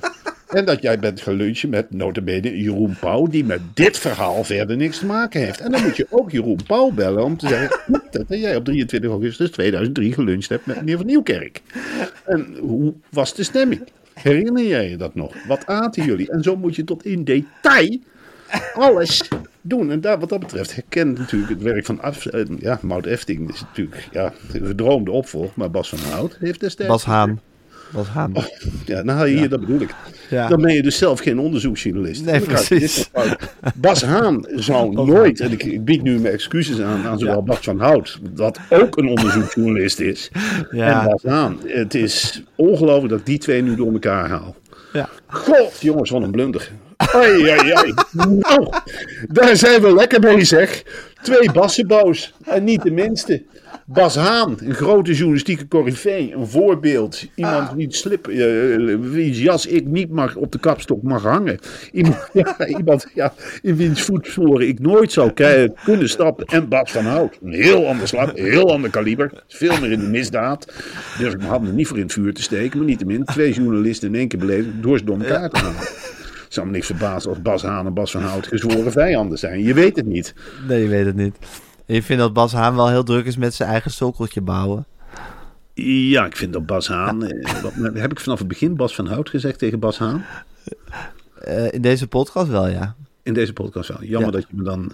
En 0.47 0.64
dat 0.64 0.82
jij 0.82 0.99
bent 0.99 1.20
gelunchen 1.20 1.68
met 1.68 1.91
notabene 1.91 2.62
Jeroen 2.62 2.97
Pauw, 3.01 3.26
die 3.26 3.45
met 3.45 3.61
dit 3.74 3.99
verhaal 3.99 4.45
verder 4.45 4.76
niks 4.76 4.99
te 4.99 5.07
maken 5.07 5.41
heeft. 5.41 5.61
En 5.61 5.70
dan 5.70 5.82
moet 5.82 5.97
je 5.97 6.07
ook 6.11 6.30
Jeroen 6.30 6.61
Pauw 6.66 6.91
bellen 6.91 7.24
om 7.24 7.37
te 7.37 7.49
zeggen 7.49 7.80
dat 8.11 8.24
jij 8.28 8.57
op 8.57 8.64
23 8.64 9.11
augustus 9.11 9.51
2003 9.51 10.12
geluncht 10.12 10.49
hebt 10.49 10.66
met 10.66 10.76
meneer 10.76 10.97
Van 10.97 11.07
Nieuwkerk. 11.07 11.62
En 12.24 12.57
hoe 12.61 12.95
was 13.11 13.34
de 13.34 13.43
stemming? 13.43 13.80
Herinner 14.22 14.64
jij 14.64 14.90
je 14.90 14.96
dat 14.96 15.14
nog? 15.14 15.34
Wat 15.46 15.66
aten 15.66 16.04
jullie? 16.04 16.30
En 16.30 16.42
zo 16.42 16.56
moet 16.56 16.76
je 16.76 16.84
tot 16.84 17.04
in 17.04 17.24
detail 17.24 17.98
alles 18.74 19.30
doen. 19.60 19.90
En 19.90 20.00
daar, 20.00 20.18
wat 20.18 20.28
dat 20.28 20.40
betreft 20.40 20.74
herkent 20.74 21.18
natuurlijk 21.18 21.52
het 21.52 21.62
werk 21.62 21.84
van 21.84 22.00
uh, 22.32 22.44
ja, 22.58 22.78
Mout 22.82 23.06
Efting. 23.06 23.52
is 23.52 23.60
natuurlijk 23.60 24.08
ja, 24.12 24.32
de 24.52 24.64
verdroomde 24.64 25.10
opvolg, 25.10 25.56
maar 25.56 25.70
Bas 25.70 25.88
van 25.88 25.98
Hout 26.12 26.36
heeft 26.40 26.60
destijds... 26.60 26.92
Bas 26.92 27.04
Haan. 27.04 27.40
Haan. 28.05 28.36
Oh, 28.36 28.44
ja, 28.84 29.03
nou 29.03 29.28
hier, 29.28 29.40
ja. 29.40 29.49
dat 29.49 29.61
bedoel 29.61 29.80
ik. 29.80 29.94
Ja. 30.30 30.49
Dan 30.49 30.61
ben 30.61 30.74
je 30.74 30.82
dus 30.82 30.99
zelf 30.99 31.20
geen 31.20 31.38
onderzoeksjournalist. 31.38 32.24
Nee, 32.24 32.40
precies. 32.40 33.11
Bas 33.74 34.03
Haan 34.03 34.47
zou 34.55 34.92
nooit, 34.92 35.40
en 35.40 35.53
ik, 35.53 35.84
bied 35.84 36.03
nu 36.03 36.18
mijn 36.18 36.34
excuses 36.34 36.80
aan, 36.80 37.07
aan 37.07 37.18
zowel 37.18 37.34
ja. 37.34 37.42
Bas 37.42 37.59
van 37.61 37.80
Hout, 37.80 38.18
dat 38.30 38.59
ook 38.70 38.97
een 38.97 39.09
onderzoeksjournalist 39.09 40.01
is, 40.01 40.30
ja. 40.70 41.01
en 41.01 41.11
Bas 41.11 41.22
Haan. 41.22 41.61
Het 41.66 41.94
is 41.94 42.42
ongelooflijk 42.55 43.12
dat 43.12 43.26
die 43.26 43.38
twee 43.38 43.62
nu 43.62 43.74
door 43.74 43.92
elkaar 43.92 44.28
haal. 44.28 44.57
Ja. 44.92 45.09
God, 45.26 45.80
jongens, 45.80 46.11
wat 46.11 46.22
een 46.22 46.30
blunder. 46.30 46.70
Ai, 46.97 47.49
ai, 47.49 47.72
ai. 47.72 47.94
Nou, 48.12 48.72
daar 49.28 49.57
zijn 49.57 49.82
we 49.82 49.94
lekker 49.94 50.20
bezig. 50.20 50.82
Twee 51.22 51.53
bassen 51.53 51.86
boos. 51.86 52.34
En 52.44 52.64
niet 52.64 52.82
de 52.82 52.90
minste. 52.90 53.42
Bas 53.89 54.14
Haan, 54.14 54.57
een 54.59 54.74
grote 54.74 55.12
journalistieke 55.12 55.68
corrivee. 55.68 56.34
Een 56.34 56.47
voorbeeld. 56.47 57.26
Iemand 57.34 57.76
die 57.76 57.95
slip, 57.95 58.28
eh, 58.28 58.97
wiens 59.01 59.39
jas 59.39 59.66
ik 59.66 59.87
niet 59.87 60.11
mag 60.11 60.37
op 60.37 60.53
de 60.53 60.59
kapstok 60.59 61.03
mag 61.03 61.22
hangen. 61.22 61.59
Iemand, 61.93 62.28
ja, 62.32 62.66
iemand 62.66 63.07
ja, 63.14 63.32
in 63.62 63.76
wiens 63.76 64.03
voetsporen 64.03 64.68
ik 64.68 64.80
nooit 64.80 65.12
zou 65.12 65.32
kunnen 65.84 66.09
stappen. 66.09 66.47
En 66.47 66.68
Bas 66.68 66.91
van 66.91 67.05
Hout. 67.05 67.39
Een 67.43 67.53
heel 67.53 67.89
ander 67.89 68.09
slag, 68.09 68.37
een 68.37 68.45
heel 68.45 68.72
ander 68.72 68.91
kaliber. 68.91 69.45
Veel 69.49 69.80
meer 69.80 69.93
in 69.93 70.01
de 70.01 70.07
misdaad. 70.07 70.72
Durf 71.18 71.32
ik 71.32 71.39
mijn 71.39 71.51
handen 71.51 71.74
niet 71.74 71.87
voor 71.87 71.97
in 71.97 72.03
het 72.03 72.12
vuur 72.12 72.34
te 72.34 72.43
steken. 72.43 72.78
Maar 72.78 72.87
niettemin, 72.87 73.24
twee 73.24 73.53
journalisten 73.53 74.09
in 74.09 74.14
één 74.14 74.28
keer 74.28 74.39
beleven 74.39 74.82
door 74.82 74.99
ze 74.99 75.05
door 75.05 75.18
elkaar 75.20 75.51
te 75.51 75.59
halen. 75.59 75.76
Het 75.76 76.55
zou 76.55 76.66
me 76.66 76.72
niks 76.72 76.87
verbazen 76.87 77.30
als 77.30 77.43
Bas 77.43 77.62
Haan 77.62 77.87
en 77.87 77.95
Bas 77.95 78.11
van 78.11 78.22
Hout 78.22 78.47
gezworen 78.47 78.93
vijanden 78.93 79.39
zijn. 79.39 79.62
Je 79.62 79.74
weet 79.74 79.97
het 79.97 80.07
niet. 80.07 80.34
Nee, 80.68 80.82
je 80.82 80.89
weet 80.89 81.07
het 81.07 81.16
niet. 81.16 81.37
Je 81.87 82.03
vindt 82.03 82.22
dat 82.22 82.32
Bas 82.32 82.53
Haan 82.53 82.76
wel 82.76 82.89
heel 82.89 83.03
druk 83.05 83.26
is 83.26 83.37
met 83.37 83.55
zijn 83.55 83.70
eigen 83.70 83.91
sokkeltje 83.91 84.41
bouwen. 84.41 84.87
Ja, 85.74 86.26
ik 86.26 86.37
vind 86.37 86.53
dat 86.53 86.66
Bas 86.66 86.89
Haan. 86.89 87.24
eh, 87.24 87.93
heb 88.03 88.11
ik 88.11 88.20
vanaf 88.20 88.39
het 88.39 88.49
begin 88.49 88.76
Bas 88.76 88.95
van 88.95 89.07
Hout 89.07 89.28
gezegd 89.30 89.59
tegen 89.59 89.78
Bas 89.78 89.99
Haan? 89.99 90.24
Eh, 91.41 91.72
in 91.72 91.82
deze 91.82 92.07
podcast 92.07 92.49
wel, 92.49 92.68
ja. 92.68 92.95
In 93.22 93.34
deze 93.34 93.53
podcast 93.53 93.89
wel. 93.89 94.03
Jammer 94.03 94.24
Ja. 94.30 94.30
dat 94.30 94.47
je 94.51 94.57
me 94.57 94.62
dan. 94.62 94.93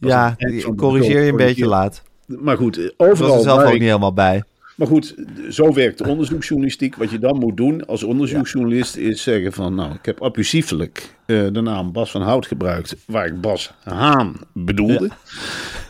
Ja, 0.00 0.34
ik 0.36 0.72
corrigeer 0.76 1.22
je 1.22 1.30
een 1.30 1.36
beetje 1.36 1.66
laat. 1.66 2.02
Maar 2.26 2.56
goed, 2.56 2.78
eh, 2.78 2.84
Ik 2.84 2.92
was 2.96 3.08
overal. 3.08 3.36
er 3.36 3.42
zelf 3.42 3.58
ook 3.60 3.66
ik- 3.66 3.72
niet 3.72 3.82
helemaal 3.82 4.12
bij. 4.12 4.44
Maar 4.76 4.86
goed, 4.86 5.14
zo 5.50 5.72
werkt 5.72 5.98
de 5.98 6.08
onderzoeksjournalistiek. 6.08 6.96
Wat 6.96 7.10
je 7.10 7.18
dan 7.18 7.38
moet 7.38 7.56
doen 7.56 7.86
als 7.86 8.02
onderzoeksjournalist 8.02 8.96
is 8.96 9.22
zeggen 9.22 9.52
van... 9.52 9.74
nou, 9.74 9.94
ik 9.94 10.04
heb 10.04 10.22
abusiefelijk 10.22 11.14
eh, 11.26 11.46
de 11.52 11.60
naam 11.60 11.92
Bas 11.92 12.10
van 12.10 12.22
Hout 12.22 12.46
gebruikt... 12.46 12.96
waar 13.06 13.26
ik 13.26 13.40
Bas 13.40 13.72
Haan 13.82 14.36
bedoelde. 14.52 15.10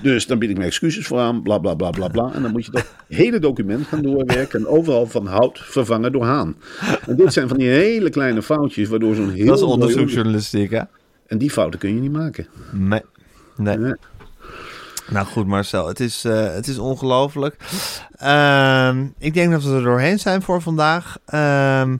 Dus 0.03 0.27
dan 0.27 0.39
bied 0.39 0.51
ik 0.51 0.57
mijn 0.57 0.69
excuses 0.69 1.07
voor 1.07 1.19
aan, 1.19 1.43
bla 1.43 1.59
bla 1.59 1.75
bla 1.75 1.91
bla 1.91 2.09
bla. 2.09 2.33
En 2.33 2.43
dan 2.43 2.51
moet 2.51 2.65
je 2.65 2.71
dat 2.71 2.95
hele 3.09 3.39
document 3.39 3.87
gaan 3.87 4.03
doorwerken... 4.03 4.59
en 4.59 4.67
overal 4.67 5.07
van 5.07 5.27
Hout 5.27 5.59
vervangen 5.59 6.13
door 6.13 6.25
Haan. 6.25 6.57
En 7.07 7.17
dit 7.17 7.33
zijn 7.33 7.49
van 7.49 7.59
die 7.59 7.69
hele 7.69 8.11
kleine 8.11 8.43
foutjes... 8.43 8.89
waardoor 8.89 9.15
zo'n 9.15 9.31
heel... 9.31 9.47
Dat 9.47 9.57
is 9.57 9.63
onderzoeksjournalistiek, 9.63 10.71
hè? 10.71 10.83
En 11.27 11.39
die 11.39 11.51
fouten 11.51 11.81
kun 11.81 11.95
je 11.95 12.01
niet 12.01 12.13
maken. 12.13 12.47
Nee. 12.73 13.03
nee. 13.57 13.77
Nee. 13.79 13.95
Nou 15.09 15.27
goed, 15.27 15.47
Marcel, 15.47 15.89
het 15.89 16.01
is, 16.01 16.25
eh, 16.25 16.53
het 16.53 16.69
is 16.69 16.79
ongelooflijk. 16.79 17.57
Ehm, 18.17 19.07
ik 19.19 19.35
denk 19.35 19.51
dat 19.51 19.63
we 19.63 19.75
er 19.75 19.83
doorheen 19.83 20.19
zijn 20.19 20.43
voor 20.43 20.63
vandaag. 20.63 21.17
Ehm, 21.27 21.97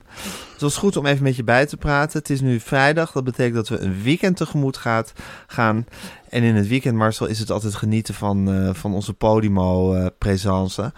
het 0.51 0.61
was 0.61 0.77
goed 0.77 0.97
om 0.97 1.05
even 1.05 1.23
met 1.23 1.35
je 1.35 1.43
bij 1.43 1.65
te 1.65 1.77
praten. 1.77 2.19
Het 2.19 2.29
is 2.29 2.41
nu 2.41 2.59
vrijdag, 2.59 3.11
dat 3.11 3.23
betekent 3.23 3.55
dat 3.55 3.67
we 3.67 3.79
een 3.79 4.01
weekend 4.01 4.37
tegemoet 4.37 4.77
gaat, 4.77 5.13
gaan. 5.47 5.85
En 6.29 6.43
in 6.43 6.55
het 6.55 6.67
weekend, 6.67 6.95
Marcel, 6.95 7.25
is 7.25 7.39
het 7.39 7.51
altijd 7.51 7.75
genieten 7.75 8.13
van, 8.13 8.51
eh, 8.51 8.73
van 8.73 8.93
onze 8.93 9.13
Podimo-presence. 9.13 10.91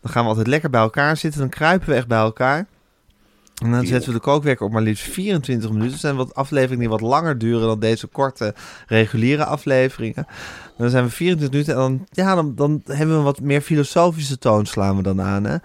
dan 0.00 0.10
gaan 0.10 0.22
we 0.22 0.28
altijd 0.28 0.46
lekker 0.46 0.70
bij 0.70 0.80
elkaar 0.80 1.16
zitten, 1.16 1.40
dan 1.40 1.48
kruipen 1.48 1.88
we 1.88 1.94
echt 1.94 2.06
bij 2.06 2.18
elkaar. 2.18 2.66
En 3.62 3.70
dan 3.70 3.86
zetten 3.86 4.08
we 4.08 4.14
de 4.14 4.22
kookwekker 4.24 4.66
op 4.66 4.72
maar 4.72 4.82
liefst 4.82 5.04
24 5.04 5.70
minuten. 5.70 5.92
Er 5.92 5.98
zijn 5.98 6.16
wat 6.16 6.34
afleveringen 6.34 6.78
die 6.78 6.88
wat 6.88 7.00
langer 7.00 7.38
duren 7.38 7.66
dan 7.66 7.80
deze 7.80 8.06
korte 8.06 8.54
reguliere 8.86 9.44
afleveringen. 9.44 10.26
Dan 10.78 10.90
zijn 10.90 11.04
we 11.04 11.10
24 11.10 11.50
minuten 11.50 11.74
en 11.74 11.80
dan, 11.80 12.06
ja, 12.10 12.34
dan, 12.34 12.54
dan 12.54 12.82
hebben 12.84 13.08
we 13.08 13.18
een 13.18 13.24
wat 13.24 13.40
meer 13.40 13.60
filosofische 13.60 14.38
toon 14.38 14.66
slaan 14.66 14.96
we 14.96 15.02
dan 15.02 15.20
aan. 15.20 15.44
Hè? 15.44 15.56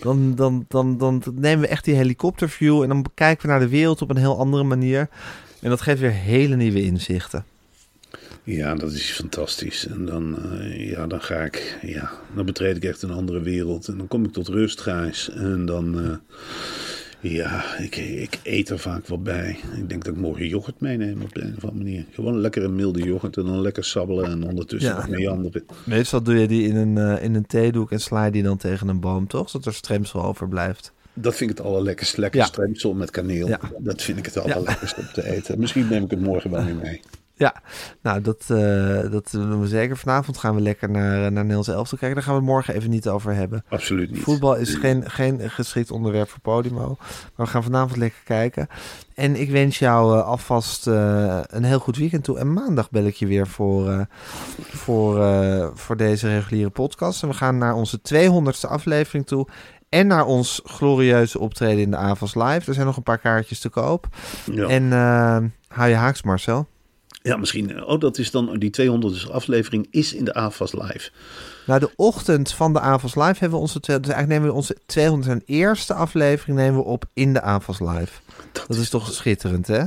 Dan, 0.00 0.34
dan, 0.34 0.64
dan, 0.68 0.98
dan 0.98 1.22
nemen 1.34 1.60
we 1.60 1.66
echt 1.66 1.84
die 1.84 1.94
helikopterview 1.94 2.82
en 2.82 2.88
dan 2.88 3.06
kijken 3.14 3.42
we 3.42 3.48
naar 3.48 3.60
de 3.60 3.68
wereld 3.68 4.02
op 4.02 4.10
een 4.10 4.16
heel 4.16 4.38
andere 4.38 4.62
manier. 4.62 5.08
En 5.60 5.70
dat 5.70 5.80
geeft 5.80 6.00
weer 6.00 6.12
hele 6.12 6.56
nieuwe 6.56 6.82
inzichten. 6.82 7.44
Ja, 8.44 8.74
dat 8.74 8.92
is 8.92 9.10
fantastisch. 9.10 9.86
En 9.86 10.04
dan, 10.06 10.38
eh, 10.38 10.90
ja, 10.90 11.06
dan 11.06 11.22
ga 11.22 11.40
ik, 11.40 11.78
ja, 11.82 12.10
dan 12.34 12.46
betreed 12.46 12.76
ik 12.76 12.84
echt 12.84 13.02
een 13.02 13.10
andere 13.10 13.40
wereld. 13.40 13.88
En 13.88 13.98
dan 13.98 14.08
kom 14.08 14.24
ik 14.24 14.32
tot 14.32 14.48
rust. 14.48 14.86
En 15.34 15.66
dan, 15.66 16.00
eh, 16.00 16.36
ja, 17.22 17.78
ik, 17.78 17.96
ik 17.96 18.38
eet 18.42 18.68
er 18.68 18.78
vaak 18.78 19.06
wat 19.06 19.22
bij. 19.22 19.58
Ik 19.76 19.88
denk 19.88 20.04
dat 20.04 20.14
ik 20.14 20.20
morgen 20.20 20.48
yoghurt 20.48 20.80
meeneem 20.80 21.22
op 21.22 21.34
de 21.34 21.40
een 21.42 21.54
of 21.56 21.64
andere 21.64 21.84
manier. 21.84 22.04
Gewoon 22.10 22.40
lekker 22.40 22.64
een 22.64 22.74
milde 22.74 23.02
yoghurt 23.02 23.36
en 23.36 23.44
dan 23.44 23.60
lekker 23.60 23.84
sabbelen 23.84 24.30
en 24.30 24.42
ondertussen 24.42 24.90
Ja. 24.96 25.06
meanderen. 25.08 25.64
Meestal 25.84 26.22
doe 26.22 26.34
je 26.38 26.48
die 26.48 26.68
in 26.68 26.76
een, 26.76 26.98
eh, 26.98 27.24
in 27.24 27.34
een 27.34 27.46
theedoek 27.46 27.92
en 27.92 28.00
sla 28.00 28.24
je 28.24 28.30
die 28.30 28.42
dan 28.42 28.56
tegen 28.56 28.88
een 28.88 29.00
boom, 29.00 29.26
toch? 29.26 29.50
Zodat 29.50 29.66
er 29.66 29.74
stremsel 29.74 30.24
overblijft. 30.24 30.92
Dat 31.14 31.34
vind 31.36 31.50
ik 31.50 31.56
het 31.58 31.66
allerlekkerst. 31.66 32.16
Lekker 32.16 32.40
Ja. 32.40 32.46
stremsel 32.46 32.94
met 32.94 33.10
kaneel. 33.10 33.48
Ja. 33.48 33.60
Dat 33.78 34.02
vind 34.02 34.18
ik 34.18 34.24
het 34.24 34.38
allerlekkerst 34.38 34.98
om 34.98 35.04
te 35.12 35.24
eten. 35.30 35.58
Misschien 35.58 35.88
neem 35.88 36.04
ik 36.04 36.10
het 36.10 36.20
morgen 36.20 36.50
wel 36.50 36.64
weer 36.64 36.74
mee. 36.74 37.00
Ja, 37.42 37.54
nou, 38.02 38.20
dat, 38.20 38.44
eh, 38.48 39.10
dat 39.10 39.28
doen 39.30 39.60
we 39.60 39.66
zeker. 39.66 39.96
Vanavond 39.96 40.38
gaan 40.38 40.54
we 40.54 40.60
lekker 40.60 40.90
naar, 40.90 41.14
eh, 41.14 41.20
naar 41.20 41.30
Nederlands 41.32 41.68
Elftal 41.68 41.98
kijken. 41.98 42.16
Daar 42.16 42.24
gaan 42.26 42.34
we 42.34 42.40
het 42.40 42.50
morgen 42.50 42.74
even 42.74 42.90
niet 42.90 43.08
over 43.08 43.34
hebben. 43.34 43.64
Absoluut 43.68 44.10
niet. 44.10 44.22
Voetbal 44.22 44.56
is 44.56 44.74
geen, 44.74 45.10
geen 45.10 45.50
geschikt 45.50 45.90
onderwerp 45.90 46.28
voor 46.28 46.40
Podimo. 46.40 46.96
Maar 46.98 47.46
we 47.46 47.52
gaan 47.52 47.62
vanavond 47.62 47.96
lekker 47.96 48.20
kijken. 48.24 48.68
En 49.14 49.36
ik 49.36 49.50
wens 49.50 49.78
jou 49.78 50.18
eh, 50.18 50.26
alvast 50.26 50.86
een 50.86 51.64
heel 51.64 51.78
goed 51.78 51.96
weekend 51.96 52.24
toe. 52.24 52.38
En 52.38 52.52
maandag 52.52 52.90
bel 52.90 53.04
ik 53.04 53.14
je 53.14 53.26
weer 53.26 53.46
voor, 53.46 54.06
voor, 54.60 55.14
voor 55.74 55.96
deze 55.96 56.28
reguliere 56.28 56.70
podcast. 56.70 57.22
En 57.22 57.28
we 57.28 57.34
gaan 57.34 57.58
naar 57.58 57.74
onze 57.74 58.00
200ste 58.00 58.68
aflevering 58.68 59.26
toe. 59.26 59.46
En 59.88 60.06
naar 60.06 60.26
ons 60.26 60.60
glorieuze 60.64 61.38
optreden 61.38 61.82
in 61.82 61.90
de 61.90 61.96
AVAS 61.96 62.34
Live. 62.34 62.68
Er 62.68 62.74
zijn 62.74 62.86
nog 62.86 62.96
een 62.96 63.02
paar 63.02 63.18
kaartjes 63.18 63.60
te 63.60 63.68
koop. 63.68 64.06
Ja. 64.52 64.66
En 64.66 64.92
eh, 64.92 65.36
hou 65.68 65.88
je 65.88 65.94
haaks, 65.94 66.22
Marcel. 66.22 66.66
Ja, 67.22 67.36
misschien. 67.36 67.84
Oh, 67.84 68.00
dat 68.00 68.18
is 68.18 68.30
dan 68.30 68.58
die 68.58 68.70
200 68.70 69.30
aflevering 69.30 69.86
is 69.90 70.14
in 70.14 70.24
de 70.24 70.34
AFAS 70.34 70.72
live. 70.72 71.10
Nou, 71.66 71.80
de 71.80 71.90
ochtend 71.96 72.52
van 72.52 72.72
de 72.72 72.80
AVAS 72.80 73.14
Live 73.14 73.38
hebben 73.38 73.50
we 73.50 73.56
onze... 73.56 73.80
Dus 73.80 73.90
eigenlijk 73.92 74.28
nemen 74.28 74.48
we 74.48 74.54
onze 74.54 74.76
201ste 74.76 75.96
aflevering 75.96 76.58
nemen 76.58 76.80
we 76.80 76.84
op 76.86 77.04
in 77.12 77.32
de 77.32 77.40
AVAS 77.40 77.80
Live. 77.80 78.12
Dat 78.52 78.76
is 78.76 78.90
toch 78.90 79.12
schitterend, 79.12 79.66
hè? 79.66 79.84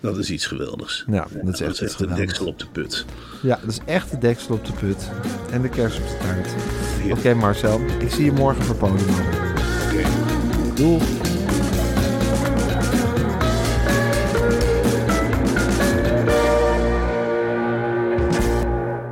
Dat 0.00 0.18
is 0.18 0.30
iets 0.30 0.46
geweldigs. 0.46 1.04
Ja, 1.10 1.26
dat 1.44 1.54
is 1.54 1.60
echt 1.60 1.70
iets 1.70 1.80
een 1.80 1.88
geweldigs. 1.88 2.26
deksel 2.26 2.46
op 2.46 2.58
de 2.58 2.66
put. 2.66 3.04
Ja, 3.42 3.58
dat 3.60 3.70
is 3.70 3.80
echt 3.84 4.10
de 4.10 4.18
deksel 4.18 4.54
op 4.54 4.64
de 4.66 4.72
put. 4.72 5.10
En 5.50 5.62
de 5.62 5.68
kers 5.68 5.96
op 5.96 6.06
de 6.08 6.16
taart. 6.20 7.18
Oké. 7.18 7.34
Marcel. 7.34 7.80
Ik 7.98 8.10
zie 8.10 8.24
je 8.24 8.32
morgen 8.32 8.62
voor 8.62 8.76
Podimo. 8.76 9.12
Oké. 9.12 10.08
Doei. 10.74 11.35